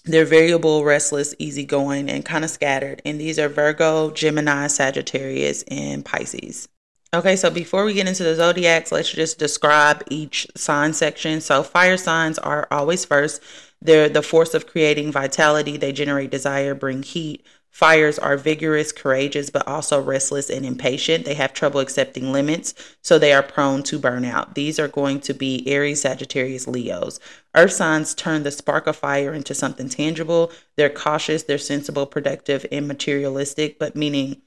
they're 0.04 0.24
variable, 0.24 0.84
restless, 0.84 1.34
easygoing, 1.38 2.08
and 2.08 2.24
kind 2.24 2.44
of 2.44 2.50
scattered. 2.50 3.02
And 3.04 3.20
these 3.20 3.38
are 3.38 3.50
Virgo, 3.50 4.10
Gemini, 4.10 4.68
Sagittarius, 4.68 5.64
and 5.64 6.02
Pisces. 6.02 6.68
Okay, 7.14 7.36
so 7.36 7.48
before 7.48 7.86
we 7.86 7.94
get 7.94 8.06
into 8.06 8.22
the 8.22 8.34
zodiacs, 8.34 8.92
let's 8.92 9.10
just 9.10 9.38
describe 9.38 10.04
each 10.10 10.46
sign 10.54 10.92
section. 10.92 11.40
So, 11.40 11.62
fire 11.62 11.96
signs 11.96 12.38
are 12.38 12.68
always 12.70 13.06
first. 13.06 13.42
They're 13.80 14.10
the 14.10 14.20
force 14.20 14.52
of 14.52 14.66
creating 14.66 15.12
vitality, 15.12 15.78
they 15.78 15.92
generate 15.92 16.30
desire, 16.30 16.74
bring 16.74 17.02
heat. 17.02 17.46
Fires 17.70 18.18
are 18.18 18.36
vigorous, 18.36 18.92
courageous, 18.92 19.48
but 19.48 19.66
also 19.66 20.02
restless 20.02 20.50
and 20.50 20.66
impatient. 20.66 21.24
They 21.24 21.34
have 21.34 21.54
trouble 21.54 21.80
accepting 21.80 22.30
limits, 22.32 22.74
so 23.02 23.18
they 23.18 23.32
are 23.32 23.42
prone 23.42 23.82
to 23.84 23.98
burnout. 23.98 24.54
These 24.54 24.78
are 24.78 24.88
going 24.88 25.20
to 25.20 25.32
be 25.32 25.66
Aries, 25.66 26.02
Sagittarius, 26.02 26.66
Leos. 26.66 27.20
Earth 27.54 27.72
signs 27.72 28.14
turn 28.14 28.42
the 28.42 28.50
spark 28.50 28.86
of 28.86 28.96
fire 28.96 29.32
into 29.32 29.54
something 29.54 29.88
tangible. 29.88 30.50
They're 30.76 30.90
cautious, 30.90 31.44
they're 31.44 31.56
sensible, 31.56 32.04
productive, 32.04 32.66
and 32.72 32.88
materialistic, 32.88 33.78
but 33.78 33.96
meaning 33.96 34.42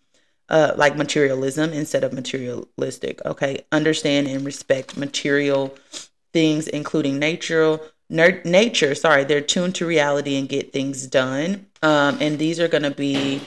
uh, 0.52 0.74
like 0.76 0.96
materialism 0.98 1.72
instead 1.72 2.04
of 2.04 2.14
materialistic. 2.14 3.26
Okay, 3.26 3.66
understand 3.72 4.28
and 4.28 4.46
respect 4.46 4.98
material 4.98 5.76
things, 6.34 6.68
including 6.68 7.18
nature. 7.18 7.80
Ner- 8.10 8.42
nature, 8.44 8.94
sorry, 8.94 9.24
they're 9.24 9.42
tuned 9.42 9.76
to 9.76 9.86
reality 9.86 10.38
and 10.38 10.50
get 10.50 10.74
things 10.74 11.08
done. 11.08 11.66
Um, 11.82 12.18
and 12.20 12.38
these 12.38 12.60
are 12.60 12.68
going 12.68 12.84
to 12.84 12.92
be 12.92 13.42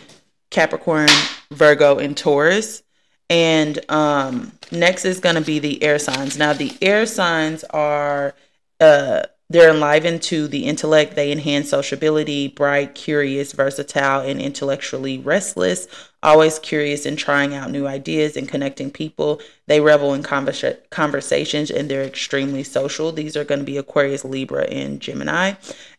Capricorn, 0.51 1.09
Virgo, 1.51 1.99
and 1.99 2.17
Taurus. 2.17 2.83
And 3.29 3.79
um, 3.91 4.53
next 4.73 5.05
is 5.05 5.21
going 5.21 5.35
to 5.37 5.43
be 5.43 5.59
the 5.59 5.83
air 5.83 5.99
signs. 5.99 6.39
Now, 6.39 6.55
the 6.55 6.73
air 6.81 7.05
signs 7.05 7.65
are 7.65 8.35
uh, 8.81 9.23
they're 9.51 9.71
enlivened 9.71 10.23
to 10.23 10.49
the 10.49 10.65
intellect. 10.65 11.15
They 11.15 11.31
enhance 11.31 11.69
sociability, 11.69 12.49
bright, 12.49 12.95
curious, 12.95 13.53
versatile, 13.53 14.21
and 14.21 14.41
intellectually 14.41 15.19
restless. 15.19 15.87
Always 16.23 16.59
curious 16.59 17.05
and 17.05 17.19
trying 17.19 17.55
out 17.55 17.71
new 17.71 17.87
ideas 17.87 18.39
and 18.39 18.49
connecting 18.49 18.91
people. 18.91 19.43
They 19.67 19.81
revel 19.81 20.15
in 20.15 20.23
conversa- 20.23 20.79
conversations 20.89 21.71
and 21.71 21.91
they're 21.91 22.03
extremely 22.05 22.63
social. 22.65 23.13
These 23.13 23.37
are 23.37 23.45
going 23.45 23.59
to 23.59 23.67
be 23.67 23.77
Aquarius, 23.77 24.25
Libra, 24.25 24.65
and 24.65 24.99
Gemini. 24.99 25.53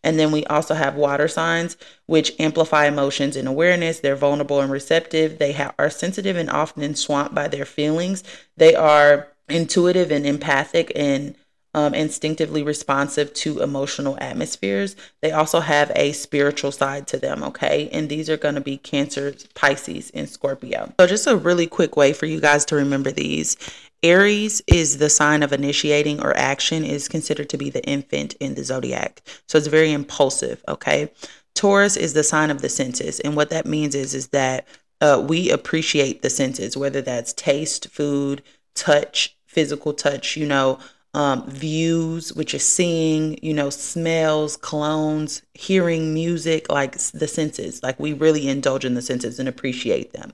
And 0.04 0.18
then 0.18 0.32
we 0.32 0.44
also 0.46 0.74
have 0.74 0.96
water 0.96 1.28
signs, 1.28 1.78
which 2.08 2.34
amplify 2.40 2.88
emotions 2.88 3.36
and 3.36 3.48
awareness. 3.48 4.00
They're 4.00 4.16
vulnerable 4.16 4.60
and 4.60 4.72
receptive. 4.72 5.38
They 5.38 5.54
ha- 5.54 5.76
are 5.78 5.92
sensitive 5.92 6.36
and 6.36 6.50
often 6.50 6.96
swamped 6.96 7.36
by 7.36 7.48
their 7.48 7.66
feelings. 7.66 8.24
They 8.58 8.74
are 8.74 9.28
intuitive 9.48 10.10
and 10.10 10.26
empathic 10.26 10.92
and 10.96 11.36
um, 11.76 11.94
instinctively 11.94 12.64
responsive 12.64 13.34
to 13.34 13.62
emotional 13.62 14.18
atmospheres. 14.22 14.96
They 15.22 15.34
also 15.34 15.60
have 15.60 15.92
a 15.94 16.14
spiritual 16.14 16.72
side 16.72 17.06
to 17.08 17.18
them, 17.18 17.44
okay? 17.44 17.90
And 17.92 18.08
these 18.08 18.30
are 18.30 18.38
going 18.38 18.56
to 18.56 18.62
be 18.62 18.78
Cancer, 18.78 19.36
Pisces, 19.56 20.10
and 20.12 20.30
Scorpio. 20.30 20.94
So, 20.98 21.06
just 21.06 21.28
a 21.28 21.36
really 21.36 21.68
quick 21.68 21.98
way 21.98 22.14
for 22.14 22.28
you 22.28 22.40
guys 22.40 22.64
to 22.66 22.78
remember 22.78 23.12
these. 23.12 23.58
Aries 24.02 24.62
is 24.68 25.00
the 25.00 25.10
sign 25.10 25.44
of 25.44 25.52
initiating 25.52 26.22
or 26.22 26.36
action, 26.38 26.86
is 26.86 27.10
considered 27.10 27.50
to 27.50 27.58
be 27.58 27.70
the 27.70 27.84
infant 27.84 28.36
in 28.36 28.56
the 28.56 28.64
zodiac. 28.64 29.22
So, 29.50 29.58
it's 29.58 29.68
very 29.68 29.92
impulsive, 29.92 30.64
okay? 30.70 31.12
Taurus 31.56 31.98
is 31.98 32.14
the 32.14 32.24
sign 32.24 32.52
of 32.52 32.62
the 32.62 32.70
senses. 32.70 33.20
And 33.20 33.36
what 33.36 33.50
that 33.50 33.66
means 33.66 33.96
is, 33.96 34.16
is 34.16 34.30
that 34.30 34.66
uh, 35.02 35.22
we 35.28 35.52
appreciate 35.52 36.22
the 36.22 36.30
senses, 36.30 36.78
whether 36.78 37.02
that's 37.02 37.34
taste, 37.34 37.90
food, 37.90 38.42
touch, 38.76 39.36
physical 39.46 39.94
touch, 39.94 40.38
you 40.38 40.46
know, 40.46 40.80
um, 41.16 41.50
views, 41.50 42.34
which 42.34 42.54
is 42.54 42.66
seeing, 42.66 43.40
you 43.42 43.54
know, 43.54 43.70
smells, 43.70 44.58
colognes, 44.58 45.42
hearing 45.54 46.14
music, 46.14 46.70
like 46.70 46.98
the 46.98 47.28
senses. 47.28 47.82
Like 47.82 47.98
we 47.98 48.12
really 48.12 48.50
indulge 48.50 48.84
in 48.84 48.96
the 48.96 49.02
senses 49.02 49.40
and 49.40 49.48
appreciate 49.48 50.12
them. 50.12 50.34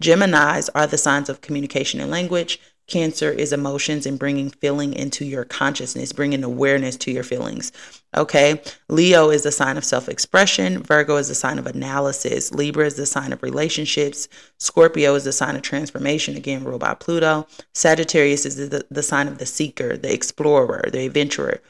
Geminis 0.00 0.70
are 0.76 0.86
the 0.86 0.96
signs 0.96 1.28
of 1.28 1.40
communication 1.40 2.00
and 2.00 2.08
language. 2.08 2.60
Cancer 2.86 3.30
is 3.30 3.52
emotions 3.52 4.06
and 4.06 4.18
bringing 4.18 4.50
feeling 4.50 4.92
into 4.92 5.24
your 5.24 5.44
consciousness, 5.44 6.12
bringing 6.12 6.44
awareness 6.44 6.96
to 6.98 7.10
your 7.10 7.22
feelings. 7.22 7.72
Okay. 8.14 8.60
Leo 8.88 9.30
is 9.30 9.44
the 9.44 9.52
sign 9.52 9.76
of 9.76 9.84
self 9.84 10.08
expression. 10.08 10.82
Virgo 10.82 11.16
is 11.16 11.28
the 11.28 11.34
sign 11.34 11.58
of 11.58 11.66
analysis. 11.66 12.52
Libra 12.52 12.86
is 12.86 12.96
the 12.96 13.06
sign 13.06 13.32
of 13.32 13.42
relationships. 13.42 14.28
Scorpio 14.58 15.14
is 15.14 15.24
the 15.24 15.32
sign 15.32 15.56
of 15.56 15.62
transformation, 15.62 16.36
again, 16.36 16.64
ruled 16.64 16.80
by 16.80 16.94
Pluto. 16.94 17.46
Sagittarius 17.72 18.44
is 18.44 18.56
the, 18.68 18.84
the 18.90 19.02
sign 19.02 19.28
of 19.28 19.38
the 19.38 19.46
seeker, 19.46 19.96
the 19.96 20.12
explorer, 20.12 20.84
the 20.92 21.06
adventurer. 21.06 21.60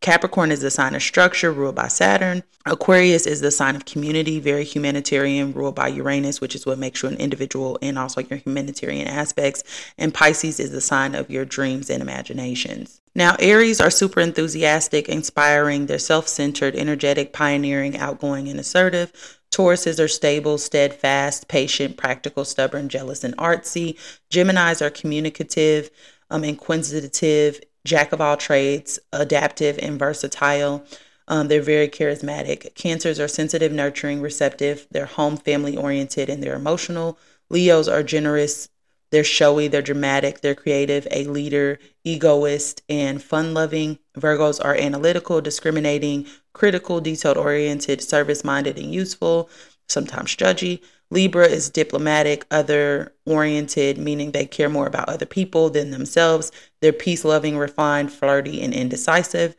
Capricorn 0.00 0.50
is 0.50 0.62
the 0.62 0.70
sign 0.70 0.94
of 0.94 1.02
structure, 1.02 1.52
ruled 1.52 1.74
by 1.74 1.88
Saturn. 1.88 2.42
Aquarius 2.64 3.26
is 3.26 3.42
the 3.42 3.50
sign 3.50 3.76
of 3.76 3.84
community, 3.84 4.40
very 4.40 4.64
humanitarian, 4.64 5.52
ruled 5.52 5.74
by 5.74 5.88
Uranus, 5.88 6.40
which 6.40 6.54
is 6.54 6.64
what 6.64 6.78
makes 6.78 7.02
you 7.02 7.10
an 7.10 7.16
individual 7.16 7.78
and 7.82 7.98
also 7.98 8.22
your 8.22 8.38
humanitarian 8.38 9.06
aspects. 9.06 9.62
And 9.98 10.14
Pisces 10.14 10.58
is 10.58 10.70
the 10.70 10.80
sign 10.80 11.14
of 11.14 11.30
your 11.30 11.44
dreams 11.44 11.90
and 11.90 12.00
imaginations. 12.02 13.02
Now, 13.14 13.36
Aries 13.40 13.80
are 13.80 13.90
super 13.90 14.20
enthusiastic, 14.20 15.08
inspiring, 15.08 15.86
they're 15.86 15.98
self 15.98 16.28
centered, 16.28 16.76
energetic, 16.76 17.34
pioneering, 17.34 17.98
outgoing, 17.98 18.48
and 18.48 18.58
assertive. 18.58 19.12
Tauruses 19.50 20.02
are 20.02 20.08
stable, 20.08 20.58
steadfast, 20.58 21.48
patient, 21.48 21.96
practical, 21.96 22.44
stubborn, 22.44 22.88
jealous, 22.88 23.24
and 23.24 23.36
artsy. 23.36 23.98
Geminis 24.30 24.80
are 24.80 24.90
communicative, 24.90 25.90
um, 26.30 26.44
inquisitive, 26.44 27.60
jack 27.84 28.12
of 28.12 28.20
all 28.20 28.36
trades, 28.36 28.98
adaptive, 29.12 29.78
and 29.80 29.98
versatile. 29.98 30.84
Um, 31.28 31.48
they're 31.48 31.62
very 31.62 31.88
charismatic. 31.88 32.74
Cancers 32.74 33.20
are 33.20 33.28
sensitive, 33.28 33.72
nurturing, 33.72 34.20
receptive. 34.20 34.86
They're 34.90 35.06
home, 35.06 35.36
family 35.36 35.76
oriented, 35.76 36.28
and 36.28 36.42
they're 36.42 36.56
emotional. 36.56 37.18
Leos 37.48 37.88
are 37.88 38.02
generous. 38.02 38.68
They're 39.10 39.24
showy, 39.24 39.66
they're 39.66 39.82
dramatic, 39.82 40.40
they're 40.40 40.54
creative, 40.54 41.06
a 41.10 41.24
leader, 41.24 41.80
egoist, 42.04 42.82
and 42.88 43.22
fun 43.22 43.54
loving. 43.54 43.98
Virgos 44.16 44.64
are 44.64 44.76
analytical, 44.76 45.40
discriminating, 45.40 46.26
critical, 46.52 47.00
detailed 47.00 47.36
oriented, 47.36 48.02
service 48.02 48.44
minded, 48.44 48.78
and 48.78 48.94
useful, 48.94 49.50
sometimes 49.88 50.36
judgy. 50.36 50.80
Libra 51.10 51.46
is 51.46 51.70
diplomatic, 51.70 52.46
other 52.50 53.12
oriented, 53.26 53.98
meaning 53.98 54.30
they 54.30 54.46
care 54.46 54.68
more 54.68 54.86
about 54.86 55.08
other 55.08 55.26
people 55.26 55.68
than 55.70 55.90
themselves. 55.90 56.52
They're 56.80 56.92
peace 56.92 57.24
loving, 57.24 57.58
refined, 57.58 58.12
flirty, 58.12 58.62
and 58.62 58.72
indecisive. 58.72 59.56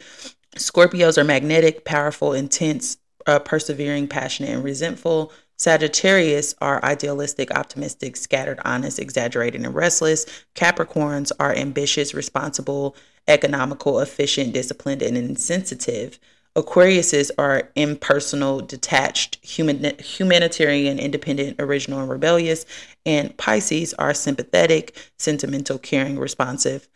Scorpios 0.56 1.18
are 1.18 1.24
magnetic, 1.24 1.84
powerful, 1.84 2.34
intense, 2.34 2.98
uh, 3.28 3.40
persevering, 3.40 4.08
passionate, 4.08 4.52
and 4.52 4.64
resentful. 4.64 5.32
Sagittarius 5.58 6.56
are 6.60 6.84
idealistic, 6.84 7.52
optimistic, 7.52 8.16
scattered, 8.16 8.60
honest, 8.66 8.98
exaggerated, 8.98 9.62
and 9.62 9.76
restless. 9.76 10.26
Capricorns 10.56 11.32
are 11.40 11.54
ambitious, 11.54 12.14
responsible, 12.14 12.96
economical, 13.28 14.00
efficient, 14.00 14.54
disciplined, 14.54 15.02
and 15.02 15.18
insensitive. 15.18 16.18
Aquariuses 16.56 17.32
are 17.38 17.72
impersonal, 17.76 18.60
detached, 18.60 19.38
human, 19.42 19.98
humanitarian, 20.00 21.00
independent, 21.00 21.56
original, 21.60 22.02
and 22.02 22.10
rebellious. 22.10 22.66
And 23.06 23.36
Pisces 23.38 23.94
are 23.94 24.14
sympathetic, 24.14 24.96
sentimental, 25.18 25.78
caring, 25.78 26.20
responsive, 26.20 26.90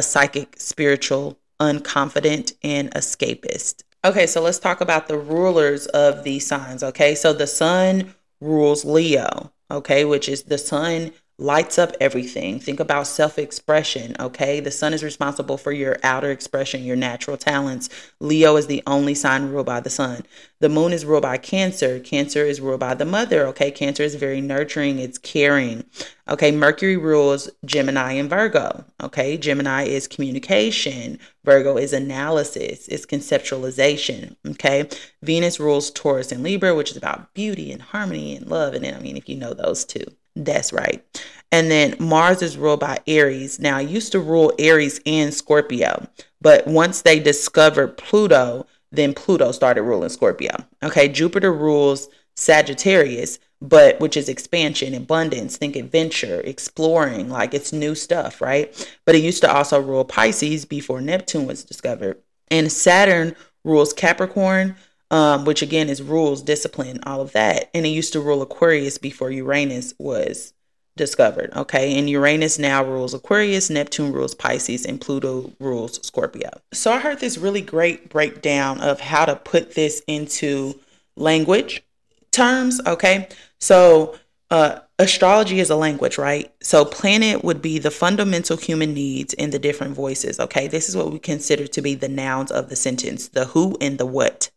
psychic, 0.00 0.54
spiritual, 0.58 1.38
unconfident, 1.60 2.54
and 2.62 2.90
escapist. 2.92 3.82
Okay, 4.04 4.26
so 4.26 4.40
let's 4.40 4.58
talk 4.58 4.80
about 4.80 5.08
the 5.08 5.18
rulers 5.18 5.86
of 5.88 6.24
these 6.24 6.46
signs. 6.46 6.82
Okay, 6.82 7.14
so 7.14 7.32
the 7.32 7.46
sun 7.46 8.14
rules 8.40 8.84
Leo, 8.84 9.52
okay, 9.70 10.04
which 10.04 10.28
is 10.28 10.44
the 10.44 10.58
sun 10.58 11.12
lights 11.38 11.78
up 11.78 11.92
everything. 12.00 12.60
Think 12.60 12.80
about 12.80 13.06
self 13.06 13.38
expression, 13.38 14.14
okay? 14.20 14.60
The 14.60 14.70
sun 14.70 14.94
is 14.94 15.02
responsible 15.02 15.56
for 15.56 15.72
your 15.72 15.96
outer 16.02 16.30
expression, 16.30 16.84
your 16.84 16.96
natural 16.96 17.36
talents. 17.36 17.88
Leo 18.20 18.56
is 18.56 18.66
the 18.66 18.82
only 18.86 19.14
sign 19.14 19.48
ruled 19.48 19.66
by 19.66 19.80
the 19.80 19.90
sun. 19.90 20.24
The 20.60 20.68
moon 20.68 20.92
is 20.92 21.04
ruled 21.04 21.22
by 21.22 21.38
Cancer. 21.38 21.98
Cancer 21.98 22.44
is 22.44 22.60
ruled 22.60 22.80
by 22.80 22.94
the 22.94 23.04
mother, 23.04 23.46
okay? 23.48 23.70
Cancer 23.70 24.02
is 24.02 24.14
very 24.14 24.40
nurturing, 24.40 24.98
it's 24.98 25.18
caring. 25.18 25.84
Okay, 26.28 26.52
Mercury 26.52 26.96
rules 26.96 27.50
Gemini 27.64 28.12
and 28.12 28.30
Virgo, 28.30 28.84
okay? 29.02 29.36
Gemini 29.36 29.84
is 29.84 30.06
communication, 30.06 31.18
Virgo 31.44 31.76
is 31.76 31.92
analysis, 31.92 32.86
it's 32.86 33.04
conceptualization, 33.04 34.36
okay? 34.50 34.88
Venus 35.22 35.58
rules 35.58 35.90
Taurus 35.90 36.30
and 36.30 36.44
Libra, 36.44 36.74
which 36.74 36.92
is 36.92 36.96
about 36.96 37.34
beauty 37.34 37.72
and 37.72 37.82
harmony 37.82 38.36
and 38.36 38.46
love. 38.46 38.74
And 38.74 38.86
I 38.86 39.00
mean, 39.00 39.16
if 39.16 39.28
you 39.28 39.36
know 39.36 39.54
those 39.54 39.84
two. 39.84 40.04
That's 40.34 40.72
right. 40.72 41.04
And 41.50 41.70
then 41.70 41.96
Mars 41.98 42.40
is 42.40 42.56
ruled 42.56 42.80
by 42.80 43.00
Aries. 43.06 43.60
Now, 43.60 43.78
used 43.78 44.12
to 44.12 44.20
rule 44.20 44.52
Aries 44.58 45.00
and 45.04 45.34
Scorpio, 45.34 46.06
but 46.40 46.66
once 46.66 47.02
they 47.02 47.20
discovered 47.20 47.98
Pluto, 47.98 48.66
then 48.90 49.14
Pluto 49.14 49.52
started 49.52 49.82
ruling 49.82 50.08
Scorpio. 50.08 50.54
Okay, 50.82 51.08
Jupiter 51.08 51.52
rules 51.52 52.08
Sagittarius, 52.36 53.38
but 53.60 54.00
which 54.00 54.16
is 54.16 54.28
expansion, 54.28 54.94
abundance, 54.94 55.56
think 55.56 55.76
adventure, 55.76 56.40
exploring, 56.40 57.28
like 57.28 57.54
it's 57.54 57.72
new 57.72 57.94
stuff, 57.94 58.40
right? 58.40 58.74
But 59.04 59.14
it 59.14 59.22
used 59.22 59.42
to 59.42 59.52
also 59.52 59.80
rule 59.80 60.04
Pisces 60.04 60.64
before 60.64 61.00
Neptune 61.00 61.46
was 61.46 61.64
discovered. 61.64 62.20
And 62.50 62.72
Saturn 62.72 63.36
rules 63.64 63.92
Capricorn, 63.92 64.76
um, 65.12 65.44
which 65.44 65.60
again 65.60 65.90
is 65.90 66.02
rules, 66.02 66.42
discipline, 66.42 66.98
all 67.04 67.20
of 67.20 67.32
that. 67.32 67.70
And 67.74 67.84
it 67.84 67.90
used 67.90 68.14
to 68.14 68.20
rule 68.20 68.40
Aquarius 68.42 68.96
before 68.96 69.30
Uranus 69.30 69.94
was 69.98 70.54
discovered. 70.96 71.52
Okay. 71.54 71.98
And 71.98 72.08
Uranus 72.08 72.58
now 72.58 72.82
rules 72.82 73.14
Aquarius, 73.14 73.70
Neptune 73.70 74.12
rules 74.12 74.34
Pisces, 74.34 74.86
and 74.86 75.00
Pluto 75.00 75.52
rules 75.60 76.04
Scorpio. 76.04 76.50
So 76.72 76.92
I 76.92 76.98
heard 76.98 77.20
this 77.20 77.38
really 77.38 77.60
great 77.60 78.08
breakdown 78.08 78.80
of 78.80 79.00
how 79.00 79.26
to 79.26 79.36
put 79.36 79.74
this 79.74 80.02
into 80.06 80.80
language 81.14 81.82
terms. 82.30 82.80
Okay. 82.86 83.28
So, 83.60 84.16
uh, 84.50 84.80
astrology 84.98 85.60
is 85.60 85.70
a 85.70 85.76
language, 85.76 86.18
right? 86.18 86.52
So, 86.62 86.84
planet 86.84 87.42
would 87.42 87.62
be 87.62 87.78
the 87.78 87.90
fundamental 87.90 88.56
human 88.58 88.92
needs 88.92 89.32
in 89.34 89.50
the 89.50 89.58
different 89.58 89.94
voices. 89.94 90.40
Okay. 90.40 90.68
This 90.68 90.88
is 90.88 90.96
what 90.96 91.12
we 91.12 91.18
consider 91.18 91.66
to 91.66 91.82
be 91.82 91.94
the 91.94 92.08
nouns 92.08 92.50
of 92.50 92.70
the 92.70 92.76
sentence 92.76 93.28
the 93.28 93.46
who 93.46 93.76
and 93.80 93.98
the 93.98 94.06
what. 94.06 94.50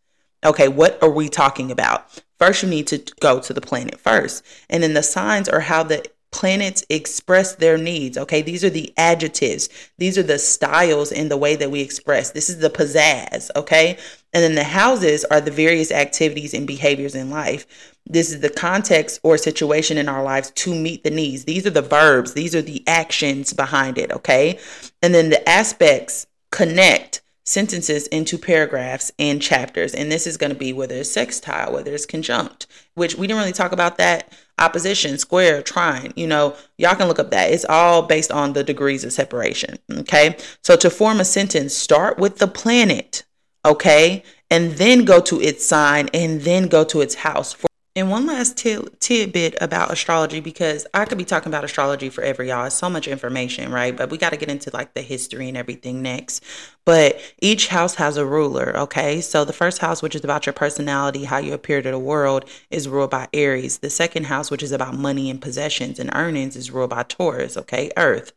Okay, 0.45 0.67
what 0.67 1.01
are 1.01 1.09
we 1.09 1.27
talking 1.27 1.71
about? 1.71 2.21
First, 2.37 2.63
you 2.63 2.69
need 2.69 2.87
to 2.87 3.03
go 3.19 3.39
to 3.39 3.53
the 3.53 3.61
planet 3.61 3.99
first. 3.99 4.45
And 4.69 4.83
then 4.83 4.93
the 4.93 5.03
signs 5.03 5.49
are 5.49 5.61
how 5.61 5.83
the 5.83 6.05
planets 6.31 6.83
express 6.89 7.55
their 7.55 7.77
needs. 7.77 8.17
Okay, 8.17 8.41
these 8.41 8.63
are 8.63 8.69
the 8.69 8.93
adjectives, 8.97 9.69
these 9.97 10.17
are 10.17 10.23
the 10.23 10.37
styles 10.37 11.11
in 11.11 11.29
the 11.29 11.37
way 11.37 11.55
that 11.55 11.71
we 11.71 11.79
express. 11.79 12.31
This 12.31 12.49
is 12.49 12.59
the 12.59 12.69
pizzazz. 12.69 13.49
Okay, 13.55 13.97
and 14.33 14.43
then 14.43 14.55
the 14.55 14.65
houses 14.65 15.23
are 15.25 15.39
the 15.39 15.49
various 15.49 15.91
activities 15.91 16.53
and 16.53 16.67
behaviors 16.67 17.15
in 17.15 17.29
life. 17.29 17.65
This 18.05 18.31
is 18.31 18.41
the 18.41 18.49
context 18.49 19.21
or 19.23 19.37
situation 19.37 19.97
in 19.97 20.09
our 20.09 20.23
lives 20.23 20.51
to 20.51 20.75
meet 20.75 21.05
the 21.05 21.09
needs. 21.09 21.45
These 21.45 21.65
are 21.65 21.71
the 21.71 21.81
verbs, 21.81 22.33
these 22.33 22.53
are 22.53 22.61
the 22.61 22.83
actions 22.85 23.53
behind 23.53 23.97
it. 23.97 24.11
Okay, 24.11 24.59
and 25.01 25.15
then 25.15 25.29
the 25.29 25.47
aspects 25.49 26.27
connect 26.51 27.21
sentences 27.45 28.07
into 28.07 28.37
paragraphs 28.37 29.11
and 29.19 29.41
chapters. 29.41 29.93
And 29.93 30.11
this 30.11 30.25
is 30.25 30.37
going 30.37 30.51
to 30.51 30.57
be 30.57 30.73
whether 30.73 30.95
it's 30.95 31.11
sextile, 31.11 31.71
whether 31.71 31.93
it's 31.93 32.05
conjunct, 32.05 32.67
which 32.95 33.15
we 33.15 33.27
didn't 33.27 33.39
really 33.39 33.53
talk 33.53 33.71
about 33.71 33.97
that. 33.97 34.33
Opposition, 34.57 35.17
square, 35.17 35.61
trine, 35.61 36.13
you 36.15 36.27
know, 36.27 36.55
y'all 36.77 36.95
can 36.95 37.07
look 37.07 37.19
up 37.19 37.29
that. 37.31 37.51
It's 37.51 37.65
all 37.65 38.03
based 38.03 38.31
on 38.31 38.53
the 38.53 38.63
degrees 38.63 39.03
of 39.03 39.11
separation. 39.11 39.77
Okay. 39.91 40.37
So 40.63 40.75
to 40.77 40.89
form 40.89 41.19
a 41.19 41.25
sentence, 41.25 41.73
start 41.73 42.17
with 42.17 42.37
the 42.37 42.47
planet. 42.47 43.25
Okay. 43.65 44.23
And 44.49 44.73
then 44.73 45.03
go 45.03 45.19
to 45.21 45.41
its 45.41 45.65
sign 45.65 46.09
and 46.13 46.41
then 46.41 46.67
go 46.67 46.83
to 46.85 47.01
its 47.01 47.15
house. 47.15 47.55
And 47.97 48.11
one 48.11 48.25
last 48.25 48.57
t- 48.57 48.77
tidbit 48.99 49.55
about 49.61 49.89
astrology, 49.89 50.41
because 50.41 50.85
I 50.93 51.05
could 51.05 51.17
be 51.17 51.23
talking 51.23 51.49
about 51.49 51.63
astrology 51.63 52.09
forever, 52.09 52.43
y'all. 52.43 52.65
It's 52.65 52.75
so 52.75 52.89
much 52.89 53.07
information, 53.07 53.71
right? 53.71 53.95
But 53.95 54.09
we 54.09 54.17
got 54.17 54.31
to 54.31 54.37
get 54.37 54.49
into 54.49 54.69
like 54.73 54.93
the 54.93 55.01
history 55.01 55.47
and 55.47 55.55
everything 55.55 56.01
next. 56.01 56.43
But 56.83 57.21
each 57.41 57.69
house 57.69 57.95
has 57.95 58.17
a 58.17 58.25
ruler, 58.25 58.77
okay? 58.77 59.21
So 59.21 59.45
the 59.45 59.53
first 59.53 59.79
house, 59.79 60.01
which 60.01 60.13
is 60.13 60.25
about 60.25 60.45
your 60.45 60.51
personality, 60.51 61.23
how 61.23 61.37
you 61.37 61.53
appear 61.53 61.81
to 61.81 61.89
the 61.89 61.97
world, 61.97 62.43
is 62.69 62.89
ruled 62.89 63.11
by 63.11 63.29
Aries. 63.33 63.77
The 63.77 63.89
second 63.89 64.25
house, 64.25 64.51
which 64.51 64.61
is 64.61 64.73
about 64.73 64.95
money 64.95 65.29
and 65.29 65.41
possessions 65.41 65.97
and 65.97 66.09
earnings, 66.13 66.57
is 66.57 66.71
ruled 66.71 66.89
by 66.89 67.03
Taurus, 67.03 67.55
okay? 67.55 67.91
Earth. 67.95 68.33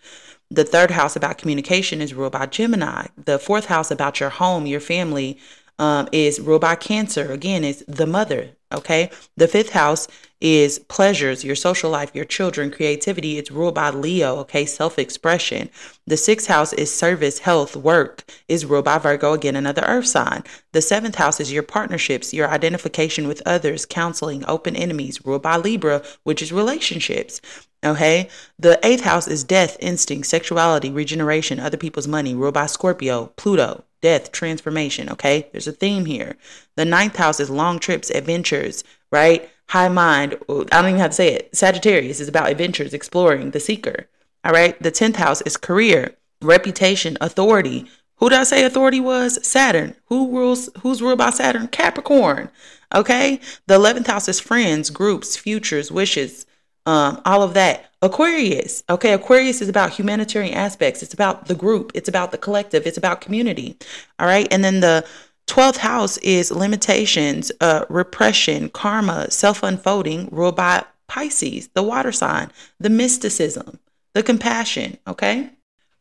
The 0.53 0.65
third 0.65 0.93
house 0.93 1.17
about 1.17 1.37
communication 1.37 2.01
is 2.01 2.15
ruled 2.15 2.33
by 2.33 2.47
Gemini. 2.47 3.09
The 3.23 3.41
fourth 3.41 3.67
house 3.67 3.91
about 3.91 4.21
your 4.21 4.31
home, 4.31 4.67
your 4.67 4.81
family, 4.81 5.37
um, 5.79 6.09
is 6.12 6.41
ruled 6.41 6.62
by 6.62 6.74
Cancer. 6.74 7.33
Again, 7.33 7.64
it's 7.64 7.83
the 7.87 8.07
mother, 8.07 8.51
Okay. 8.70 9.11
The 9.37 9.49
fifth 9.49 9.70
house 9.70 10.09
is 10.43 10.79
pleasures, 10.79 11.43
your 11.43 11.57
social 11.57 11.91
life, 11.91 12.11
your 12.14 12.26
children, 12.26 12.70
creativity. 12.70 13.39
It's 13.39 13.51
ruled 13.51 13.74
by 13.74 13.89
Leo. 13.91 14.37
Okay. 14.41 14.66
Self 14.66 14.99
expression. 14.99 15.70
The 16.07 16.18
sixth 16.18 16.49
house 16.49 16.74
is 16.74 16.93
service, 16.93 17.39
health, 17.39 17.74
work, 17.76 18.31
is 18.47 18.66
ruled 18.66 18.85
by 18.85 18.99
Virgo. 18.99 19.33
Again, 19.33 19.57
another 19.57 19.83
earth 19.87 20.07
sign. 20.07 20.45
The 20.72 20.83
seventh 20.83 21.14
house 21.14 21.41
is 21.41 21.51
your 21.51 21.62
partnerships, 21.62 22.35
your 22.35 22.49
identification 22.49 23.26
with 23.26 23.43
others, 23.47 23.87
counseling, 23.87 24.45
open 24.47 24.76
enemies, 24.76 25.24
ruled 25.24 25.43
by 25.43 25.57
Libra, 25.57 26.03
which 26.24 26.43
is 26.43 26.53
relationships. 26.53 27.41
Okay. 27.83 28.29
The 28.59 28.79
eighth 28.87 29.05
house 29.05 29.26
is 29.26 29.45
death, 29.45 29.79
instinct, 29.81 30.26
sexuality, 30.26 30.91
regeneration, 30.91 31.59
other 31.59 31.79
people's 31.79 32.09
money, 32.09 32.35
ruled 32.35 32.55
by 32.55 32.66
Scorpio, 32.66 33.33
Pluto, 33.37 33.85
death, 34.01 34.33
transformation. 34.33 35.09
Okay. 35.11 35.49
There's 35.53 35.69
a 35.69 35.73
theme 35.73 36.05
here. 36.05 36.37
The 36.77 36.85
ninth 36.85 37.17
house 37.17 37.41
is 37.41 37.51
long 37.51 37.79
trips, 37.79 38.11
adventures, 38.11 38.85
right? 39.11 39.49
High 39.69 39.89
mind. 39.89 40.35
I 40.49 40.65
don't 40.65 40.89
even 40.89 40.99
have 40.99 41.11
to 41.11 41.17
say 41.17 41.35
it. 41.35 41.55
Sagittarius 41.55 42.21
is 42.21 42.29
about 42.29 42.51
adventures, 42.51 42.95
exploring, 42.95 43.51
the 43.51 43.61
seeker. 43.61 44.07
All 44.45 44.53
right. 44.53 44.81
The 44.83 44.93
10th 44.93 45.17
house 45.17 45.41
is 45.43 45.57
career, 45.57 46.17
reputation, 46.41 47.19
authority. 47.21 47.87
Who 48.17 48.29
did 48.31 48.39
I 48.41 48.45
say 48.45 48.65
authority 48.65 49.01
was? 49.01 49.45
Saturn. 49.47 49.95
Who 50.07 50.31
rules? 50.31 50.69
Who's 50.81 51.03
ruled 51.03 51.19
by 51.19 51.31
Saturn? 51.31 51.69
Capricorn. 51.69 52.51
Okay. 52.95 53.41
The 53.67 53.79
11th 53.79 54.07
house 54.07 54.29
is 54.29 54.41
friends, 54.41 54.91
groups, 54.91 55.37
futures, 55.37 55.93
wishes, 55.93 56.47
um, 56.89 57.20
all 57.26 57.43
of 57.43 57.53
that. 57.53 57.84
Aquarius. 58.01 58.82
Okay. 58.89 59.12
Aquarius 59.12 59.61
is 59.61 59.68
about 59.68 59.91
humanitarian 59.91 60.55
aspects. 60.55 61.03
It's 61.03 61.12
about 61.12 61.47
the 61.47 61.55
group. 61.55 61.93
It's 61.95 62.09
about 62.09 62.32
the 62.32 62.39
collective. 62.39 62.86
It's 62.86 62.97
about 62.97 63.20
community. 63.20 63.76
All 64.18 64.26
right. 64.26 64.49
And 64.51 64.64
then 64.64 64.80
the 64.80 65.07
12th 65.49 65.76
house 65.76 66.16
is 66.18 66.51
limitations, 66.51 67.53
uh, 67.61 67.84
repression, 67.91 68.70
karma, 68.70 69.30
self 69.30 69.62
unfolding, 69.62 70.28
ruled 70.32 70.57
by 70.57 70.82
Pisces, 71.09 71.68
the 71.74 71.82
water 71.82 72.12
sign, 72.12 72.51
the 72.80 72.89
mysticism, 72.89 73.78
the 74.14 74.22
compassion. 74.22 74.97
Okay. 75.07 75.51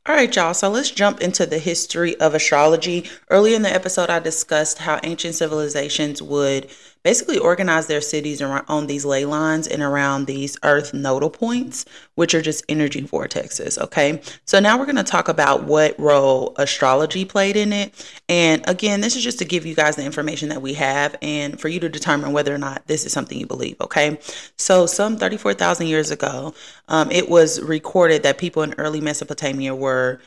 All 0.05 0.15
right, 0.15 0.33
y'all. 0.33 0.53
So 0.53 0.69
let's 0.69 0.89
jump 0.89 1.19
into 1.19 1.45
the 1.45 1.59
history 1.59 2.17
of 2.21 2.33
astrology. 2.33 3.09
Earlier 3.29 3.57
in 3.57 3.61
the 3.61 3.73
episode, 3.73 4.09
I 4.09 4.19
discussed 4.19 4.77
how 4.77 5.01
ancient 5.03 5.35
civilizations 5.35 6.21
would 6.21 6.69
basically 7.07 7.37
organize 7.37 7.87
their 7.87 8.01
cities 8.01 8.41
around 8.41 8.65
on 8.67 8.85
these 8.85 9.05
ley 9.05 9.23
lines 9.23 9.65
and 9.65 9.81
around 9.81 10.25
these 10.25 10.57
earth 10.63 10.93
nodal 10.93 11.29
points, 11.29 11.85
which 12.15 12.35
are 12.35 12.41
just 12.41 12.65
energy 12.67 13.01
vortexes. 13.01 13.77
Okay. 13.77 14.21
So 14.43 14.59
now 14.59 14.77
we're 14.77 14.87
going 14.87 14.97
to 14.97 15.05
talk 15.05 15.29
about 15.29 15.63
what 15.63 15.97
role 15.97 16.53
astrology 16.57 17.23
played 17.23 17.55
in 17.55 17.71
it. 17.71 17.93
And 18.27 18.61
again, 18.67 18.99
this 18.99 19.15
is 19.15 19.23
just 19.23 19.39
to 19.39 19.45
give 19.45 19.65
you 19.65 19.73
guys 19.73 19.95
the 19.95 20.03
information 20.03 20.49
that 20.49 20.61
we 20.61 20.73
have 20.73 21.15
and 21.21 21.57
for 21.57 21.69
you 21.69 21.79
to 21.79 21.87
determine 21.87 22.33
whether 22.33 22.53
or 22.53 22.57
not 22.57 22.85
this 22.87 23.05
is 23.05 23.13
something 23.13 23.39
you 23.39 23.47
believe. 23.47 23.79
Okay. 23.79 24.19
So 24.57 24.85
some 24.85 25.15
34,000 25.15 25.87
years 25.87 26.11
ago, 26.11 26.53
um, 26.89 27.09
it 27.09 27.29
was 27.29 27.61
recorded 27.61 28.23
that 28.23 28.37
people 28.37 28.63
in 28.63 28.73
early 28.77 28.99
Mesopotamia 28.99 29.73
were 29.73 30.19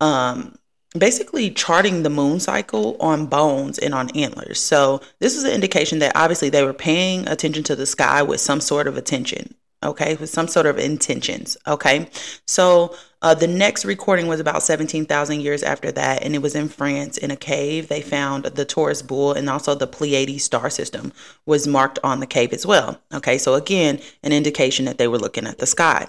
um, 0.00 0.56
basically 0.96 1.50
charting 1.50 2.02
the 2.02 2.10
moon 2.10 2.40
cycle 2.40 2.96
on 3.00 3.26
bones 3.26 3.78
and 3.78 3.94
on 3.94 4.10
antlers. 4.16 4.60
So 4.60 5.00
this 5.18 5.36
is 5.36 5.44
an 5.44 5.52
indication 5.52 5.98
that 5.98 6.12
obviously 6.14 6.48
they 6.48 6.64
were 6.64 6.72
paying 6.72 7.28
attention 7.28 7.62
to 7.64 7.76
the 7.76 7.86
sky 7.86 8.22
with 8.22 8.40
some 8.40 8.60
sort 8.60 8.86
of 8.86 8.96
attention. 8.96 9.54
Okay, 9.84 10.16
with 10.16 10.28
some 10.28 10.48
sort 10.48 10.66
of 10.66 10.76
intentions. 10.76 11.56
Okay, 11.64 12.10
so 12.48 12.96
uh, 13.22 13.32
the 13.32 13.46
next 13.46 13.84
recording 13.84 14.26
was 14.26 14.40
about 14.40 14.64
17,000 14.64 15.40
years 15.40 15.62
after 15.62 15.92
that, 15.92 16.24
and 16.24 16.34
it 16.34 16.42
was 16.42 16.56
in 16.56 16.68
France 16.68 17.16
in 17.16 17.30
a 17.30 17.36
cave. 17.36 17.86
They 17.86 18.02
found 18.02 18.44
the 18.44 18.64
Taurus 18.64 19.02
bull 19.02 19.32
and 19.32 19.48
also 19.48 19.76
the 19.76 19.86
Pleiades 19.86 20.42
star 20.42 20.68
system 20.68 21.12
was 21.46 21.68
marked 21.68 22.00
on 22.02 22.18
the 22.18 22.26
cave 22.26 22.52
as 22.52 22.66
well. 22.66 23.00
Okay, 23.14 23.38
so 23.38 23.54
again, 23.54 24.00
an 24.24 24.32
indication 24.32 24.84
that 24.86 24.98
they 24.98 25.06
were 25.06 25.18
looking 25.18 25.46
at 25.46 25.58
the 25.58 25.66
sky. 25.66 26.08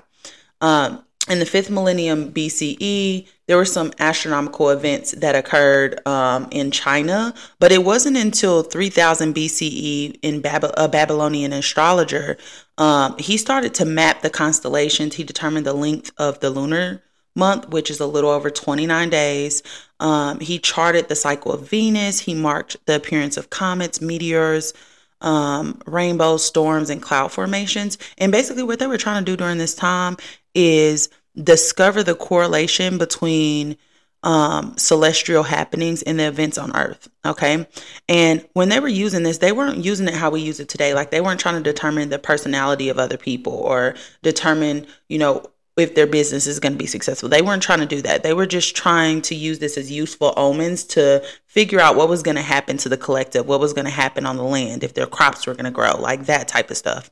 Um, 0.61 1.03
in 1.29 1.37
the 1.37 1.45
fifth 1.45 1.69
millennium 1.69 2.31
BCE, 2.31 3.27
there 3.49 3.57
were 3.57 3.65
some 3.65 3.91
astronomical 3.97 4.69
events 4.69 5.13
that 5.13 5.33
occurred 5.33 6.07
um, 6.07 6.47
in 6.51 6.69
China, 6.69 7.33
but 7.57 7.71
it 7.71 7.83
wasn't 7.83 8.15
until 8.15 8.61
3000 8.61 9.33
BCE 9.33 10.19
in 10.21 10.39
Bab- 10.39 10.71
a 10.77 10.87
Babylonian 10.87 11.51
astrologer, 11.51 12.37
um, 12.77 13.17
he 13.17 13.37
started 13.37 13.73
to 13.73 13.85
map 13.85 14.21
the 14.21 14.29
constellations. 14.29 15.15
He 15.15 15.23
determined 15.23 15.65
the 15.65 15.73
length 15.73 16.11
of 16.19 16.39
the 16.41 16.51
lunar 16.51 17.01
month, 17.35 17.67
which 17.69 17.89
is 17.89 17.99
a 17.99 18.05
little 18.05 18.29
over 18.29 18.51
29 18.51 19.09
days. 19.09 19.63
Um, 19.99 20.39
he 20.39 20.59
charted 20.59 21.09
the 21.09 21.15
cycle 21.15 21.51
of 21.51 21.67
Venus. 21.67 22.19
He 22.19 22.35
marked 22.35 22.77
the 22.85 22.97
appearance 22.97 23.35
of 23.35 23.49
comets, 23.49 23.99
meteors, 23.99 24.73
um, 25.21 25.81
rainbows, 25.87 26.45
storms, 26.45 26.91
and 26.91 27.01
cloud 27.01 27.31
formations. 27.31 27.97
And 28.19 28.31
basically, 28.31 28.61
what 28.61 28.77
they 28.77 28.85
were 28.85 28.99
trying 28.99 29.25
to 29.25 29.31
do 29.31 29.35
during 29.35 29.57
this 29.57 29.73
time 29.73 30.17
is 30.53 31.09
discover 31.41 32.03
the 32.03 32.15
correlation 32.15 32.97
between 32.97 33.77
um, 34.23 34.77
celestial 34.77 35.43
happenings 35.43 36.01
and 36.01 36.19
the 36.19 36.27
events 36.27 36.57
on 36.57 36.75
earth. 36.75 37.09
Okay. 37.25 37.65
And 38.09 38.45
when 38.53 38.69
they 38.69 38.79
were 38.79 38.89
using 38.89 39.23
this, 39.23 39.37
they 39.37 39.51
weren't 39.51 39.83
using 39.83 40.07
it 40.07 40.13
how 40.13 40.29
we 40.29 40.41
use 40.41 40.59
it 40.59 40.67
today. 40.67 40.93
Like 40.93 41.11
they 41.11 41.21
weren't 41.21 41.39
trying 41.39 41.61
to 41.61 41.63
determine 41.63 42.09
the 42.09 42.19
personality 42.19 42.89
of 42.89 42.99
other 42.99 43.17
people 43.17 43.53
or 43.53 43.95
determine, 44.21 44.87
you 45.07 45.19
know, 45.19 45.45
if 45.79 45.95
their 45.95 46.07
business 46.07 46.45
is 46.47 46.59
going 46.59 46.73
to 46.73 46.77
be 46.77 46.85
successful. 46.85 47.29
They 47.29 47.41
weren't 47.41 47.63
trying 47.63 47.79
to 47.79 47.85
do 47.85 48.01
that. 48.03 48.23
They 48.23 48.33
were 48.33 48.45
just 48.45 48.75
trying 48.75 49.21
to 49.23 49.35
use 49.35 49.59
this 49.59 49.77
as 49.77 49.91
useful 49.91 50.33
omens 50.37 50.83
to 50.85 51.25
figure 51.47 51.79
out 51.79 51.95
what 51.95 52.09
was 52.09 52.21
going 52.21 52.35
to 52.35 52.41
happen 52.43 52.77
to 52.77 52.89
the 52.89 52.97
collective, 52.97 53.47
what 53.47 53.59
was 53.59 53.73
going 53.73 53.85
to 53.85 53.91
happen 53.91 54.25
on 54.25 54.37
the 54.37 54.43
land, 54.43 54.83
if 54.83 54.93
their 54.93 55.07
crops 55.07 55.47
were 55.47 55.53
going 55.53 55.65
to 55.65 55.71
grow, 55.71 55.99
like 55.99 56.25
that 56.25 56.47
type 56.47 56.69
of 56.69 56.77
stuff. 56.77 57.09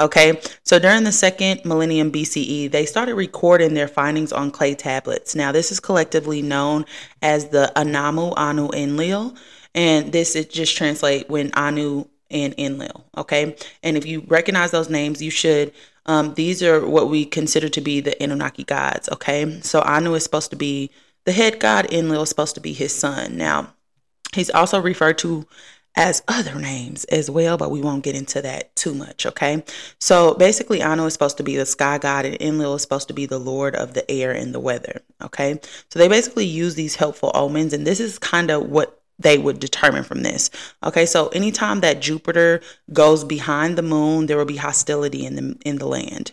Okay. 0.00 0.40
So 0.62 0.78
during 0.78 1.04
the 1.04 1.12
second 1.12 1.62
millennium 1.64 2.12
BCE, 2.12 2.70
they 2.70 2.84
started 2.84 3.14
recording 3.14 3.74
their 3.74 3.88
findings 3.88 4.32
on 4.32 4.50
clay 4.50 4.74
tablets. 4.74 5.34
Now, 5.34 5.52
this 5.52 5.72
is 5.72 5.80
collectively 5.80 6.42
known 6.42 6.84
as 7.22 7.48
the 7.48 7.72
Enuma 7.76 8.34
Anu 8.36 8.68
Enlil. 8.68 9.36
And 9.74 10.12
this 10.12 10.34
is 10.34 10.46
just 10.46 10.76
translate 10.76 11.28
when 11.28 11.52
Anu 11.54 12.06
and 12.30 12.54
Enlil. 12.58 13.04
Okay. 13.16 13.56
And 13.82 13.96
if 13.96 14.06
you 14.06 14.24
recognize 14.28 14.70
those 14.70 14.90
names, 14.90 15.22
you 15.22 15.30
should 15.30 15.72
um, 16.08 16.34
these 16.34 16.62
are 16.62 16.84
what 16.84 17.10
we 17.10 17.26
consider 17.26 17.68
to 17.68 17.80
be 17.82 18.00
the 18.00 18.20
Anunnaki 18.20 18.64
gods. 18.64 19.08
Okay, 19.10 19.60
so 19.60 19.82
Anu 19.82 20.14
is 20.14 20.24
supposed 20.24 20.50
to 20.50 20.56
be 20.56 20.90
the 21.26 21.32
head 21.32 21.60
god. 21.60 21.92
Enlil 21.92 22.22
is 22.22 22.30
supposed 22.30 22.54
to 22.54 22.60
be 22.62 22.72
his 22.72 22.94
son. 22.94 23.36
Now, 23.36 23.74
he's 24.34 24.50
also 24.50 24.80
referred 24.80 25.18
to 25.18 25.46
as 25.94 26.22
other 26.26 26.54
names 26.54 27.04
as 27.04 27.30
well, 27.30 27.58
but 27.58 27.70
we 27.70 27.82
won't 27.82 28.04
get 28.04 28.14
into 28.14 28.40
that 28.40 28.74
too 28.76 28.94
much, 28.94 29.26
okay? 29.26 29.62
So 30.00 30.34
basically, 30.34 30.82
Anu 30.82 31.04
is 31.04 31.12
supposed 31.12 31.36
to 31.38 31.42
be 31.42 31.56
the 31.56 31.66
sky 31.66 31.98
god, 31.98 32.24
and 32.24 32.40
Enlil 32.40 32.74
is 32.76 32.82
supposed 32.82 33.08
to 33.08 33.14
be 33.14 33.26
the 33.26 33.38
lord 33.38 33.74
of 33.74 33.92
the 33.94 34.10
air 34.10 34.32
and 34.32 34.54
the 34.54 34.60
weather, 34.60 35.02
okay? 35.22 35.60
So 35.90 35.98
they 35.98 36.08
basically 36.08 36.46
use 36.46 36.74
these 36.74 36.94
helpful 36.94 37.32
omens, 37.34 37.72
and 37.74 37.86
this 37.86 38.00
is 38.00 38.18
kind 38.18 38.50
of 38.50 38.70
what 38.70 38.97
they 39.18 39.38
would 39.38 39.60
determine 39.60 40.04
from 40.04 40.22
this. 40.22 40.50
Okay, 40.84 41.06
so 41.06 41.28
anytime 41.28 41.80
that 41.80 42.00
Jupiter 42.00 42.60
goes 42.92 43.24
behind 43.24 43.76
the 43.76 43.82
moon, 43.82 44.26
there 44.26 44.36
will 44.36 44.44
be 44.44 44.56
hostility 44.56 45.26
in 45.26 45.36
the 45.36 45.56
in 45.64 45.78
the 45.78 45.86
land. 45.86 46.32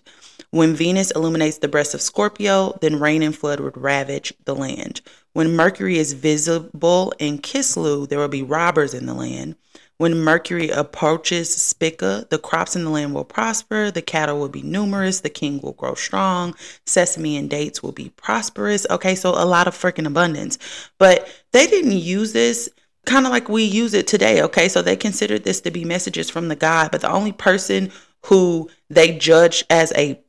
When 0.52 0.76
Venus 0.76 1.12
illuminates 1.12 1.58
the 1.58 1.68
breast 1.68 1.94
of 1.94 2.02
Scorpio, 2.02 2.78
then 2.82 3.00
rain 3.00 3.22
and 3.22 3.36
flood 3.36 3.60
would 3.60 3.76
ravage 3.76 4.34
the 4.46 4.56
land. 4.56 5.02
When 5.34 5.56
Mercury 5.56 5.98
is 5.98 6.14
visible 6.14 7.14
in 7.20 7.40
Kislev, 7.40 8.08
there 8.08 8.20
will 8.20 8.30
be 8.30 8.44
robbers 8.44 8.94
in 8.94 9.06
the 9.06 9.14
land. 9.14 9.56
When 9.98 10.18
Mercury 10.18 10.70
approaches 10.70 11.54
Spica, 11.54 12.28
the 12.30 12.38
crops 12.38 12.76
in 12.76 12.84
the 12.84 12.90
land 12.90 13.14
will 13.14 13.24
prosper, 13.24 13.92
the 13.92 14.02
cattle 14.02 14.40
will 14.40 14.50
be 14.50 14.62
numerous, 14.62 15.22
the 15.22 15.30
king 15.30 15.62
will 15.62 15.72
grow 15.74 15.96
strong, 15.96 16.54
sesame 16.86 17.38
and 17.38 17.50
dates 17.50 17.82
will 17.82 17.94
be 17.94 18.10
prosperous. 18.10 18.86
Okay, 18.90 19.16
so 19.16 19.30
a 19.30 19.46
lot 19.46 19.68
of 19.68 19.74
freaking 19.76 20.06
abundance. 20.06 20.58
But 20.98 21.30
they 21.54 21.68
didn't 21.68 21.94
use 21.94 22.34
this 22.34 22.70
kind 23.06 23.26
of 23.26 23.32
like 23.32 23.48
we 23.48 23.64
use 23.64 23.94
it 23.94 24.08
today. 24.08 24.42
Okay, 24.42 24.68
so 24.68 24.82
they 24.82 24.98
considered 24.98 25.46
this 25.46 25.62
to 25.62 25.72
be 25.72 25.86
messages 25.86 26.30
from 26.30 26.50
the 26.50 26.56
God, 26.56 26.92
but 26.92 27.02
the 27.02 27.12
only 27.12 27.32
person 27.32 27.92
who 28.26 28.70
they 28.90 29.18
judged 29.18 29.66
as 29.70 29.94
a 29.96 30.20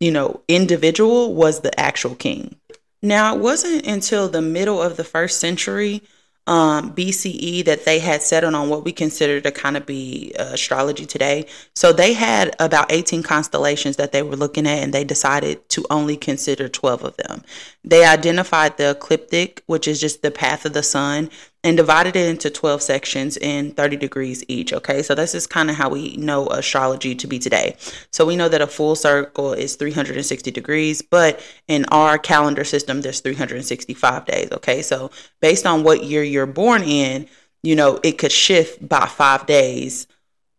you 0.00 0.10
know 0.10 0.42
individual 0.48 1.34
was 1.34 1.60
the 1.60 1.78
actual 1.80 2.14
king. 2.14 2.56
Now, 3.02 3.34
it 3.34 3.40
wasn't 3.40 3.86
until 3.86 4.28
the 4.28 4.42
middle 4.42 4.82
of 4.82 4.96
the 4.96 5.04
first 5.04 5.38
century 5.38 6.02
um, 6.48 6.94
BCE 6.94 7.66
that 7.66 7.84
they 7.84 7.98
had 7.98 8.22
settled 8.22 8.54
on 8.54 8.70
what 8.70 8.82
we 8.82 8.90
consider 8.90 9.38
to 9.42 9.52
kind 9.52 9.76
of 9.76 9.84
be 9.84 10.32
uh, 10.38 10.44
astrology 10.54 11.04
today. 11.04 11.46
So 11.74 11.92
they 11.92 12.14
had 12.14 12.56
about 12.58 12.90
18 12.90 13.22
constellations 13.22 13.96
that 13.96 14.12
they 14.12 14.22
were 14.22 14.34
looking 14.34 14.66
at, 14.66 14.82
and 14.82 14.94
they 14.94 15.04
decided 15.04 15.68
to 15.68 15.84
only 15.90 16.16
consider 16.16 16.66
12 16.66 17.04
of 17.04 17.16
them. 17.18 17.44
They 17.84 18.04
identified 18.04 18.78
the 18.78 18.90
ecliptic, 18.90 19.62
which 19.66 19.86
is 19.86 20.00
just 20.00 20.22
the 20.22 20.30
path 20.30 20.64
of 20.64 20.72
the 20.72 20.82
sun, 20.82 21.28
and 21.64 21.76
divided 21.76 22.14
it 22.14 22.28
into 22.28 22.50
12 22.50 22.82
sections 22.82 23.36
in 23.36 23.72
30 23.72 23.96
degrees 23.96 24.44
each. 24.48 24.72
Okay, 24.72 25.02
so 25.02 25.14
this 25.14 25.34
is 25.34 25.46
kind 25.46 25.70
of 25.70 25.76
how 25.76 25.88
we 25.88 26.16
know 26.16 26.46
astrology 26.48 27.14
to 27.16 27.26
be 27.26 27.38
today. 27.38 27.76
So 28.12 28.24
we 28.24 28.36
know 28.36 28.48
that 28.48 28.60
a 28.60 28.66
full 28.66 28.94
circle 28.94 29.52
is 29.52 29.74
360 29.76 30.50
degrees, 30.50 31.02
but 31.02 31.40
in 31.66 31.84
our 31.86 32.16
calendar 32.18 32.64
system, 32.64 33.00
there's 33.00 33.20
365 33.20 34.24
days. 34.24 34.52
Okay, 34.52 34.82
so 34.82 35.10
based 35.40 35.66
on 35.66 35.82
what 35.82 36.04
year 36.04 36.22
you're 36.22 36.46
born 36.46 36.82
in, 36.82 37.28
you 37.62 37.74
know, 37.74 37.98
it 38.04 38.18
could 38.18 38.32
shift 38.32 38.88
by 38.88 39.06
five 39.06 39.46
days 39.46 40.06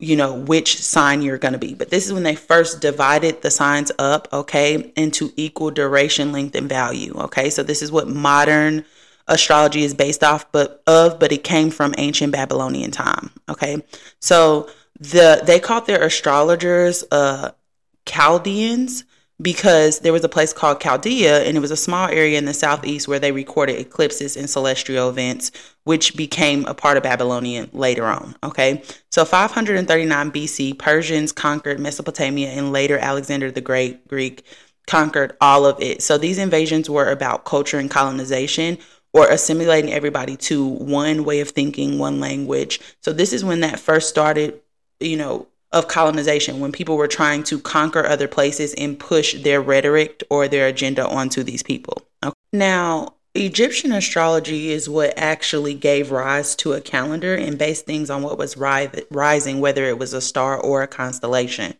you 0.01 0.15
know 0.15 0.33
which 0.33 0.81
sign 0.81 1.21
you're 1.21 1.37
going 1.37 1.51
to 1.51 1.59
be 1.59 1.73
but 1.73 1.89
this 1.89 2.05
is 2.05 2.13
when 2.13 2.23
they 2.23 2.35
first 2.35 2.79
divided 2.79 3.41
the 3.41 3.51
signs 3.51 3.91
up 3.99 4.29
okay 4.31 4.93
into 4.95 5.31
equal 5.35 5.69
duration 5.69 6.31
length 6.31 6.55
and 6.55 6.69
value 6.69 7.13
okay 7.17 7.49
so 7.49 7.61
this 7.61 7.81
is 7.81 7.91
what 7.91 8.07
modern 8.07 8.85
astrology 9.29 9.83
is 9.83 9.93
based 9.93 10.23
off 10.23 10.51
but 10.51 10.83
of 10.87 11.19
but 11.19 11.31
it 11.31 11.43
came 11.43 11.69
from 11.69 11.93
ancient 11.97 12.31
babylonian 12.33 12.91
time 12.91 13.29
okay 13.47 13.83
so 14.19 14.69
the 14.99 15.41
they 15.45 15.59
called 15.59 15.87
their 15.87 16.03
astrologers 16.03 17.03
uh 17.11 17.51
chaldeans 18.05 19.03
because 19.41 19.99
there 19.99 20.11
was 20.11 20.23
a 20.23 20.29
place 20.29 20.51
called 20.51 20.81
Chaldea, 20.81 21.43
and 21.43 21.55
it 21.55 21.59
was 21.61 21.71
a 21.71 21.77
small 21.77 22.09
area 22.09 22.37
in 22.37 22.45
the 22.45 22.53
southeast 22.53 23.07
where 23.07 23.19
they 23.19 23.31
recorded 23.31 23.79
eclipses 23.79 24.35
and 24.35 24.49
celestial 24.49 25.09
events, 25.09 25.51
which 25.85 26.15
became 26.17 26.65
a 26.65 26.73
part 26.73 26.97
of 26.97 27.03
Babylonian 27.03 27.69
later 27.71 28.05
on. 28.05 28.35
Okay, 28.43 28.83
so 29.11 29.23
539 29.23 30.31
BC, 30.31 30.77
Persians 30.77 31.31
conquered 31.31 31.79
Mesopotamia, 31.79 32.49
and 32.49 32.73
later 32.73 32.97
Alexander 32.97 33.49
the 33.49 33.61
Great, 33.61 34.05
Greek, 34.07 34.43
conquered 34.87 35.37
all 35.39 35.65
of 35.65 35.79
it. 35.81 36.01
So 36.01 36.17
these 36.17 36.37
invasions 36.37 36.89
were 36.89 37.09
about 37.09 37.45
culture 37.45 37.79
and 37.79 37.89
colonization 37.89 38.77
or 39.13 39.27
assimilating 39.27 39.91
everybody 39.91 40.37
to 40.37 40.65
one 40.65 41.23
way 41.23 41.39
of 41.39 41.49
thinking, 41.49 41.97
one 41.97 42.19
language. 42.19 42.79
So 43.01 43.11
this 43.11 43.33
is 43.33 43.43
when 43.43 43.61
that 43.61 43.79
first 43.79 44.09
started, 44.09 44.59
you 44.99 45.17
know, 45.17 45.47
of 45.71 45.87
colonization, 45.87 46.59
when 46.59 46.71
people 46.71 46.97
were 46.97 47.07
trying 47.07 47.43
to 47.43 47.59
conquer 47.59 48.05
other 48.05 48.27
places 48.27 48.73
and 48.73 48.99
push 48.99 49.35
their 49.35 49.61
rhetoric 49.61 50.23
or 50.29 50.47
their 50.47 50.67
agenda 50.67 51.07
onto 51.07 51.43
these 51.43 51.61
people. 51.61 52.01
Okay. 52.23 52.33
Now, 52.51 53.13
Egyptian 53.35 53.91
astrology 53.91 54.71
is 54.71 54.89
what 54.89 55.13
actually 55.15 55.75
gave 55.75 56.11
rise 56.11 56.55
to 56.57 56.73
a 56.73 56.81
calendar 56.81 57.35
and 57.35 57.57
based 57.59 57.85
things 57.85 58.09
on 58.09 58.23
what 58.23 58.39
was 58.39 58.57
ri- 58.57 58.89
rising, 59.11 59.59
whether 59.59 59.85
it 59.85 59.99
was 59.99 60.13
a 60.13 60.21
star 60.21 60.59
or 60.59 60.81
a 60.81 60.87
constellation. 60.87 61.75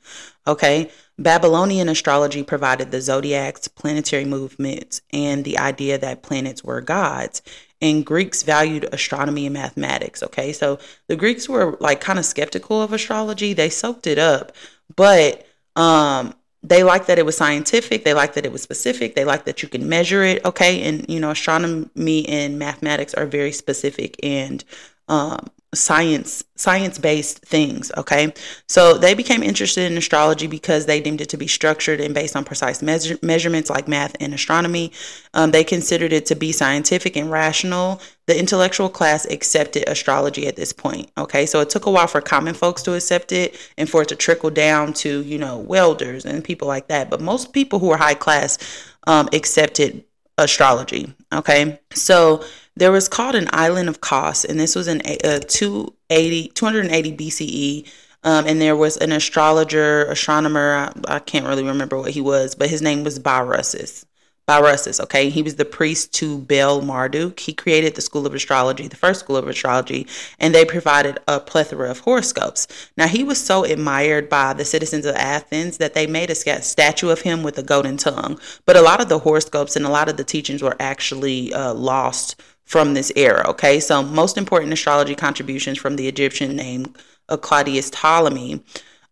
Okay. 0.45 0.91
Babylonian 1.19 1.89
astrology 1.89 2.43
provided 2.43 2.91
the 2.91 3.01
zodiacs, 3.01 3.67
planetary 3.67 4.25
movements, 4.25 5.01
and 5.11 5.43
the 5.43 5.57
idea 5.57 5.97
that 5.97 6.23
planets 6.23 6.63
were 6.63 6.81
gods. 6.81 7.41
And 7.81 8.05
Greeks 8.05 8.43
valued 8.43 8.87
astronomy 8.91 9.45
and 9.45 9.53
mathematics. 9.53 10.23
Okay. 10.23 10.51
So 10.53 10.79
the 11.07 11.15
Greeks 11.15 11.47
were 11.47 11.77
like 11.79 12.01
kind 12.01 12.19
of 12.19 12.25
skeptical 12.25 12.81
of 12.81 12.93
astrology. 12.93 13.53
They 13.53 13.69
soaked 13.69 14.07
it 14.07 14.17
up, 14.17 14.53
but 14.95 15.45
um, 15.75 16.33
they 16.63 16.83
liked 16.83 17.07
that 17.07 17.19
it 17.19 17.25
was 17.25 17.37
scientific. 17.37 18.03
They 18.03 18.13
liked 18.13 18.35
that 18.35 18.45
it 18.45 18.51
was 18.51 18.61
specific. 18.61 19.15
They 19.15 19.23
liked 19.25 19.45
that 19.45 19.61
you 19.61 19.69
can 19.69 19.87
measure 19.87 20.23
it. 20.23 20.43
Okay. 20.43 20.81
And, 20.83 21.05
you 21.09 21.19
know, 21.19 21.31
astronomy 21.31 22.27
and 22.27 22.59
mathematics 22.59 23.13
are 23.13 23.25
very 23.25 23.51
specific 23.51 24.15
and 24.23 24.63
um, 25.07 25.49
science 25.73 26.43
science 26.55 26.97
based 26.97 27.39
things 27.45 27.91
okay? 27.95 28.33
So 28.67 28.97
they 28.97 29.13
became 29.13 29.43
interested 29.43 29.89
in 29.89 29.97
astrology 29.97 30.47
because 30.47 30.87
they 30.87 30.99
deemed 30.99 31.21
it 31.21 31.29
to 31.29 31.37
be 31.37 31.47
structured 31.47 32.01
and 32.01 32.13
based 32.13 32.35
on 32.35 32.43
precise 32.43 32.81
measure- 32.81 33.19
measurements 33.21 33.69
like 33.69 33.87
math 33.87 34.15
and 34.19 34.33
astronomy. 34.33 34.91
Um, 35.33 35.51
they 35.51 35.63
considered 35.63 36.11
it 36.11 36.25
to 36.27 36.35
be 36.35 36.51
scientific 36.51 37.15
and 37.15 37.29
rational. 37.29 38.01
The 38.25 38.37
intellectual 38.37 38.89
class 38.89 39.25
accepted 39.25 39.87
astrology 39.87 40.47
at 40.47 40.55
this 40.55 40.73
point 40.73 41.11
okay? 41.17 41.45
So 41.45 41.61
it 41.61 41.69
took 41.69 41.85
a 41.85 41.91
while 41.91 42.07
for 42.07 42.19
common 42.19 42.55
folks 42.55 42.81
to 42.83 42.95
accept 42.95 43.31
it 43.31 43.55
and 43.77 43.87
for 43.87 44.01
it 44.01 44.07
to 44.09 44.15
trickle 44.15 44.49
down 44.49 44.93
to 44.93 45.21
you 45.21 45.37
know 45.37 45.59
welders 45.59 46.25
and 46.25 46.43
people 46.43 46.67
like 46.67 46.87
that. 46.87 47.09
But 47.09 47.21
most 47.21 47.53
people 47.53 47.77
who 47.77 47.91
are 47.91 47.97
high 47.97 48.15
class 48.15 48.57
um, 49.05 49.29
accepted 49.33 50.03
astrology 50.37 51.13
okay? 51.33 51.79
So 51.93 52.43
there 52.79 52.91
was 52.91 53.07
called 53.07 53.35
an 53.35 53.49
island 53.51 53.89
of 53.89 54.01
Kos, 54.01 54.45
and 54.45 54.59
this 54.59 54.75
was 54.75 54.87
in 54.87 55.01
uh, 55.01 55.39
280, 55.47 56.47
280 56.49 57.17
BCE. 57.17 57.91
Um, 58.21 58.47
and 58.47 58.59
there 58.59 58.75
was 58.75 58.97
an 58.97 59.13
astrologer, 59.13 60.03
astronomer, 60.05 60.91
I, 61.07 61.15
I, 61.15 61.19
can't 61.19 61.47
really 61.47 61.63
remember 61.63 61.97
what 61.97 62.11
he 62.11 62.19
was, 62.19 62.53
but 62.53 62.69
his 62.69 62.81
name 62.81 63.05
was 63.05 63.17
Berossus. 63.17 64.05
Berossus, 64.45 64.99
okay? 64.99 65.29
He 65.29 65.41
was 65.41 65.55
the 65.55 65.63
priest 65.63 66.13
to 66.15 66.39
Bel 66.39 66.81
Marduk. 66.81 67.39
He 67.39 67.53
created 67.53 67.95
the 67.95 68.01
school 68.01 68.25
of 68.25 68.33
astrology, 68.33 68.89
the 68.89 68.97
first 68.97 69.21
school 69.21 69.37
of 69.37 69.47
astrology, 69.47 70.05
and 70.37 70.53
they 70.53 70.65
provided 70.65 71.19
a 71.29 71.39
plethora 71.39 71.89
of 71.89 71.99
horoscopes. 71.99 72.67
Now, 72.97 73.07
he 73.07 73.23
was 73.23 73.39
so 73.39 73.63
admired 73.63 74.27
by 74.27 74.51
the 74.51 74.65
citizens 74.65 75.05
of 75.05 75.15
Athens 75.15 75.77
that 75.77 75.93
they 75.93 76.05
made 76.05 76.29
a 76.29 76.35
statue 76.35 77.09
of 77.09 77.21
him 77.21 77.41
with 77.41 77.57
a 77.57 77.63
golden 77.63 77.95
tongue. 77.95 78.37
But 78.65 78.75
a 78.75 78.81
lot 78.81 78.99
of 78.99 79.07
the 79.07 79.19
horoscopes 79.19 79.77
and 79.77 79.85
a 79.85 79.89
lot 79.89 80.09
of 80.09 80.17
the 80.17 80.25
teachings 80.25 80.61
were 80.61 80.75
actually 80.79 81.53
uh, 81.53 81.73
lost 81.73 82.41
from 82.69 82.93
this 82.93 83.11
era. 83.15 83.43
Okay, 83.47 83.79
so 83.79 84.03
most 84.03 84.37
important 84.37 84.71
astrology 84.71 85.15
contributions 85.15 85.79
from 85.79 85.95
the 85.95 86.07
Egyptian 86.07 86.55
named 86.55 86.95
Claudius 87.41 87.89
Ptolemy, 87.89 88.63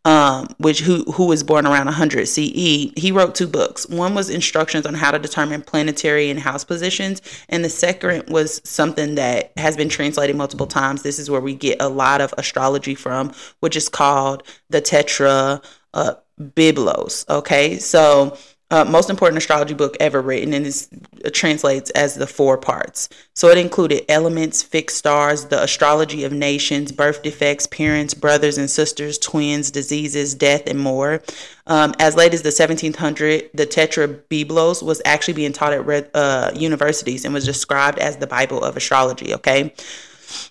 um, 0.05 0.47
which 0.59 0.81
who 0.81 1.03
who 1.11 1.25
was 1.25 1.41
born 1.41 1.65
around 1.65 1.85
100 1.85 2.27
CE. 2.27 2.91
He 2.95 3.11
wrote 3.11 3.33
two 3.33 3.47
books. 3.47 3.89
One 3.89 4.13
was 4.13 4.29
instructions 4.29 4.85
on 4.85 4.93
how 4.93 5.09
to 5.09 5.17
determine 5.17 5.63
planetary 5.63 6.29
and 6.29 6.39
house 6.39 6.63
positions, 6.63 7.19
and 7.49 7.65
the 7.65 7.69
second 7.69 8.29
was 8.29 8.61
something 8.63 9.15
that 9.15 9.53
has 9.57 9.75
been 9.75 9.89
translated 9.89 10.35
multiple 10.35 10.67
times. 10.67 11.01
This 11.01 11.17
is 11.17 11.31
where 11.31 11.41
we 11.41 11.55
get 11.55 11.81
a 11.81 11.89
lot 11.89 12.21
of 12.21 12.35
astrology 12.37 12.93
from, 12.93 13.33
which 13.61 13.75
is 13.75 13.89
called 13.89 14.43
the 14.69 14.83
Tetra 14.83 15.65
uh, 15.95 16.13
Biblos. 16.39 17.27
Okay, 17.27 17.79
so 17.79 18.37
uh, 18.69 18.83
most 18.83 19.09
important 19.09 19.37
astrology 19.37 19.73
book 19.73 19.95
ever 19.99 20.21
written, 20.21 20.53
and 20.53 20.65
it 20.65 21.33
translates 21.33 21.89
as 21.91 22.15
the 22.15 22.27
four 22.27 22.57
parts. 22.57 23.07
So 23.33 23.47
it 23.47 23.57
included 23.57 24.03
elements, 24.09 24.61
fixed 24.61 24.97
stars, 24.97 25.45
the 25.45 25.63
astrology 25.63 26.25
of 26.25 26.33
nations, 26.33 26.91
birth 26.91 27.23
defects, 27.23 27.65
parents, 27.67 28.13
brothers 28.13 28.57
and 28.57 28.69
sisters, 28.69 29.17
twins, 29.17 29.71
diseases, 29.71 30.35
death, 30.35 30.63
and 30.67 30.79
more. 30.79 31.23
Um, 31.65 31.95
as 31.99 32.17
late 32.17 32.33
as 32.33 32.41
the 32.41 32.49
1700s, 32.49 33.49
the 33.53 33.65
Tetrabiblos 33.65 34.83
was 34.83 35.01
actually 35.05 35.35
being 35.35 35.53
taught 35.53 35.71
at 35.71 36.09
uh, 36.13 36.51
universities 36.53 37.23
and 37.23 37.33
was 37.33 37.45
described 37.45 37.99
as 37.99 38.17
the 38.17 38.27
Bible 38.27 38.63
of 38.63 38.75
astrology. 38.75 39.33
Okay, 39.33 39.73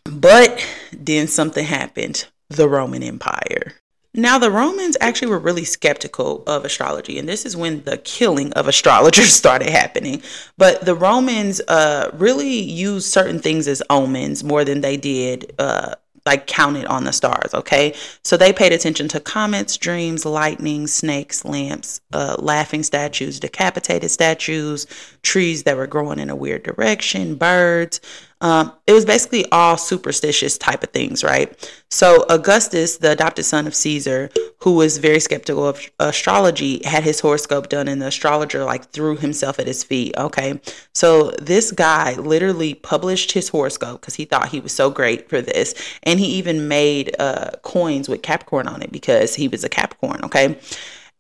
but 0.05 0.67
then 0.91 1.29
something 1.29 1.67
happened: 1.67 2.27
the 2.49 2.67
Roman 2.67 3.03
Empire. 3.03 3.75
Now, 4.17 4.39
the 4.39 4.51
Romans 4.51 4.97
actually 5.03 5.29
were 5.29 5.39
really 5.39 5.65
skeptical 5.65 6.43
of 6.47 6.65
astrology, 6.65 7.19
and 7.19 7.29
this 7.29 7.45
is 7.45 7.55
when 7.55 7.83
the 7.83 7.99
killing 7.99 8.53
of 8.55 8.67
astrologers 8.67 9.33
started 9.35 9.69
happening. 9.69 10.23
But 10.57 10.87
the 10.87 10.95
Romans 10.95 11.61
uh, 11.69 12.11
really 12.15 12.59
used 12.61 13.13
certain 13.13 13.39
things 13.39 13.69
as 13.69 13.83
omens 13.91 14.43
more 14.43 14.65
than 14.65 14.81
they 14.81 14.97
did. 14.97 15.55
Uh, 15.59 15.95
like 16.25 16.49
counted 16.49 16.85
on 16.87 17.05
the 17.05 17.13
stars, 17.13 17.55
okay? 17.55 17.95
So 18.25 18.37
they 18.37 18.53
paid 18.53 18.73
attention 18.73 19.07
to 19.09 19.21
comets, 19.21 19.77
dreams, 19.77 20.27
lightning, 20.27 20.89
snakes, 20.89 21.45
lamps, 21.45 22.01
uh, 22.13 22.35
laughing 22.41 22.83
statues, 22.83 23.39
decapitated 23.39 24.11
statues, 24.11 24.87
trees 25.23 25.63
that 25.63 25.77
were 25.77 25.87
growing 25.87 26.19
in 26.19 26.29
a 26.29 26.35
weird 26.35 26.65
direction, 26.65 27.37
birds. 27.37 28.01
Um, 28.43 28.73
it 28.87 28.93
was 28.93 29.07
basically 29.07 29.51
all 29.51 29.79
superstitious 29.79 30.59
type 30.59 30.83
of 30.83 30.91
things, 30.91 31.25
right? 31.25 31.73
So 31.91 32.27
Augustus, 32.29 32.99
the 32.99 33.13
adopted 33.13 33.47
son 33.47 33.67
of 33.67 33.75
Caesar, 33.75 34.29
who 34.59 34.75
was 34.75 34.99
very 34.99 35.21
skeptical 35.21 35.67
of 35.67 35.81
astrology, 35.99 36.83
had 36.85 37.03
his 37.03 37.21
horoscope 37.21 37.69
done, 37.69 37.89
and 37.89 38.03
the 38.03 38.09
astrologer 38.09 38.65
like 38.65 38.91
threw 38.91 39.17
himself 39.17 39.59
at 39.59 39.67
his 39.67 39.83
feet. 39.83 40.15
Okay, 40.19 40.61
so 40.95 41.31
this 41.41 41.73
guy 41.73 42.15
literally 42.15 42.75
published 42.75 43.33
his 43.33 43.49
horoscope 43.49 44.01
because 44.01 44.17
he 44.17 44.27
thought 44.27 44.49
he 44.49 44.61
was 44.61 44.73
so 44.73 44.91
great 44.91 45.29
for 45.29 45.41
this, 45.41 45.75
and 46.03 46.21
he 46.21 46.27
even 46.27 46.69
made 46.69 47.17
uh, 47.19 47.53
coins 47.63 48.09
with 48.09 48.23
Capricorn 48.23 48.69
on 48.69 48.83
it 48.83 48.93
because 48.93 49.35
he 49.35 49.49
was 49.49 49.65
a 49.65 49.69
Capricorn. 49.69 50.21
Okay. 50.25 50.59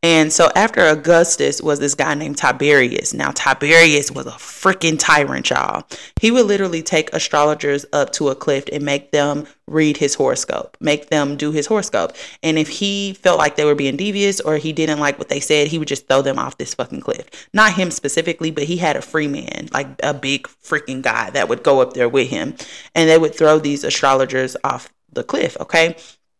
And 0.03 0.32
so 0.32 0.51
after 0.55 0.86
Augustus 0.86 1.61
was 1.61 1.80
this 1.80 1.94
guy 1.94 2.14
named 2.14 2.36
Tiberius. 2.36 3.14
Now 3.14 3.32
Tiberius 3.34 4.11
was 4.11 4.26
a 4.26 4.32
freaking 4.32 4.99
tyrant, 4.99 5.51
y'all. 5.51 5.84
He 6.20 6.30
would 6.30 6.47
literally 6.47 6.82
take 6.82 7.12
astrologers 7.12 7.86
up 7.92 8.12
to 8.12 8.28
a 8.28 8.34
cliff 8.34 8.64
and 8.72 8.84
make 8.84 9.11
them 9.11 9.47
read 9.66 9.97
his 9.97 10.14
horoscope, 10.14 10.76
make 10.80 11.09
them 11.09 11.36
do 11.36 11.51
his 11.51 11.66
horoscope. 11.66 12.12
And 12.42 12.59
if 12.59 12.68
he 12.68 13.14
felt 13.14 13.38
like 13.38 13.57
they 13.57 13.64
were 13.64 13.74
being 13.74 13.97
devious 13.97 14.40
or 14.40 14.59
he 14.59 14.72
didn't 14.72 15.01
like 15.01 15.18
what 15.18 15.28
they 15.28 15.40
said, 15.40 15.68
he 15.68 15.78
would 15.78 15.88
just 15.88 16.07
throw 16.07 16.22
them 16.22 16.38
off 16.38 16.59
this 16.59 16.74
fucking 16.74 17.01
cliff. 17.01 17.49
Not 17.53 17.72
him 17.72 17.90
specifically, 17.90 18.51
but 18.51 18.64
he 18.64 18.76
had 18.76 18.97
a 18.97 19.03
free 19.03 19.28
man, 19.28 19.68
like 19.72 19.88
a 20.03 20.14
big 20.14 20.47
freaking 20.47 21.03
guy 21.03 21.30
that 21.30 21.49
would 21.49 21.62
go 21.62 21.80
up 21.80 21.94
there 21.94 22.09
with 22.09 22.28
him 22.28 22.55
and 22.94 23.09
they 23.09 23.18
would 23.18 23.34
throw 23.34 23.59
these 23.59 23.82
astrologers 23.82 24.57
off 24.62 24.92
the 25.12 25.24
cliff, 25.24 25.57
okay? 25.61 25.97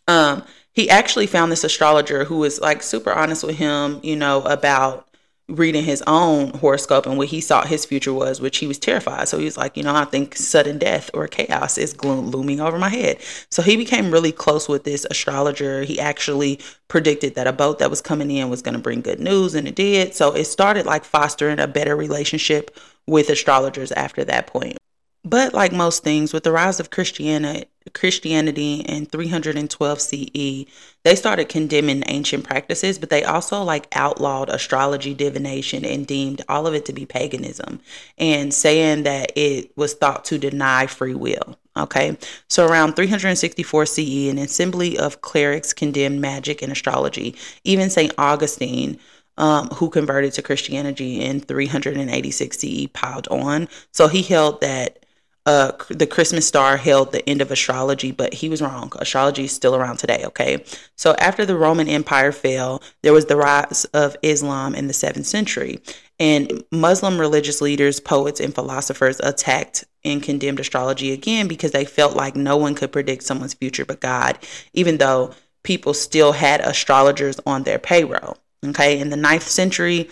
Um 0.07 0.45
he 0.77 0.91
actually 0.91 1.27
found 1.27 1.51
this 1.51 1.65
astrologer 1.65 2.25
who 2.25 2.37
was 2.37 2.61
like 2.61 2.83
super 2.83 3.11
honest 3.11 3.43
with 3.43 3.57
him, 3.57 3.99
you 4.03 4.15
know, 4.15 4.43
about 4.43 5.09
reading 5.49 5.83
his 5.83 6.03
own 6.07 6.51
horoscope 6.51 7.07
and 7.07 7.17
what 7.17 7.29
he 7.29 7.41
thought 7.41 7.69
his 7.69 7.87
future 7.87 8.13
was, 8.13 8.43
which 8.43 8.59
he 8.59 8.67
was 8.67 8.79
terrified. 8.79 9.27
So 9.27 9.39
he 9.39 9.47
was 9.47 9.57
like, 9.57 9.77
you 9.77 9.83
know, 9.83 9.95
I 9.95 10.05
think 10.05 10.37
sudden 10.37 10.77
death 10.77 11.09
or 11.15 11.29
chaos 11.29 11.79
is 11.79 12.05
looming 12.05 12.61
over 12.61 12.79
my 12.79 12.91
head. 12.91 13.19
So 13.51 13.63
he 13.63 13.77
became 13.77 14.11
really 14.11 14.33
close 14.33 14.69
with 14.69 14.85
this 14.85 15.07
astrologer. 15.11 15.83
He 15.83 15.99
actually 15.99 16.61
predicted 16.89 17.37
that 17.37 17.47
a 17.47 17.55
boat 17.55 17.79
that 17.79 17.89
was 17.89 18.03
coming 18.03 18.31
in 18.31 18.51
was 18.51 18.61
going 18.61 18.75
to 18.75 18.81
bring 18.81 19.01
good 19.01 19.21
news, 19.21 19.55
and 19.55 19.67
it 19.67 19.77
did. 19.77 20.15
So 20.15 20.33
it 20.33 20.45
started 20.45 20.85
like 20.85 21.05
fostering 21.05 21.59
a 21.59 21.67
better 21.67 21.97
relationship 21.97 22.77
with 23.07 23.31
astrologers 23.31 23.93
after 23.93 24.25
that 24.25 24.49
point. 24.49 24.77
But 25.25 25.55
like 25.55 25.73
most 25.73 26.05
things, 26.05 26.35
with 26.35 26.45
the 26.45 26.53
rise 26.53 26.81
of 26.81 26.91
Christianity, 26.91 27.71
Christianity 27.95 28.81
in 28.81 29.07
312 29.07 30.01
CE, 30.01 30.65
they 31.05 31.15
started 31.15 31.49
condemning 31.49 32.03
ancient 32.07 32.45
practices, 32.45 32.99
but 32.99 33.11
they 33.11 33.25
also 33.25 33.63
like 33.63 33.89
outlawed 33.93 34.49
astrology, 34.49 35.15
divination, 35.15 35.85
and 35.85 36.07
deemed 36.07 36.43
all 36.49 36.67
of 36.67 36.75
it 36.75 36.85
to 36.87 36.93
be 36.93 37.07
paganism, 37.07 37.81
and 38.19 38.53
saying 38.53 39.05
that 39.05 39.33
it 39.37 39.77
was 39.77 39.95
thought 39.95 40.25
to 40.27 40.39
deny 40.39 40.87
free 40.87 41.15
will. 41.15 41.59
Okay, 41.77 42.17
so 42.49 42.67
around 42.67 42.97
364 42.97 43.87
CE, 43.87 44.29
an 44.29 44.39
assembly 44.39 44.97
of 44.99 45.21
clerics 45.21 45.75
condemned 45.75 46.23
magic 46.23 46.63
and 46.63 46.73
astrology. 46.73 47.37
Even 47.65 47.91
Saint 47.91 48.15
Augustine 48.17 48.99
um, 49.39 49.69
who 49.69 49.91
converted 49.91 50.33
to 50.35 50.43
Christianity 50.43 51.21
in 51.21 51.41
386 51.41 52.59
CE 52.59 52.87
piled 52.93 53.29
on. 53.29 53.69
So 53.93 54.09
he 54.09 54.23
held 54.23 54.61
that 54.61 55.06
uh, 55.47 55.73
the 55.89 56.07
Christmas 56.07 56.47
star 56.47 56.77
held 56.77 57.13
the 57.13 57.27
end 57.29 57.41
of 57.41 57.53
astrology, 57.53 58.11
but 58.11 58.35
he 58.35 58.49
was 58.49 58.61
wrong. 58.61 58.93
Astrology 58.97 59.45
is 59.45 59.53
still 59.53 59.77
around 59.77 59.97
today, 59.99 60.25
okay? 60.27 60.65
So 60.97 61.15
after 61.19 61.47
the 61.47 61.57
Roman 61.57 61.89
Empire 61.89 62.33
fell, 62.33 62.83
there 63.03 63.13
was 63.13 63.27
the 63.27 63.37
rise 63.37 63.85
of 63.87 64.17
Islam 64.23 64.75
in 64.75 64.89
the 64.89 64.93
7th 64.93 65.25
century. 65.25 65.81
And 66.19 66.65
Muslim 66.73 67.19
religious 67.19 67.61
leaders, 67.61 68.01
poets, 68.01 68.41
and 68.41 68.55
philosophers 68.55 69.21
attacked 69.21 69.85
and 70.05 70.23
condemned 70.23 70.59
astrology 70.59 71.13
again 71.13 71.47
because 71.47 71.71
they 71.71 71.85
felt 71.85 72.17
like 72.17 72.35
no 72.35 72.57
one 72.57 72.75
could 72.75 72.93
predict 72.93 73.23
someone's 73.23 73.55
future 73.55 73.85
but 73.85 74.01
God, 74.01 74.39
even 74.73 74.99
though 74.99 75.33
people 75.63 75.95
still 75.95 76.33
had 76.33 76.61
astrologers 76.61 77.39
on 77.47 77.63
their 77.63 77.79
payroll. 77.79 78.37
Okay, 78.65 78.99
in 78.99 79.11
the 79.11 79.17
ninth 79.17 79.47
century, 79.47 80.09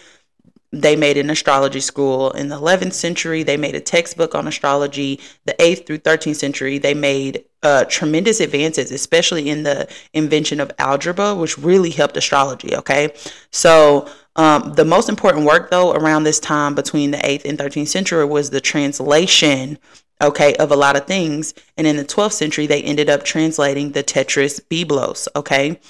they 0.81 0.97
made 0.97 1.17
an 1.17 1.31
astrology 1.31 1.81
school. 1.81 2.31
In 2.33 2.49
the 2.49 2.59
11th 2.59 2.95
century, 2.95 3.43
they 3.43 3.57
made 3.57 3.75
a 3.75 3.81
textbook 3.81 4.35
on 4.35 4.49
astrology. 4.49 5.21
The 5.45 5.55
8th 5.55 5.87
through 5.87 5.99
13th 5.99 6.37
century, 6.37 6.79
they 6.79 6.95
made 6.95 7.45
uh, 7.63 7.85
tremendous 7.85 8.41
advances, 8.41 8.91
especially 8.91 9.49
in 9.49 9.63
the 9.63 9.89
invention 10.13 10.61
of 10.61 10.73
algebra, 10.79 11.35
which 11.35 11.57
really 11.59 11.91
helped 11.91 12.17
astrology. 12.17 12.75
Okay. 12.77 13.15
So, 13.51 14.09
um, 14.37 14.75
the 14.75 14.85
most 14.85 15.09
important 15.09 15.47
work, 15.47 15.71
though, 15.71 15.93
around 15.93 16.25
this 16.25 16.41
time 16.41 16.75
between 16.75 17.13
the 17.13 17.19
8th 17.19 17.45
and 17.45 17.57
13th 17.57 17.87
century 17.87 18.25
was 18.25 18.51
the 18.51 18.61
translation 18.61 19.79
okay, 20.21 20.55
of 20.55 20.71
a 20.71 20.77
lot 20.77 20.97
of 20.97 21.07
things. 21.07 21.55
And 21.77 21.87
in 21.87 21.97
the 21.97 22.05
12th 22.05 22.33
century, 22.33 22.67
they 22.67 22.83
ended 22.83 23.09
up 23.09 23.25
translating 23.25 23.93
the 23.93 24.03
Tetrabiblos, 24.03 25.29
okay, 25.37 25.81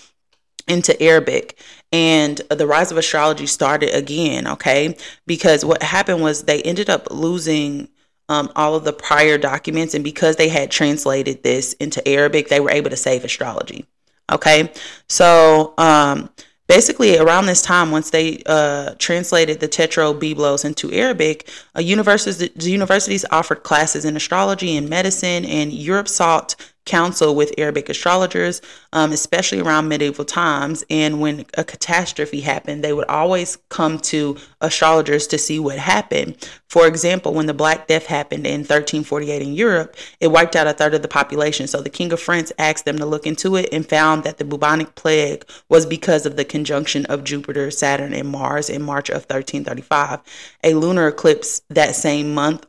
into 0.69 1.01
Arabic. 1.03 1.59
And 1.93 2.41
the 2.51 2.67
rise 2.67 2.91
of 2.91 2.99
astrology 2.99 3.47
started 3.47 3.95
again, 3.95 4.49
okay, 4.49 4.97
because 5.27 5.65
what 5.65 5.83
happened 5.83 6.23
was 6.23 6.43
they 6.43 6.63
ended 6.63 6.91
up 6.91 7.07
losing 7.11 7.89
um, 8.29 8.51
all 8.57 8.75
of 8.75 8.85
the 8.85 8.93
prior 8.93 9.39
documents. 9.39 9.95
And 9.95 10.03
because 10.03 10.37
they 10.37 10.49
had 10.49 10.71
translated 10.71 11.43
this 11.43 11.75
into 11.75 12.07
Arabic, 12.09 12.49
they 12.49 12.61
were 12.61 12.71
able 12.71 12.91
to 12.91 12.97
save 12.97 13.25
astrology, 13.25 13.87
okay. 14.33 14.73
So, 15.09 15.75
um, 15.79 16.31
basically 16.67 17.19
around 17.19 17.47
this 17.47 17.63
time 17.63 17.91
once 17.91 18.11
they 18.11 18.43
uh, 18.47 18.95
translated 18.99 19.61
the 19.61 19.69
Tetrabiblos 19.69 20.65
into 20.65 20.91
arabic 20.93 21.49
universities, 21.79 22.67
universities 22.67 23.25
offered 23.31 23.63
classes 23.63 24.05
in 24.05 24.17
astrology 24.17 24.77
and 24.77 24.89
medicine 24.89 25.45
and 25.45 25.73
europe 25.73 26.09
sought 26.09 26.57
counsel 26.85 27.35
with 27.35 27.55
Arabic 27.59 27.89
astrologers, 27.89 28.61
um, 28.93 29.13
especially 29.13 29.61
around 29.61 29.89
medieval 29.89 30.25
times. 30.25 30.85
And 30.91 31.21
when 31.21 31.47
a 31.55 31.65
catastrophe 31.65 32.41
happened, 32.41 32.85
they 32.85 32.93
would 32.93 33.07
always 33.09 33.59
come 33.69 33.99
to 34.01 34.37
astrologers 34.61 35.27
to 35.29 35.39
see 35.39 35.59
what 35.59 35.79
happened. 35.79 36.37
For 36.69 36.87
example, 36.87 37.33
when 37.33 37.47
the 37.47 37.55
Black 37.55 37.87
Death 37.87 38.07
happened 38.07 38.47
in 38.47 38.61
1348 38.61 39.43
in 39.43 39.55
Europe, 39.55 39.97
it 40.21 40.29
wiped 40.29 40.57
out 40.57 40.67
a 40.67 40.73
third 40.73 40.95
of 40.95 41.03
the 41.03 41.09
population. 41.09 41.67
So 41.67 41.81
the 41.81 41.91
King 41.91 42.13
of 42.13 42.21
France 42.21 42.53
asked 42.59 42.85
them 42.85 42.99
to 42.99 43.07
look 43.07 43.27
into 43.27 43.57
it 43.57 43.69
and 43.73 43.89
found 43.89 44.25
that 44.25 44.39
the 44.39 44.45
bubonic 44.45 44.95
plague 44.95 45.45
was 45.69 45.87
because 45.87 46.27
of 46.27 46.37
the 46.37 46.45
conjunction 46.45 47.07
of 47.07 47.25
Jupiter, 47.25 47.71
Saturn, 47.71 48.13
and 48.13 48.29
Mars 48.29 48.69
in 48.69 48.83
March 48.83 49.09
of 49.09 49.23
1335. 49.23 50.21
A 50.65 50.75
lunar 50.75 51.09
eclipse 51.09 51.63
that 51.71 51.95
same 51.95 52.35
month 52.35 52.67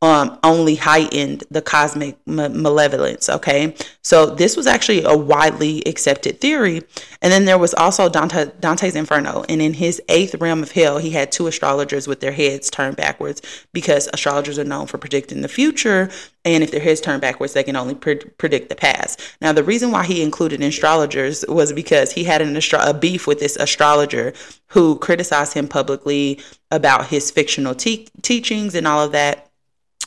um, 0.00 0.38
only 0.44 0.76
heightened 0.76 1.42
the 1.50 1.60
cosmic 1.60 2.16
malevolence. 2.26 3.28
Okay, 3.28 3.74
so 4.02 4.26
this 4.26 4.56
was 4.56 4.66
actually 4.66 5.02
a 5.02 5.16
widely 5.16 5.82
accepted 5.86 6.40
theory. 6.40 6.82
And 7.20 7.32
then 7.32 7.46
there 7.46 7.58
was 7.58 7.74
also 7.74 8.08
Dante, 8.08 8.52
Dante's 8.60 8.94
Inferno, 8.94 9.44
and 9.48 9.60
in 9.60 9.74
his 9.74 10.00
eighth 10.08 10.36
realm 10.36 10.62
of 10.62 10.70
hell, 10.70 10.98
he 10.98 11.10
had 11.10 11.32
two 11.32 11.48
astrologers 11.48 12.06
with 12.06 12.20
their 12.20 12.32
heads 12.32 12.70
turned 12.70 12.96
backwards 12.96 13.42
because 13.72 14.08
astrologers 14.12 14.58
are 14.58 14.64
known 14.64 14.86
for 14.86 14.98
predicting 14.98 15.40
the 15.40 15.48
future. 15.48 16.10
And 16.44 16.62
if 16.62 16.70
their 16.70 16.80
heads 16.80 17.00
turn 17.00 17.18
backwards, 17.18 17.52
they 17.52 17.64
can 17.64 17.76
only 17.76 17.96
pre- 17.96 18.16
predict 18.16 18.68
the 18.68 18.76
past. 18.76 19.20
Now, 19.40 19.52
the 19.52 19.64
reason 19.64 19.90
why 19.90 20.04
he 20.04 20.22
included 20.22 20.62
astrologers 20.62 21.44
was 21.48 21.72
because 21.72 22.12
he 22.12 22.24
had 22.24 22.40
an 22.40 22.56
astro- 22.56 22.80
a 22.82 22.94
beef 22.94 23.26
with 23.26 23.40
this 23.40 23.56
astrologer 23.56 24.32
who 24.68 24.96
criticized 24.98 25.54
him 25.54 25.66
publicly 25.66 26.40
about 26.70 27.06
his 27.06 27.30
fictional 27.30 27.74
te- 27.74 28.08
teachings 28.22 28.74
and 28.74 28.86
all 28.86 29.02
of 29.02 29.12
that 29.12 29.47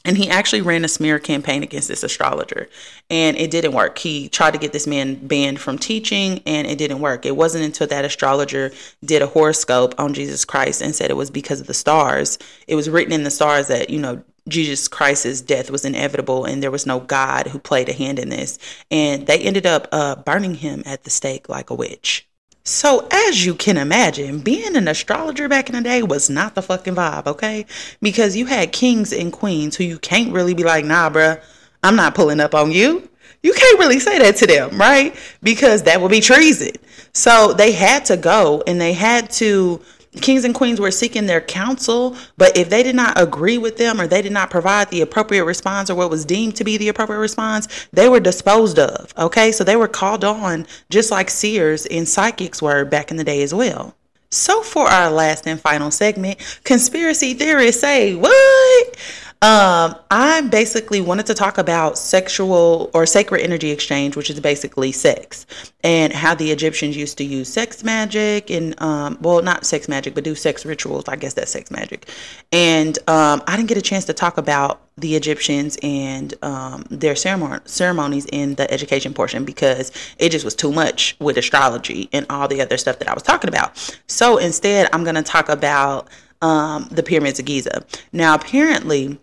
and 0.04 0.18
he 0.18 0.30
actually 0.30 0.62
ran 0.62 0.84
a 0.84 0.88
smear 0.88 1.20
campaign 1.20 1.64
against 1.64 1.88
this 1.88 2.04
astrologer. 2.04 2.70
And 3.10 3.38
it 3.38 3.52
didn't 3.52 3.74
work. 3.74 3.98
He 3.98 4.30
tried 4.30 4.52
to 4.52 4.60
get 4.60 4.74
this 4.74 4.88
man 4.88 5.16
banned 5.28 5.60
from 5.60 5.78
teaching 5.78 6.42
and 6.46 6.68
it 6.68 6.78
didn't 6.78 7.00
work. 7.00 7.26
It 7.26 7.36
wasn't 7.36 7.66
until 7.66 7.88
that 7.88 8.06
astrologer 8.06 8.72
did 9.04 9.22
a 9.22 9.28
horoscope 9.28 9.94
on 10.00 10.14
jesus 10.14 10.46
christ 10.46 10.82
and 10.82 10.96
said 10.96 11.10
it 11.10 11.18
was 11.18 11.30
because 11.30 11.62
of 11.62 11.68
the 11.68 11.74
stars. 11.74 12.40
It 12.68 12.76
was 12.76 12.90
written 12.90 13.14
in 13.14 13.24
the 13.24 13.32
stars 13.32 13.68
that 13.68 13.90
you 13.90 14.00
know 14.00 14.24
jesus 14.48 14.88
christ's 14.88 15.40
death 15.40 15.70
was 15.70 15.86
inevitable 15.86 16.46
and 16.46 16.64
there 16.64 16.72
was 16.72 16.88
no 16.88 17.00
god 17.00 17.46
who 17.46 17.60
played 17.60 17.90
a 17.90 17.94
hand 17.94 18.18
in 18.20 18.30
this. 18.30 18.58
And 18.90 19.28
they 19.28 19.40
ended 19.40 19.66
up 19.66 19.88
uh, 19.92 20.16
burning 20.16 20.56
him 20.56 20.84
at 20.86 21.04
the 21.04 21.10
stake 21.10 21.48
like 21.50 21.70
a 21.70 21.76
witch 21.76 22.28
so, 22.64 23.08
as 23.12 23.44
you 23.44 23.56
can 23.56 23.78
imagine, 23.78 24.40
being 24.40 24.76
an 24.76 24.88
astrologer 24.88 25.50
back 25.50 25.68
in 25.68 25.76
the 25.76 25.82
day 25.82 26.04
was 26.04 26.30
not 26.30 26.54
the 26.54 26.62
fucking 26.62 26.94
vibe, 26.94 27.26
okay? 27.26 27.66
Because 28.02 28.36
you 28.36 28.46
had 28.46 28.72
kings 28.72 29.12
and 29.12 29.34
queens 29.34 29.76
who 29.76 29.84
you 29.84 29.98
can't 29.98 30.32
really 30.32 30.54
be 30.54 30.64
like, 30.64 30.86
nah, 30.86 31.10
bruh, 31.10 31.42
I'm 31.84 31.96
not 31.96 32.14
pulling 32.14 32.40
up 32.40 32.54
on 32.54 32.72
you. 32.72 33.10
You 33.42 33.54
can't 33.54 33.80
really 33.80 34.00
say 34.00 34.20
that 34.20 34.36
to 34.38 34.48
them, 34.48 34.78
right? 34.78 35.16
Because 35.42 35.82
that 35.84 36.00
would 36.00 36.12
be 36.12 36.22
treason. 36.22 36.74
So, 37.14 37.54
they 37.54 37.72
had 37.72 38.06
to 38.06 38.18
go 38.18 38.64
and 38.68 38.80
they 38.80 38.94
had 38.94 39.32
to 39.32 39.82
kings 40.20 40.44
and 40.44 40.54
queens 40.54 40.80
were 40.80 40.92
seeking 40.92 41.26
their 41.26 41.40
counsel, 41.40 42.18
but 42.38 42.58
if 42.58 42.70
they 42.70 42.84
did 42.84 42.96
not 42.96 43.20
agree 43.20 43.58
with 43.58 43.78
them 43.78 44.02
or 44.02 44.08
they 44.08 44.22
did 44.22 44.32
not 44.32 44.50
provide 44.50 44.90
the 44.90 45.02
appropriate 45.02 45.46
response 45.46 45.90
or 45.90 45.96
what 45.96 46.10
was 46.10 46.26
deemed 46.26 46.56
to 46.58 46.64
be 46.64 46.78
the 46.78 46.90
appropriate 46.90 47.20
response, 47.20 47.88
they 47.94 48.10
were 48.10 48.20
disposed 48.20 48.78
of. 48.78 49.14
Okay, 49.18 49.52
so 49.52 49.64
they 49.64 49.78
were 49.78 49.88
called 49.88 50.26
on 50.26 50.68
just 50.90 51.12
like 51.12 51.30
seers 51.30 51.86
and 51.86 52.08
psychics 52.08 52.62
were 52.62 52.84
back 52.84 53.12
in 53.12 53.18
the 53.18 53.24
day 53.24 53.42
as 53.42 53.54
well. 53.54 53.96
So, 54.34 54.62
for 54.62 54.88
our 54.88 55.12
last 55.12 55.46
and 55.46 55.60
final 55.60 55.92
segment, 55.92 56.40
conspiracy 56.64 57.34
theorists 57.34 57.82
say, 57.82 58.16
What? 58.16 58.98
Um, 59.44 59.96
I 60.12 60.42
basically 60.52 61.02
wanted 61.02 61.26
to 61.26 61.34
talk 61.34 61.58
about 61.58 61.98
sexual 61.98 62.92
or 62.94 63.08
sacred 63.08 63.42
energy 63.42 63.72
exchange, 63.72 64.16
which 64.16 64.30
is 64.30 64.40
basically 64.40 64.92
sex, 64.92 65.48
and 65.84 66.14
how 66.14 66.36
the 66.36 66.52
Egyptians 66.52 66.96
used 66.96 67.18
to 67.18 67.24
use 67.24 67.52
sex 67.52 67.84
magic 67.84 68.52
and, 68.52 68.80
um, 68.80 69.18
well, 69.20 69.42
not 69.42 69.66
sex 69.66 69.90
magic, 69.90 70.14
but 70.14 70.24
do 70.24 70.36
sex 70.36 70.64
rituals. 70.64 71.06
I 71.08 71.16
guess 71.16 71.34
that's 71.34 71.50
sex 71.50 71.72
magic. 71.72 72.08
And 72.52 73.00
um, 73.10 73.42
I 73.48 73.58
didn't 73.58 73.70
get 73.70 73.80
a 73.80 73.82
chance 73.82 74.06
to 74.06 74.14
talk 74.14 74.38
about 74.38 74.80
the 74.98 75.16
Egyptians 75.16 75.76
and 75.82 76.36
um, 76.44 76.86
their 76.92 77.16
ceremon- 77.16 77.68
ceremonies 77.68 78.28
in 78.28 78.54
the 78.56 78.72
education 78.72 79.12
portion 79.12 79.44
because 79.44 79.92
it 80.20 80.30
just 80.30 80.46
was 80.46 80.54
too 80.54 80.72
much 80.72 81.16
with 81.20 81.38
astrology 81.38 82.10
and 82.14 82.28
all 82.30 82.48
the 82.48 82.62
other 82.62 82.78
stuff 82.78 83.00
that 83.00 83.10
I 83.10 83.14
was 83.16 83.24
talking 83.24 83.48
about. 83.48 83.96
So 84.06 84.38
instead, 84.38 84.88
I'm 84.94 85.04
going 85.04 85.16
to 85.16 85.24
talk 85.24 85.50
about 85.50 86.10
um, 86.44 86.88
the 86.92 87.02
pyramids 87.02 87.40
of 87.40 87.46
Giza. 87.46 87.84
Now, 88.14 88.36
apparently, 88.36 89.20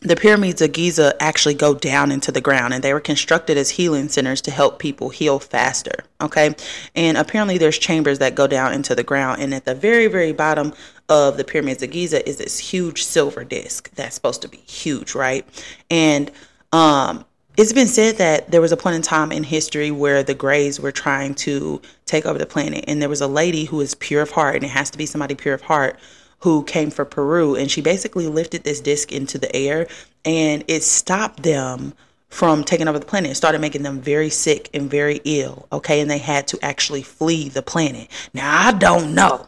the 0.00 0.16
pyramids 0.16 0.62
of 0.62 0.72
Giza 0.72 1.20
actually 1.20 1.54
go 1.54 1.74
down 1.74 2.12
into 2.12 2.30
the 2.30 2.40
ground 2.40 2.72
and 2.72 2.84
they 2.84 2.92
were 2.92 3.00
constructed 3.00 3.56
as 3.56 3.70
healing 3.70 4.08
centers 4.08 4.40
to 4.42 4.50
help 4.50 4.78
people 4.78 5.08
heal 5.08 5.38
faster. 5.38 6.04
Okay. 6.20 6.54
And 6.94 7.16
apparently 7.16 7.58
there's 7.58 7.78
chambers 7.78 8.18
that 8.20 8.34
go 8.34 8.46
down 8.46 8.72
into 8.72 8.94
the 8.94 9.02
ground. 9.02 9.42
And 9.42 9.52
at 9.52 9.64
the 9.64 9.74
very, 9.74 10.06
very 10.06 10.32
bottom 10.32 10.72
of 11.08 11.36
the 11.36 11.44
pyramids 11.44 11.82
of 11.82 11.90
Giza 11.90 12.26
is 12.28 12.38
this 12.38 12.58
huge 12.58 13.02
silver 13.02 13.44
disc 13.44 13.90
that's 13.94 14.14
supposed 14.14 14.42
to 14.42 14.48
be 14.48 14.58
huge, 14.58 15.14
right? 15.14 15.46
And 15.90 16.30
um, 16.72 17.24
it's 17.56 17.72
been 17.72 17.88
said 17.88 18.18
that 18.18 18.52
there 18.52 18.60
was 18.60 18.70
a 18.70 18.76
point 18.76 18.94
in 18.94 19.02
time 19.02 19.32
in 19.32 19.42
history 19.42 19.90
where 19.90 20.22
the 20.22 20.34
Greys 20.34 20.78
were 20.78 20.92
trying 20.92 21.34
to 21.36 21.82
take 22.06 22.24
over 22.24 22.38
the 22.38 22.46
planet. 22.46 22.84
And 22.86 23.02
there 23.02 23.08
was 23.08 23.20
a 23.20 23.26
lady 23.26 23.64
who 23.64 23.80
is 23.80 23.96
pure 23.96 24.22
of 24.22 24.30
heart, 24.30 24.54
and 24.54 24.64
it 24.64 24.70
has 24.70 24.90
to 24.90 24.98
be 24.98 25.06
somebody 25.06 25.34
pure 25.34 25.54
of 25.54 25.62
heart 25.62 25.98
who 26.40 26.62
came 26.64 26.90
from 26.90 27.06
Peru, 27.08 27.56
and 27.56 27.70
she 27.70 27.80
basically 27.80 28.26
lifted 28.26 28.64
this 28.64 28.80
disc 28.80 29.12
into 29.12 29.38
the 29.38 29.54
air, 29.54 29.86
and 30.24 30.64
it 30.68 30.82
stopped 30.82 31.42
them 31.42 31.94
from 32.28 32.62
taking 32.62 32.88
over 32.88 32.98
the 32.98 33.06
planet. 33.06 33.30
It 33.30 33.36
started 33.36 33.60
making 33.60 33.82
them 33.82 34.00
very 34.00 34.30
sick 34.30 34.68
and 34.74 34.90
very 34.90 35.20
ill. 35.24 35.66
Okay, 35.72 36.00
and 36.00 36.10
they 36.10 36.18
had 36.18 36.46
to 36.48 36.58
actually 36.62 37.02
flee 37.02 37.48
the 37.48 37.62
planet. 37.62 38.08
Now 38.34 38.68
I 38.68 38.72
don't 38.72 39.14
know. 39.14 39.46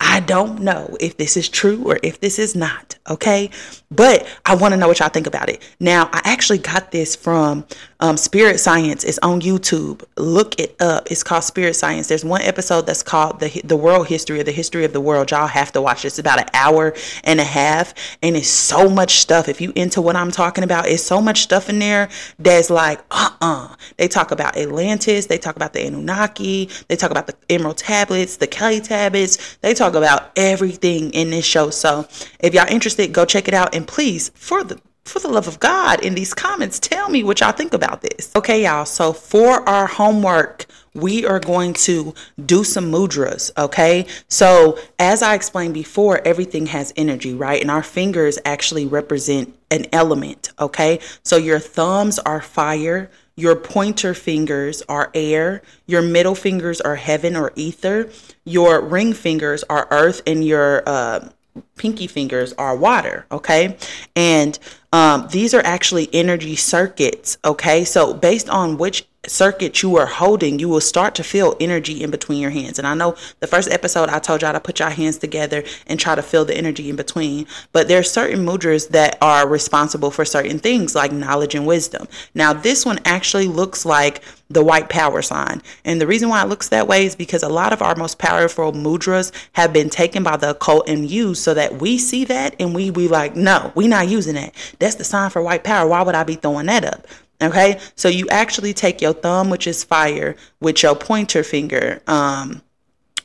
I 0.00 0.20
don't 0.20 0.60
know 0.60 0.96
if 1.00 1.16
this 1.16 1.36
is 1.36 1.48
true 1.48 1.82
or 1.84 1.98
if 2.02 2.20
this 2.20 2.38
is 2.38 2.54
not, 2.54 2.96
okay? 3.08 3.50
But 3.90 4.26
I 4.44 4.54
want 4.54 4.72
to 4.72 4.78
know 4.78 4.88
what 4.88 4.98
y'all 4.98 5.08
think 5.08 5.26
about 5.26 5.48
it. 5.48 5.62
Now, 5.80 6.08
I 6.12 6.20
actually 6.24 6.58
got 6.58 6.90
this 6.90 7.16
from 7.16 7.64
Um, 8.02 8.16
Spirit 8.16 8.58
Science 8.58 9.04
is 9.04 9.20
on 9.20 9.40
YouTube. 9.42 10.02
Look 10.16 10.58
it 10.58 10.74
up. 10.82 11.08
It's 11.08 11.22
called 11.22 11.44
Spirit 11.44 11.74
Science. 11.76 12.08
There's 12.08 12.24
one 12.24 12.42
episode 12.42 12.84
that's 12.84 13.04
called 13.04 13.38
the 13.38 13.62
the 13.62 13.76
world 13.76 14.08
history 14.08 14.40
or 14.40 14.42
the 14.42 14.50
history 14.50 14.84
of 14.84 14.92
the 14.92 15.00
world. 15.00 15.30
Y'all 15.30 15.46
have 15.46 15.70
to 15.72 15.80
watch. 15.80 16.04
It's 16.04 16.18
about 16.18 16.40
an 16.40 16.48
hour 16.52 16.94
and 17.22 17.38
a 17.38 17.44
half, 17.44 17.94
and 18.20 18.36
it's 18.36 18.48
so 18.48 18.90
much 18.90 19.18
stuff. 19.18 19.48
If 19.48 19.60
you 19.60 19.72
into 19.76 20.02
what 20.02 20.16
I'm 20.16 20.32
talking 20.32 20.64
about, 20.64 20.88
it's 20.88 21.04
so 21.04 21.20
much 21.20 21.42
stuff 21.42 21.68
in 21.68 21.78
there 21.78 22.08
that's 22.40 22.70
like, 22.70 23.00
uh-uh. 23.12 23.76
They 23.98 24.08
talk 24.08 24.32
about 24.32 24.56
Atlantis. 24.56 25.26
They 25.26 25.38
talk 25.38 25.54
about 25.54 25.72
the 25.72 25.86
Anunnaki. 25.86 26.70
They 26.88 26.96
talk 26.96 27.12
about 27.12 27.28
the 27.28 27.36
Emerald 27.48 27.78
Tablets, 27.78 28.36
the 28.36 28.48
Kelly 28.48 28.80
Tablets. 28.80 29.58
They 29.60 29.74
talk 29.74 29.94
about 29.94 30.32
everything 30.34 31.12
in 31.12 31.30
this 31.30 31.44
show. 31.44 31.70
So 31.70 32.08
if 32.40 32.52
y'all 32.52 32.66
interested, 32.68 33.12
go 33.12 33.24
check 33.24 33.46
it 33.46 33.54
out. 33.54 33.76
And 33.76 33.86
please, 33.86 34.32
for 34.34 34.64
the 34.64 34.80
for 35.04 35.18
the 35.18 35.28
love 35.28 35.48
of 35.48 35.58
God, 35.58 36.04
in 36.04 36.14
these 36.14 36.32
comments, 36.32 36.78
tell 36.78 37.08
me 37.08 37.24
what 37.24 37.40
y'all 37.40 37.52
think 37.52 37.74
about 37.74 38.02
this. 38.02 38.30
Okay, 38.36 38.62
y'all. 38.64 38.84
So 38.84 39.12
for 39.12 39.68
our 39.68 39.86
homework, 39.86 40.66
we 40.94 41.24
are 41.24 41.40
going 41.40 41.72
to 41.72 42.14
do 42.44 42.64
some 42.64 42.90
mudras. 42.90 43.50
Okay. 43.56 44.06
So 44.28 44.78
as 44.98 45.22
I 45.22 45.34
explained 45.34 45.74
before, 45.74 46.20
everything 46.26 46.66
has 46.66 46.92
energy, 46.96 47.34
right? 47.34 47.60
And 47.60 47.70
our 47.70 47.82
fingers 47.82 48.38
actually 48.44 48.86
represent 48.86 49.56
an 49.70 49.86
element. 49.92 50.50
Okay. 50.58 51.00
So 51.22 51.36
your 51.36 51.58
thumbs 51.58 52.18
are 52.20 52.42
fire. 52.42 53.10
Your 53.36 53.56
pointer 53.56 54.12
fingers 54.12 54.82
are 54.88 55.10
air. 55.14 55.62
Your 55.86 56.02
middle 56.02 56.34
fingers 56.34 56.80
are 56.82 56.96
heaven 56.96 57.34
or 57.34 57.52
ether. 57.56 58.10
Your 58.44 58.82
ring 58.82 59.14
fingers 59.14 59.64
are 59.70 59.88
earth, 59.90 60.20
and 60.26 60.44
your 60.44 60.82
uh, 60.86 61.30
pinky 61.76 62.06
fingers 62.06 62.52
are 62.54 62.76
water. 62.76 63.24
Okay. 63.32 63.78
And 64.14 64.58
um, 64.92 65.28
these 65.30 65.54
are 65.54 65.62
actually 65.64 66.08
energy 66.12 66.56
circuits. 66.56 67.38
Okay. 67.44 67.84
So, 67.84 68.12
based 68.14 68.48
on 68.48 68.76
which 68.76 69.06
circuit 69.28 69.82
you 69.82 69.96
are 69.96 70.06
holding, 70.06 70.58
you 70.58 70.68
will 70.68 70.80
start 70.80 71.14
to 71.14 71.22
feel 71.22 71.56
energy 71.60 72.02
in 72.02 72.10
between 72.10 72.40
your 72.40 72.50
hands. 72.50 72.78
And 72.78 72.88
I 72.88 72.94
know 72.94 73.14
the 73.38 73.46
first 73.46 73.70
episode 73.70 74.08
I 74.08 74.18
told 74.18 74.42
y'all 74.42 74.52
to 74.52 74.58
put 74.58 74.80
your 74.80 74.90
hands 74.90 75.18
together 75.18 75.62
and 75.86 76.00
try 76.00 76.16
to 76.16 76.22
feel 76.22 76.44
the 76.44 76.56
energy 76.56 76.90
in 76.90 76.96
between. 76.96 77.46
But 77.70 77.86
there 77.86 78.00
are 78.00 78.04
certain 78.04 78.44
mudras 78.44 78.88
that 78.88 79.18
are 79.22 79.46
responsible 79.46 80.10
for 80.10 80.24
certain 80.24 80.58
things 80.58 80.96
like 80.96 81.12
knowledge 81.12 81.54
and 81.54 81.66
wisdom. 81.66 82.08
Now, 82.34 82.52
this 82.52 82.84
one 82.84 82.98
actually 83.04 83.46
looks 83.46 83.86
like 83.86 84.22
the 84.50 84.64
white 84.64 84.88
power 84.88 85.22
sign. 85.22 85.62
And 85.84 86.00
the 86.00 86.06
reason 86.06 86.28
why 86.28 86.42
it 86.42 86.48
looks 86.48 86.68
that 86.70 86.88
way 86.88 87.06
is 87.06 87.14
because 87.14 87.44
a 87.44 87.48
lot 87.48 87.72
of 87.72 87.80
our 87.80 87.94
most 87.94 88.18
powerful 88.18 88.72
mudras 88.72 89.32
have 89.52 89.72
been 89.72 89.88
taken 89.88 90.22
by 90.22 90.36
the 90.36 90.50
occult 90.50 90.88
and 90.88 91.08
used 91.08 91.42
so 91.42 91.54
that 91.54 91.80
we 91.80 91.96
see 91.96 92.24
that 92.24 92.56
and 92.58 92.74
we 92.74 92.90
we 92.90 93.08
like, 93.08 93.36
no, 93.36 93.72
we 93.74 93.86
not 93.86 94.08
using 94.08 94.34
that. 94.34 94.52
That's 94.78 94.96
the 94.96 95.04
sign 95.04 95.30
for 95.30 95.40
white 95.40 95.64
power. 95.64 95.88
Why 95.88 96.02
would 96.02 96.14
I 96.16 96.24
be 96.24 96.34
throwing 96.34 96.66
that 96.66 96.84
up? 96.84 97.06
Okay, 97.40 97.80
so 97.96 98.08
you 98.08 98.28
actually 98.28 98.72
take 98.72 99.00
your 99.00 99.12
thumb, 99.12 99.50
which 99.50 99.66
is 99.66 99.82
fire, 99.82 100.36
with 100.60 100.82
your 100.82 100.94
pointer 100.94 101.42
finger, 101.42 102.00
um, 102.06 102.62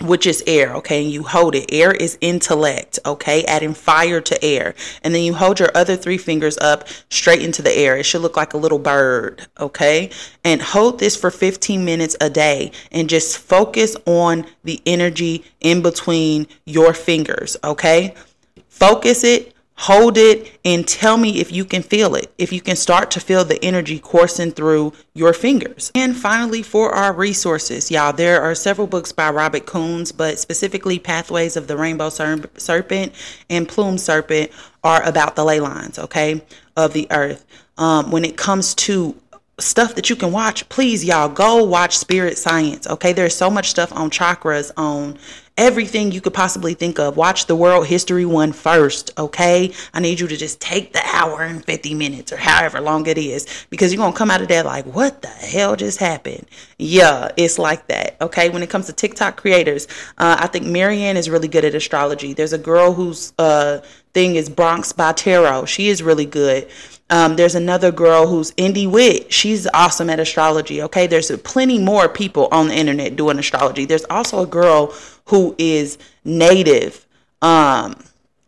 which 0.01 0.27
is 0.27 0.43
air, 0.45 0.75
okay, 0.75 1.03
and 1.03 1.11
you 1.11 1.23
hold 1.23 1.55
it. 1.55 1.71
Air 1.71 1.91
is 1.91 2.17
intellect, 2.21 2.99
okay, 3.05 3.43
adding 3.45 3.73
fire 3.73 4.21
to 4.21 4.45
air. 4.45 4.75
And 5.03 5.13
then 5.13 5.23
you 5.23 5.33
hold 5.33 5.59
your 5.59 5.71
other 5.73 5.95
three 5.95 6.17
fingers 6.17 6.57
up 6.59 6.87
straight 7.09 7.41
into 7.41 7.61
the 7.61 7.75
air. 7.75 7.97
It 7.97 8.03
should 8.03 8.21
look 8.21 8.37
like 8.37 8.53
a 8.53 8.57
little 8.57 8.79
bird, 8.79 9.47
okay? 9.59 10.11
And 10.43 10.61
hold 10.61 10.99
this 10.99 11.15
for 11.15 11.31
15 11.31 11.83
minutes 11.83 12.15
a 12.21 12.29
day 12.29 12.71
and 12.91 13.09
just 13.09 13.37
focus 13.37 13.95
on 14.05 14.45
the 14.63 14.81
energy 14.85 15.43
in 15.61 15.81
between 15.81 16.47
your 16.65 16.93
fingers, 16.93 17.57
okay? 17.63 18.13
Focus 18.69 19.23
it, 19.23 19.53
hold 19.77 20.17
it 20.17 20.59
and 20.65 20.87
tell 20.87 21.17
me 21.17 21.39
if 21.39 21.51
you 21.51 21.63
can 21.63 21.83
feel 21.83 22.15
it, 22.15 22.33
if 22.37 22.51
you 22.51 22.59
can 22.59 22.75
start 22.75 23.11
to 23.11 23.19
feel 23.19 23.45
the 23.45 23.63
energy 23.63 23.99
coursing 23.99 24.51
through 24.51 24.91
your 25.13 25.33
fingers. 25.33 25.91
And 25.93 26.15
finally, 26.17 26.63
for 26.63 26.93
our 26.93 27.13
resources, 27.13 27.91
y'all, 27.91 28.11
there 28.11 28.41
are 28.41 28.55
several 28.55 28.87
books 28.87 29.11
by 29.11 29.29
Robert 29.29 29.65
Coons, 29.65 30.11
but 30.11 30.39
specifically 30.39 30.97
Pathways 30.97 31.55
of 31.55 31.67
the 31.67 31.77
Rainbow 31.77 32.09
Serpent 32.09 33.13
and 33.49 33.67
Plume 33.67 33.97
Serpent 33.99 34.51
are 34.83 35.03
about 35.03 35.35
the 35.35 35.45
ley 35.45 35.59
lines, 35.59 35.99
okay, 35.99 36.41
of 36.75 36.93
the 36.93 37.07
earth. 37.11 37.45
Um, 37.77 38.09
when 38.09 38.25
it 38.25 38.37
comes 38.37 38.73
to 38.75 39.15
stuff 39.59 39.95
that 39.95 40.09
you 40.09 40.15
can 40.15 40.31
watch, 40.31 40.67
please, 40.69 41.03
y'all, 41.03 41.29
go 41.29 41.63
watch 41.63 41.97
Spirit 41.97 42.37
Science, 42.37 42.87
okay? 42.87 43.13
There's 43.13 43.35
so 43.35 43.49
much 43.49 43.69
stuff 43.69 43.91
on 43.91 44.09
chakras, 44.11 44.71
on 44.77 45.17
everything 45.57 46.11
you 46.11 46.21
could 46.21 46.33
possibly 46.33 46.75
think 46.75 46.99
of. 46.99 47.17
Watch 47.17 47.47
the 47.47 47.55
world 47.55 47.87
history 47.87 48.25
one 48.25 48.51
first, 48.51 49.11
okay? 49.17 49.73
I 49.93 49.99
need 49.99 50.19
you 50.19 50.27
to 50.27 50.37
just 50.37 50.61
take 50.61 50.93
the 50.93 51.01
hour 51.11 51.41
and 51.41 51.65
50 51.65 51.95
minutes 51.95 52.31
or 52.31 52.37
however 52.37 52.79
long 52.79 53.07
it 53.07 53.17
is 53.17 53.65
because 53.71 53.91
you're 53.91 54.01
going 54.01 54.13
to 54.13 54.17
come 54.17 54.29
out 54.29 54.41
of 54.41 54.47
there 54.47 54.63
like, 54.63 54.85
what 54.85 55.23
the 55.23 55.27
hell 55.27 55.75
just 55.75 55.99
happened? 55.99 56.45
Yeah, 56.77 57.31
it's 57.37 57.57
like 57.57 57.87
that, 57.87 58.17
okay? 58.21 58.49
When 58.49 58.61
it 58.61 58.69
comes 58.69 58.85
to 58.85 58.93
TikTok 58.93 59.37
creators, 59.37 59.87
uh, 60.19 60.37
I 60.39 60.47
think 60.47 60.67
Marianne 60.67 61.17
is 61.17 61.29
really 61.29 61.47
good 61.47 61.65
at 61.65 61.73
astrology. 61.73 62.33
There's 62.33 62.53
a 62.53 62.59
girl 62.59 62.93
who's 62.93 63.33
uh, 63.39 63.79
thing 64.17 64.35
is 64.35 64.49
Bronx 64.49 64.93
by 64.93 65.13
Tarot. 65.13 65.65
She 65.65 65.89
is 65.89 66.01
really 66.01 66.25
good. 66.25 66.67
Um, 67.11 67.35
there's 67.35 67.53
another 67.53 67.91
girl 67.91 68.25
who's 68.25 68.49
Indie 68.53 68.89
Wit. 68.89 69.31
She's 69.31 69.67
awesome 69.75 70.09
at 70.09 70.19
astrology. 70.19 70.81
Okay, 70.81 71.05
there's 71.05 71.29
plenty 71.41 71.77
more 71.77 72.09
people 72.09 72.47
on 72.51 72.69
the 72.69 72.73
internet 72.73 73.15
doing 73.15 73.37
astrology. 73.37 73.85
There's 73.85 74.05
also 74.09 74.41
a 74.41 74.47
girl 74.47 74.91
who 75.25 75.53
is 75.59 75.99
native. 76.25 77.05
Um, 77.43 77.95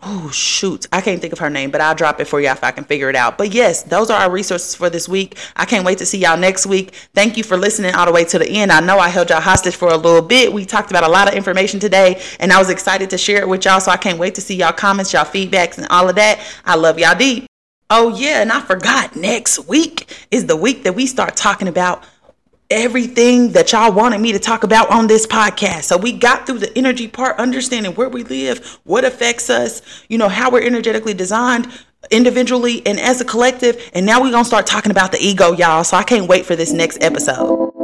oh 0.02 0.30
shoot, 0.32 0.88
I 0.91 1.02
can't 1.02 1.20
think 1.20 1.34
of 1.34 1.39
her 1.39 1.50
name, 1.50 1.72
but 1.72 1.82
I'll 1.82 1.95
drop 1.95 2.20
it 2.20 2.26
for 2.26 2.39
y'all 2.39 2.54
if 2.54 2.64
I 2.64 2.72
can 2.72 2.84
figure 2.84 3.10
it 3.10 3.16
out. 3.16 3.38
But 3.38 3.54
yes, 3.54 3.84
those 3.84 4.10
are 4.10 4.20
our 4.20 4.32
resources 4.32 4.76
for 4.76 4.89
this 4.89 5.10
week. 5.10 5.38
I 5.56 5.66
can't 5.66 5.86
wait 5.86 5.97
to 5.97 6.06
see 6.06 6.20
y'all 6.20 6.38
next 6.38 6.66
week. 6.66 6.93
Thank 7.14 7.38
you 7.38 7.43
for 7.43 7.58
listening 7.58 7.93
all 7.93 8.06
the 8.06 8.12
way 8.12 8.24
to 8.26 8.39
the 8.39 8.50
end. 8.50 8.72
I 8.72 8.80
know 8.80 8.97
I 8.97 9.10
held 9.10 9.30
y'all 9.30 9.41
hostage 9.41 9.76
for 9.76 9.89
a 9.89 9.97
little 9.97 10.22
bit. 10.22 10.54
We 10.54 10.66
talked 10.66 10.91
about 10.91 11.04
a 11.04 11.10
lot 11.10 11.28
of 11.28 11.34
information 11.34 11.80
today, 11.80 12.22
and 12.39 12.52
I 12.54 12.60
was 12.60 12.70
excited 12.70 13.10
to 13.10 13.18
share 13.18 13.41
it 13.41 13.47
with 13.47 13.66
y'all. 13.66 13.80
So 13.80 13.91
I 13.91 13.97
can't 13.97 14.20
wait 14.20 14.36
to 14.36 14.41
see 14.41 14.56
y'all 14.56 14.72
comments, 14.72 15.14
y'all 15.14 15.26
feedbacks, 15.26 15.78
and 15.78 15.88
all 15.89 16.10
of 16.10 16.16
that. 16.16 16.39
I 16.66 16.76
love 16.76 16.97
y'all 16.97 17.18
deep. 17.18 17.45
Oh 17.89 18.16
yeah, 18.16 18.41
and 18.41 18.52
I 18.52 18.62
forgot. 18.62 19.16
Next 19.16 19.68
week 19.68 20.28
is 20.30 20.45
the 20.45 20.56
week 20.56 20.84
that 20.84 20.93
we 20.93 21.08
start 21.08 21.36
talking 21.36 21.68
about 21.68 22.04
everything 22.70 23.52
that 23.54 23.72
y'all 23.72 23.92
wanted 23.92 24.22
me 24.22 24.32
to 24.32 24.40
talk 24.40 24.64
about 24.64 24.90
on 24.92 25.08
this 25.08 25.26
podcast. 25.26 25.84
So 25.86 25.98
we 25.98 26.12
got 26.12 26.46
through 26.46 26.60
the 26.60 26.78
energy 26.78 27.08
part, 27.08 27.40
understanding 27.40 27.94
where 27.96 28.10
we 28.10 28.24
live, 28.24 28.80
what 28.84 29.04
affects 29.04 29.50
us, 29.50 29.82
you 30.08 30.18
know, 30.18 30.30
how 30.30 30.52
we're 30.52 30.64
energetically 30.64 31.14
designed 31.14 31.68
individually 32.12 32.86
and 32.86 33.00
as 33.00 33.22
a 33.22 33.26
collective. 33.26 33.90
And 33.94 34.06
now 34.06 34.22
we're 34.22 34.32
going 34.32 34.44
to 34.44 34.48
start 34.48 34.68
talking 34.68 34.92
about 34.92 35.12
the 35.12 35.20
ego, 35.20 35.54
y'all. 35.54 35.84
So 35.84 35.98
I 35.98 36.04
can't 36.04 36.28
wait 36.28 36.46
for 36.46 36.56
this 36.56 36.72
next 36.72 37.04
episode. 37.04 37.79